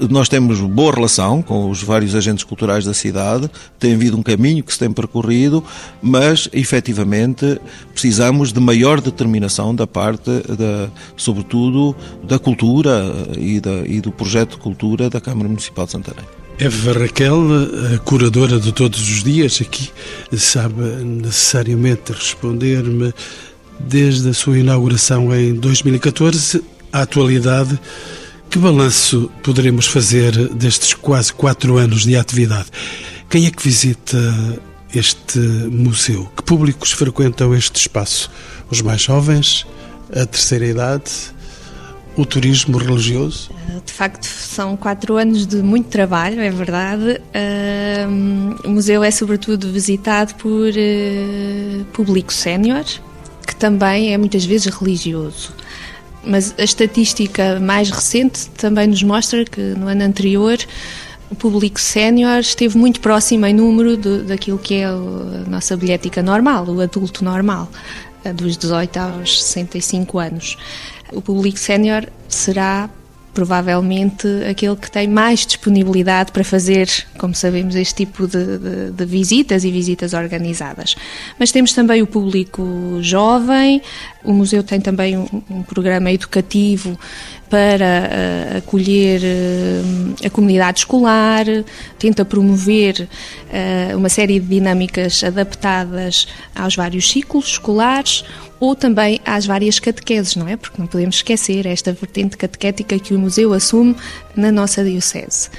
nós 0.09 0.27
temos 0.27 0.59
boa 0.61 0.93
relação 0.93 1.41
com 1.41 1.69
os 1.69 1.83
vários 1.83 2.15
agentes 2.15 2.43
culturais 2.43 2.85
da 2.85 2.93
cidade, 2.93 3.49
tem 3.79 3.93
havido 3.93 4.17
um 4.17 4.23
caminho 4.23 4.63
que 4.63 4.73
se 4.73 4.79
tem 4.79 4.91
percorrido, 4.91 5.63
mas 6.01 6.49
efetivamente 6.51 7.59
precisamos 7.91 8.51
de 8.51 8.59
maior 8.59 8.99
determinação 8.99 9.75
da 9.75 9.85
parte, 9.85 10.29
da, 10.29 10.89
sobretudo, 11.15 11.95
da 12.23 12.39
cultura 12.39 13.13
e, 13.37 13.59
da, 13.59 13.85
e 13.85 14.01
do 14.01 14.11
projeto 14.11 14.51
de 14.51 14.57
cultura 14.57 15.09
da 15.09 15.21
Câmara 15.21 15.47
Municipal 15.47 15.85
de 15.85 15.91
Santarém. 15.91 16.42
Eva 16.59 16.93
Raquel, 16.93 17.41
a 17.93 17.97
curadora 17.99 18.59
de 18.59 18.71
todos 18.71 19.01
os 19.01 19.23
dias, 19.23 19.59
aqui 19.59 19.89
sabe 20.37 20.83
necessariamente 21.03 22.13
responder-me 22.13 23.13
desde 23.79 24.29
a 24.29 24.33
sua 24.33 24.59
inauguração 24.59 25.35
em 25.35 25.55
2014 25.55 26.63
à 26.91 27.01
atualidade. 27.01 27.79
Que 28.49 28.59
balanço 28.59 29.31
poderemos 29.41 29.87
fazer 29.87 30.31
destes 30.49 30.93
quase 30.93 31.33
quatro 31.33 31.77
anos 31.77 32.03
de 32.03 32.15
atividade? 32.15 32.67
Quem 33.29 33.47
é 33.47 33.51
que 33.51 33.63
visita 33.63 34.17
este 34.93 35.39
museu? 35.39 36.31
Que 36.37 36.43
públicos 36.43 36.91
frequentam 36.91 37.55
este 37.55 37.77
espaço? 37.77 38.29
Os 38.69 38.79
mais 38.79 39.01
jovens? 39.01 39.65
A 40.11 40.25
terceira 40.25 40.67
idade? 40.67 41.32
O 42.15 42.25
turismo 42.25 42.77
religioso? 42.77 43.49
De 43.83 43.91
facto, 43.91 44.25
são 44.25 44.77
quatro 44.77 45.17
anos 45.17 45.47
de 45.47 45.57
muito 45.57 45.89
trabalho, 45.89 46.39
é 46.39 46.51
verdade. 46.51 47.19
o 48.63 48.69
museu 48.69 49.03
é, 49.03 49.09
sobretudo, 49.09 49.71
visitado 49.71 50.35
por 50.35 50.69
uh, 50.69 51.85
público 51.91 52.31
sénior, 52.31 52.85
que 53.47 53.55
também 53.55 54.13
é 54.13 54.17
muitas 54.17 54.45
vezes 54.45 54.67
religioso. 54.67 55.53
Mas 56.23 56.53
a 56.57 56.63
estatística 56.63 57.59
mais 57.59 57.89
recente 57.89 58.47
também 58.51 58.87
nos 58.87 59.01
mostra 59.01 59.43
que 59.43 59.59
no 59.59 59.87
ano 59.87 60.03
anterior 60.03 60.57
o 61.31 61.35
público 61.35 61.81
sénior 61.81 62.39
esteve 62.39 62.77
muito 62.77 63.01
próximo 63.01 63.45
em 63.47 63.53
número 63.53 63.97
daquilo 63.97 64.59
que 64.59 64.75
é 64.75 64.85
a 64.85 65.49
nossa 65.49 65.75
bilhética 65.75 66.21
normal, 66.21 66.65
o 66.69 66.79
adulto 66.79 67.25
normal, 67.25 67.67
dos 68.35 68.55
18 68.55 68.97
aos 68.97 69.43
65 69.43 70.19
anos. 70.19 70.57
O 71.15 71.21
público 71.21 71.57
sénior 71.57 72.07
será 72.27 72.89
provavelmente 73.33 74.27
aquele 74.47 74.75
que 74.75 74.91
tem 74.91 75.07
mais 75.07 75.45
disponibilidade 75.45 76.31
para 76.31 76.43
fazer, 76.43 76.87
como 77.17 77.33
sabemos, 77.33 77.75
este 77.75 78.05
tipo 78.05 78.27
de, 78.27 78.59
de, 78.59 78.91
de, 78.91 79.05
visitas 79.05 79.63
e 79.63 79.71
visitas 79.71 80.13
organizadas. 80.13 80.95
Mas 81.39 81.51
temos 81.51 81.73
também 81.73 82.01
o 82.01 82.07
público 82.07 82.99
jovem, 83.01 83.81
o 84.23 84.33
museu 84.33 84.63
tem 84.63 84.79
também 84.79 85.17
um, 85.17 85.27
um 85.49 85.63
programa 85.63 86.11
educativo 86.11 86.97
para 87.49 87.85
uh, 87.85 88.57
acolher 88.57 89.21
uh, 89.21 90.25
a 90.25 90.29
comunidade 90.29 90.79
escolar, 90.79 91.45
tenta 91.99 92.25
promover 92.25 93.07
uh, 93.91 93.97
uma 93.97 94.09
série 94.09 94.39
de 94.39 94.47
dinâmicas 94.47 95.23
adaptadas 95.23 96.27
aos 96.55 96.75
vários 96.75 97.09
ciclos 97.09 97.49
escolares 97.49 98.23
ou 98.59 98.75
também 98.75 99.19
às 99.25 99.45
várias 99.45 99.79
catequeses, 99.79 100.35
não 100.35 100.47
é? 100.47 100.55
Porque 100.55 100.81
não 100.81 100.87
podemos 100.87 101.17
esquecer 101.17 101.65
esta 101.65 101.91
vertente 101.91 102.37
catequética 102.37 102.97
que 102.97 103.13
o 103.13 103.19
museu 103.19 103.53
assume 103.53 103.95
na 104.35 104.51
nossa 104.51 104.83
diocese. 104.83 105.49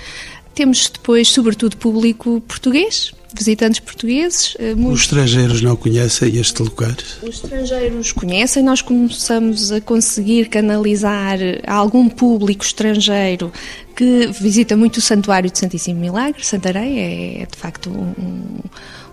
Temos 0.55 0.89
depois, 0.89 1.29
sobretudo, 1.29 1.77
público 1.77 2.41
português, 2.41 3.13
visitantes 3.37 3.81
portugueses. 3.81 4.57
Eh, 4.59 4.75
Os 4.77 5.01
estrangeiros 5.01 5.61
não 5.63 5.77
conhecem 5.77 6.37
este 6.37 6.63
lugar? 6.63 6.97
Os 7.23 7.37
estrangeiros 7.37 8.13
conhecem, 8.13 8.63
nós 8.63 8.83
começamos 8.83 9.73
a 9.73 9.81
conseguir 9.81 10.49
canalizar 10.49 11.39
algum 11.67 12.09
público 12.09 12.65
estrangeiro 12.65 13.53
que 13.97 14.27
visita 14.41 14.77
muito 14.77 14.99
o 14.99 15.01
Santuário 15.01 15.51
de 15.51 15.59
Santíssimo 15.59 16.01
Milagre. 16.01 16.45
Santarém 16.45 16.99
é, 16.99 17.43
é 17.43 17.47
de 17.47 17.57
facto 17.57 17.91
um 17.91 18.59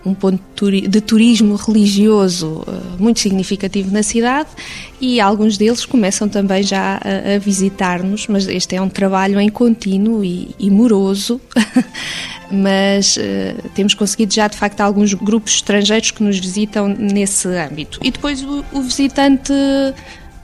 um 0.04 0.14
ponto 0.14 0.70
de 0.70 1.00
turismo 1.00 1.54
religioso 1.54 2.64
eh, 2.66 2.72
muito 2.98 3.20
significativo 3.20 3.92
na 3.92 4.02
cidade 4.02 4.48
e 5.00 5.20
alguns 5.20 5.56
deles 5.56 5.84
começam 5.84 6.28
também 6.28 6.62
já 6.62 6.96
a, 6.96 7.38
visitar-nos, 7.38 8.26
mas 8.26 8.46
este 8.48 8.76
é 8.76 8.82
um 8.82 8.88
trabalho 8.88 9.40
em 9.40 9.48
contínuo 9.48 10.24
e, 10.24 10.54
e 10.58 10.70
moroso. 10.70 11.40
mas 12.52 13.16
uh, 13.16 13.68
temos 13.74 13.94
conseguido 13.94 14.34
já 14.34 14.46
de 14.46 14.58
facto 14.58 14.82
alguns 14.82 15.14
grupos 15.14 15.54
estrangeiros 15.54 16.10
que 16.10 16.22
nos 16.22 16.38
visitam 16.38 16.86
nesse 16.86 17.48
âmbito. 17.48 17.98
E 18.02 18.10
depois 18.10 18.42
o, 18.42 18.62
o 18.72 18.82
visitante 18.82 19.54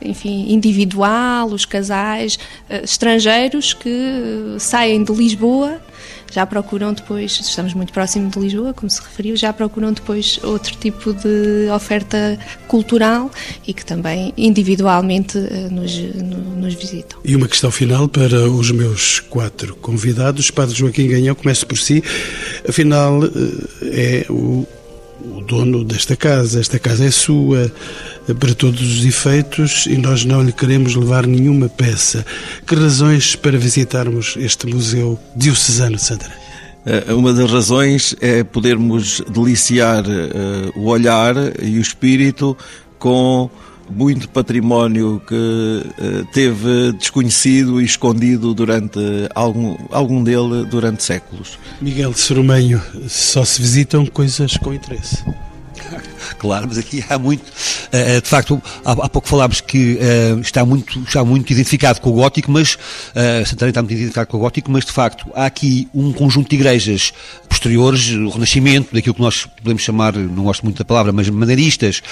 enfim, 0.00 0.52
individual, 0.52 1.48
os 1.48 1.66
casais 1.66 2.36
uh, 2.70 2.82
estrangeiros 2.82 3.74
que 3.74 3.88
uh, 3.88 4.58
saem 4.58 5.04
de 5.04 5.12
Lisboa 5.12 5.80
já 6.30 6.46
procuram 6.46 6.92
depois, 6.92 7.38
estamos 7.40 7.74
muito 7.74 7.92
próximo 7.92 8.30
de 8.30 8.38
Lisboa, 8.38 8.74
como 8.74 8.88
se 8.88 9.00
referiu, 9.00 9.36
já 9.36 9.52
procuram 9.52 9.92
depois 9.92 10.38
outro 10.42 10.76
tipo 10.76 11.12
de 11.12 11.68
oferta 11.74 12.38
cultural 12.66 13.30
e 13.66 13.72
que 13.72 13.84
também 13.84 14.32
individualmente 14.36 15.38
uh, 15.38 15.70
nos, 15.70 15.96
no, 15.98 16.38
nos 16.56 16.74
visitam. 16.74 17.20
E 17.24 17.34
uma 17.34 17.48
questão 17.48 17.70
final 17.70 18.08
para 18.08 18.48
os 18.48 18.70
meus 18.70 19.20
quatro 19.20 19.74
convidados. 19.76 20.50
Padre 20.50 20.74
Joaquim 20.74 21.08
Ganhão, 21.08 21.34
comece 21.34 21.64
por 21.64 21.78
si. 21.78 22.02
Afinal, 22.68 23.20
é 23.82 24.26
o 24.28 24.66
o 25.20 25.40
dono 25.40 25.84
desta 25.84 26.16
casa, 26.16 26.60
esta 26.60 26.78
casa 26.78 27.04
é 27.04 27.10
sua 27.10 27.70
para 28.34 28.54
todos 28.54 28.80
os 28.80 29.04
efeitos 29.04 29.86
e 29.86 29.96
nós 29.96 30.24
não 30.24 30.42
lhe 30.42 30.52
queremos 30.52 30.94
levar 30.94 31.26
nenhuma 31.26 31.68
peça. 31.68 32.24
Que 32.66 32.74
razões 32.74 33.36
para 33.36 33.56
visitarmos 33.58 34.34
este 34.38 34.66
Museu 34.66 35.18
Diocesano 35.34 35.96
de 35.96 36.02
Santarém? 36.02 36.48
Eh, 36.84 37.12
uma 37.12 37.32
das 37.32 37.50
razões 37.50 38.16
é 38.20 38.42
podermos 38.42 39.20
deliciar 39.28 40.04
uh, 40.06 40.72
o 40.74 40.86
olhar 40.86 41.34
e 41.62 41.78
o 41.78 41.80
espírito 41.80 42.56
com 42.98 43.50
muito 43.90 44.28
património 44.28 45.20
que 45.26 45.34
uh, 45.34 46.26
teve 46.32 46.92
desconhecido 46.92 47.80
e 47.80 47.84
escondido 47.84 48.54
durante 48.54 48.98
algum, 49.34 49.76
algum 49.90 50.22
dele 50.22 50.64
durante 50.70 51.02
séculos. 51.02 51.58
Miguel 51.80 52.12
de 52.12 52.20
Soromenho, 52.20 52.80
só 53.06 53.44
se 53.44 53.60
visitam 53.60 54.06
coisas 54.06 54.56
com 54.56 54.72
interesse. 54.72 55.22
Claro, 56.38 56.66
mas 56.68 56.78
aqui 56.78 57.04
há 57.08 57.18
muito. 57.18 57.42
Uh, 57.48 58.20
de 58.20 58.28
facto, 58.28 58.62
há, 58.84 58.92
há, 58.92 59.08
pouco 59.08 59.28
falámos 59.28 59.60
que 59.60 59.98
uh, 59.98 60.40
está, 60.40 60.64
muito, 60.64 60.98
está 61.00 61.24
muito 61.24 61.52
identificado 61.52 62.00
com 62.00 62.10
o 62.10 62.14
gótico, 62.14 62.50
mas 62.50 62.74
uh, 62.74 63.46
Santarém 63.46 63.70
está 63.70 63.82
muito 63.82 63.94
identificado 63.94 64.28
com 64.28 64.36
o 64.36 64.40
gótico, 64.40 64.70
mas 64.70 64.84
de 64.84 64.92
facto 64.92 65.26
há 65.34 65.46
aqui 65.46 65.88
um 65.94 66.12
conjunto 66.12 66.48
de 66.48 66.56
igrejas 66.56 67.12
posteriores, 67.48 68.10
o 68.10 68.28
Renascimento, 68.28 68.94
daquilo 68.94 69.14
que 69.14 69.20
nós 69.20 69.46
podemos 69.46 69.82
chamar, 69.82 70.14
não 70.14 70.44
gosto 70.44 70.62
muito 70.62 70.78
da 70.78 70.84
palavra, 70.84 71.12
mas 71.12 71.28
maneiristas, 71.28 72.02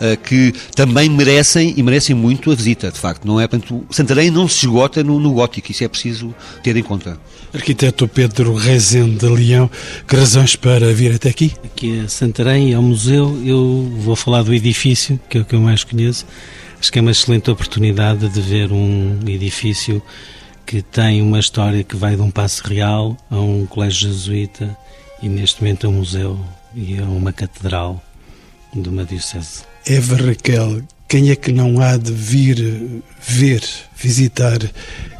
uh, 0.00 0.16
que 0.22 0.52
também 0.74 1.08
merecem 1.08 1.74
e 1.76 1.82
merecem 1.82 2.16
muito 2.16 2.50
a 2.50 2.54
visita, 2.54 2.90
de 2.90 2.98
facto. 2.98 3.26
Não 3.26 3.40
é, 3.40 3.46
portanto, 3.46 3.84
Santarém 3.90 4.30
não 4.30 4.48
se 4.48 4.66
esgota 4.66 5.04
no, 5.04 5.20
no 5.20 5.32
gótico, 5.32 5.70
isso 5.70 5.84
é 5.84 5.88
preciso 5.88 6.34
ter 6.62 6.76
em 6.76 6.82
conta. 6.82 7.18
Arquiteto 7.54 8.08
Pedro 8.08 8.54
Rezende 8.54 9.18
de 9.18 9.28
Leão, 9.28 9.70
que 10.06 10.16
razões 10.16 10.56
para 10.56 10.92
vir 10.92 11.14
até 11.14 11.28
aqui? 11.30 11.52
Aqui 11.64 12.00
a 12.00 12.08
Santarém, 12.08 12.74
ao 12.74 12.82
museu, 12.82 13.40
eu 13.44 13.90
vou 13.98 14.16
falar 14.16 14.42
do 14.42 14.52
edifício, 14.52 15.18
que 15.28 15.38
é 15.38 15.40
o 15.40 15.44
que 15.44 15.54
eu 15.54 15.60
mais 15.60 15.84
conheço. 15.84 16.26
Acho 16.80 16.92
que 16.92 16.98
é 16.98 17.02
uma 17.02 17.10
excelente 17.10 17.50
oportunidade 17.50 18.28
de 18.28 18.40
ver 18.40 18.70
um 18.70 19.18
edifício 19.26 20.02
que 20.66 20.82
tem 20.82 21.22
uma 21.22 21.38
história 21.38 21.84
que 21.84 21.94
vai 21.94 22.16
de 22.16 22.22
um 22.22 22.30
passo 22.30 22.66
real 22.66 23.16
a 23.30 23.36
um 23.36 23.64
colégio 23.64 24.10
jesuíta 24.10 24.76
e 25.22 25.28
neste 25.28 25.62
momento 25.62 25.86
é 25.86 25.88
um 25.88 25.92
museu 25.92 26.38
e 26.74 26.98
é 26.98 27.02
uma 27.02 27.32
catedral 27.32 28.02
de 28.74 28.88
uma 28.88 29.04
diocese. 29.04 29.62
Eva 29.86 30.16
Raquel, 30.16 30.82
quem 31.08 31.30
é 31.30 31.36
que 31.36 31.52
não 31.52 31.80
há 31.80 31.96
de 31.96 32.12
vir 32.12 33.02
ver, 33.20 33.62
visitar 33.96 34.58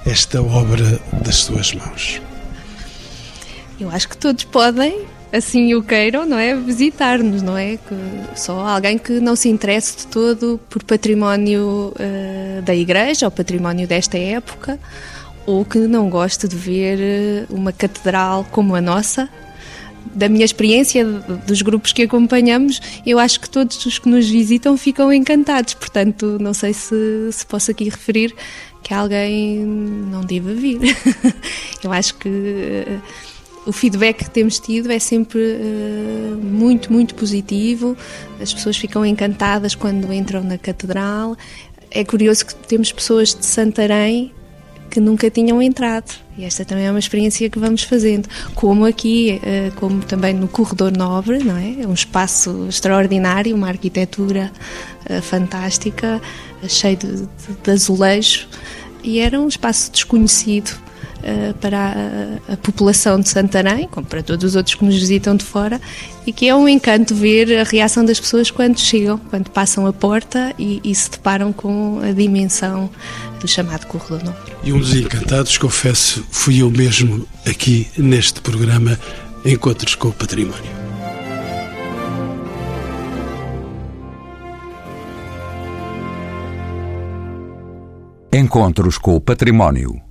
esta 0.04 0.42
obra 0.42 1.00
das 1.24 1.36
suas 1.36 1.72
mãos? 1.72 2.20
Eu 3.78 3.88
acho 3.90 4.08
que 4.08 4.16
todos 4.16 4.42
podem, 4.42 5.02
assim 5.32 5.74
o 5.74 5.82
queiram, 5.82 6.26
não 6.26 6.38
é? 6.38 6.56
Visitar-nos, 6.56 7.40
não 7.40 7.56
é? 7.56 7.76
Que 7.76 7.94
só 8.34 8.66
alguém 8.66 8.98
que 8.98 9.20
não 9.20 9.36
se 9.36 9.48
interesse 9.48 9.98
de 9.98 10.06
todo 10.08 10.58
por 10.68 10.82
património 10.82 11.94
uh, 11.94 12.62
da 12.62 12.74
Igreja 12.74 13.26
ou 13.26 13.30
património 13.30 13.86
desta 13.86 14.18
época 14.18 14.78
ou 15.46 15.64
que 15.64 15.78
não 15.78 16.10
goste 16.10 16.48
de 16.48 16.56
ver 16.56 16.98
eh, 17.00 17.46
uma 17.48 17.72
catedral 17.72 18.44
como 18.50 18.74
a 18.74 18.80
nossa, 18.80 19.28
da 20.14 20.28
minha 20.28 20.44
experiência 20.44 21.04
dos 21.04 21.62
grupos 21.62 21.92
que 21.92 22.02
acompanhamos, 22.02 22.80
eu 23.04 23.18
acho 23.18 23.40
que 23.40 23.48
todos 23.48 23.84
os 23.84 23.98
que 23.98 24.08
nos 24.08 24.28
visitam 24.28 24.76
ficam 24.76 25.12
encantados. 25.12 25.74
Portanto, 25.74 26.38
não 26.40 26.54
sei 26.54 26.72
se, 26.72 26.94
se 27.30 27.44
posso 27.46 27.70
aqui 27.70 27.84
referir 27.84 28.34
que 28.82 28.94
alguém 28.94 29.58
não 29.58 30.22
deva 30.22 30.52
vir. 30.54 30.80
eu 31.82 31.92
acho 31.92 32.14
que 32.14 32.28
uh, 32.28 33.02
o 33.66 33.72
feedback 33.72 34.24
que 34.24 34.30
temos 34.30 34.58
tido 34.58 34.90
é 34.90 34.98
sempre 34.98 35.40
uh, 35.40 36.36
muito, 36.36 36.92
muito 36.92 37.14
positivo. 37.14 37.96
As 38.40 38.54
pessoas 38.54 38.76
ficam 38.76 39.04
encantadas 39.04 39.74
quando 39.74 40.12
entram 40.12 40.42
na 40.42 40.56
catedral. 40.56 41.36
É 41.90 42.04
curioso 42.04 42.46
que 42.46 42.54
temos 42.54 42.90
pessoas 42.92 43.34
de 43.34 43.44
Santarém 43.44 44.32
que 44.90 45.00
nunca 45.00 45.30
tinham 45.30 45.60
entrado. 45.60 46.12
E 46.38 46.44
esta 46.44 46.64
também 46.64 46.86
é 46.86 46.90
uma 46.90 46.98
experiência 46.98 47.48
que 47.48 47.58
vamos 47.58 47.82
fazendo, 47.82 48.28
como 48.54 48.84
aqui, 48.84 49.40
eh, 49.42 49.72
como 49.76 50.02
também 50.02 50.34
no 50.34 50.48
Corredor 50.48 50.92
Nobre, 50.96 51.42
não 51.42 51.56
é? 51.56 51.82
É 51.82 51.86
um 51.86 51.94
espaço 51.94 52.66
extraordinário, 52.68 53.54
uma 53.54 53.68
arquitetura 53.68 54.52
eh, 55.06 55.20
fantástica, 55.20 56.20
cheio 56.68 56.96
de, 56.96 57.16
de, 57.16 57.26
de 57.62 57.70
azulejo, 57.70 58.46
e 59.02 59.18
era 59.18 59.40
um 59.40 59.48
espaço 59.48 59.90
desconhecido 59.90 60.78
uh, 61.18 61.54
para 61.54 61.94
a, 62.48 62.52
a, 62.52 62.56
população 62.56 63.20
de 63.20 63.28
Santarém, 63.28 63.88
como 63.88 64.06
para 64.06 64.22
todos 64.22 64.44
os 64.44 64.56
outros 64.56 64.74
que 64.74 64.84
nos 64.84 64.94
visitam 64.94 65.36
de 65.36 65.44
fora, 65.44 65.80
e 66.26 66.32
que 66.32 66.48
é 66.48 66.54
um 66.54 66.68
encanto 66.68 67.14
ver 67.14 67.58
a 67.58 67.64
reação 67.64 68.04
das 68.04 68.18
pessoas 68.18 68.50
quando 68.50 68.78
chegam, 68.78 69.18
quando 69.30 69.50
passam 69.50 69.86
a 69.86 69.92
porta 69.92 70.54
e, 70.58 70.80
e 70.84 70.94
se 70.94 71.10
deparam 71.10 71.52
com 71.52 72.00
a 72.02 72.12
dimensão 72.12 72.90
do 73.40 73.48
chamado 73.48 73.86
Corredor 73.86 74.24
Nobre. 74.24 74.52
E 74.62 74.72
um 74.72 74.78
dos 74.78 74.94
encantados, 74.94 75.56
confesso, 75.58 76.24
fui 76.30 76.62
eu 76.62 76.70
mesmo 76.70 77.26
aqui 77.46 77.86
neste 77.96 78.40
programa 78.40 78.98
Encontros 79.44 79.94
com 79.94 80.08
o 80.08 80.12
Património. 80.12 80.76
Encontros 88.32 88.98
com 88.98 89.16
o 89.16 89.20
Património. 89.20 90.05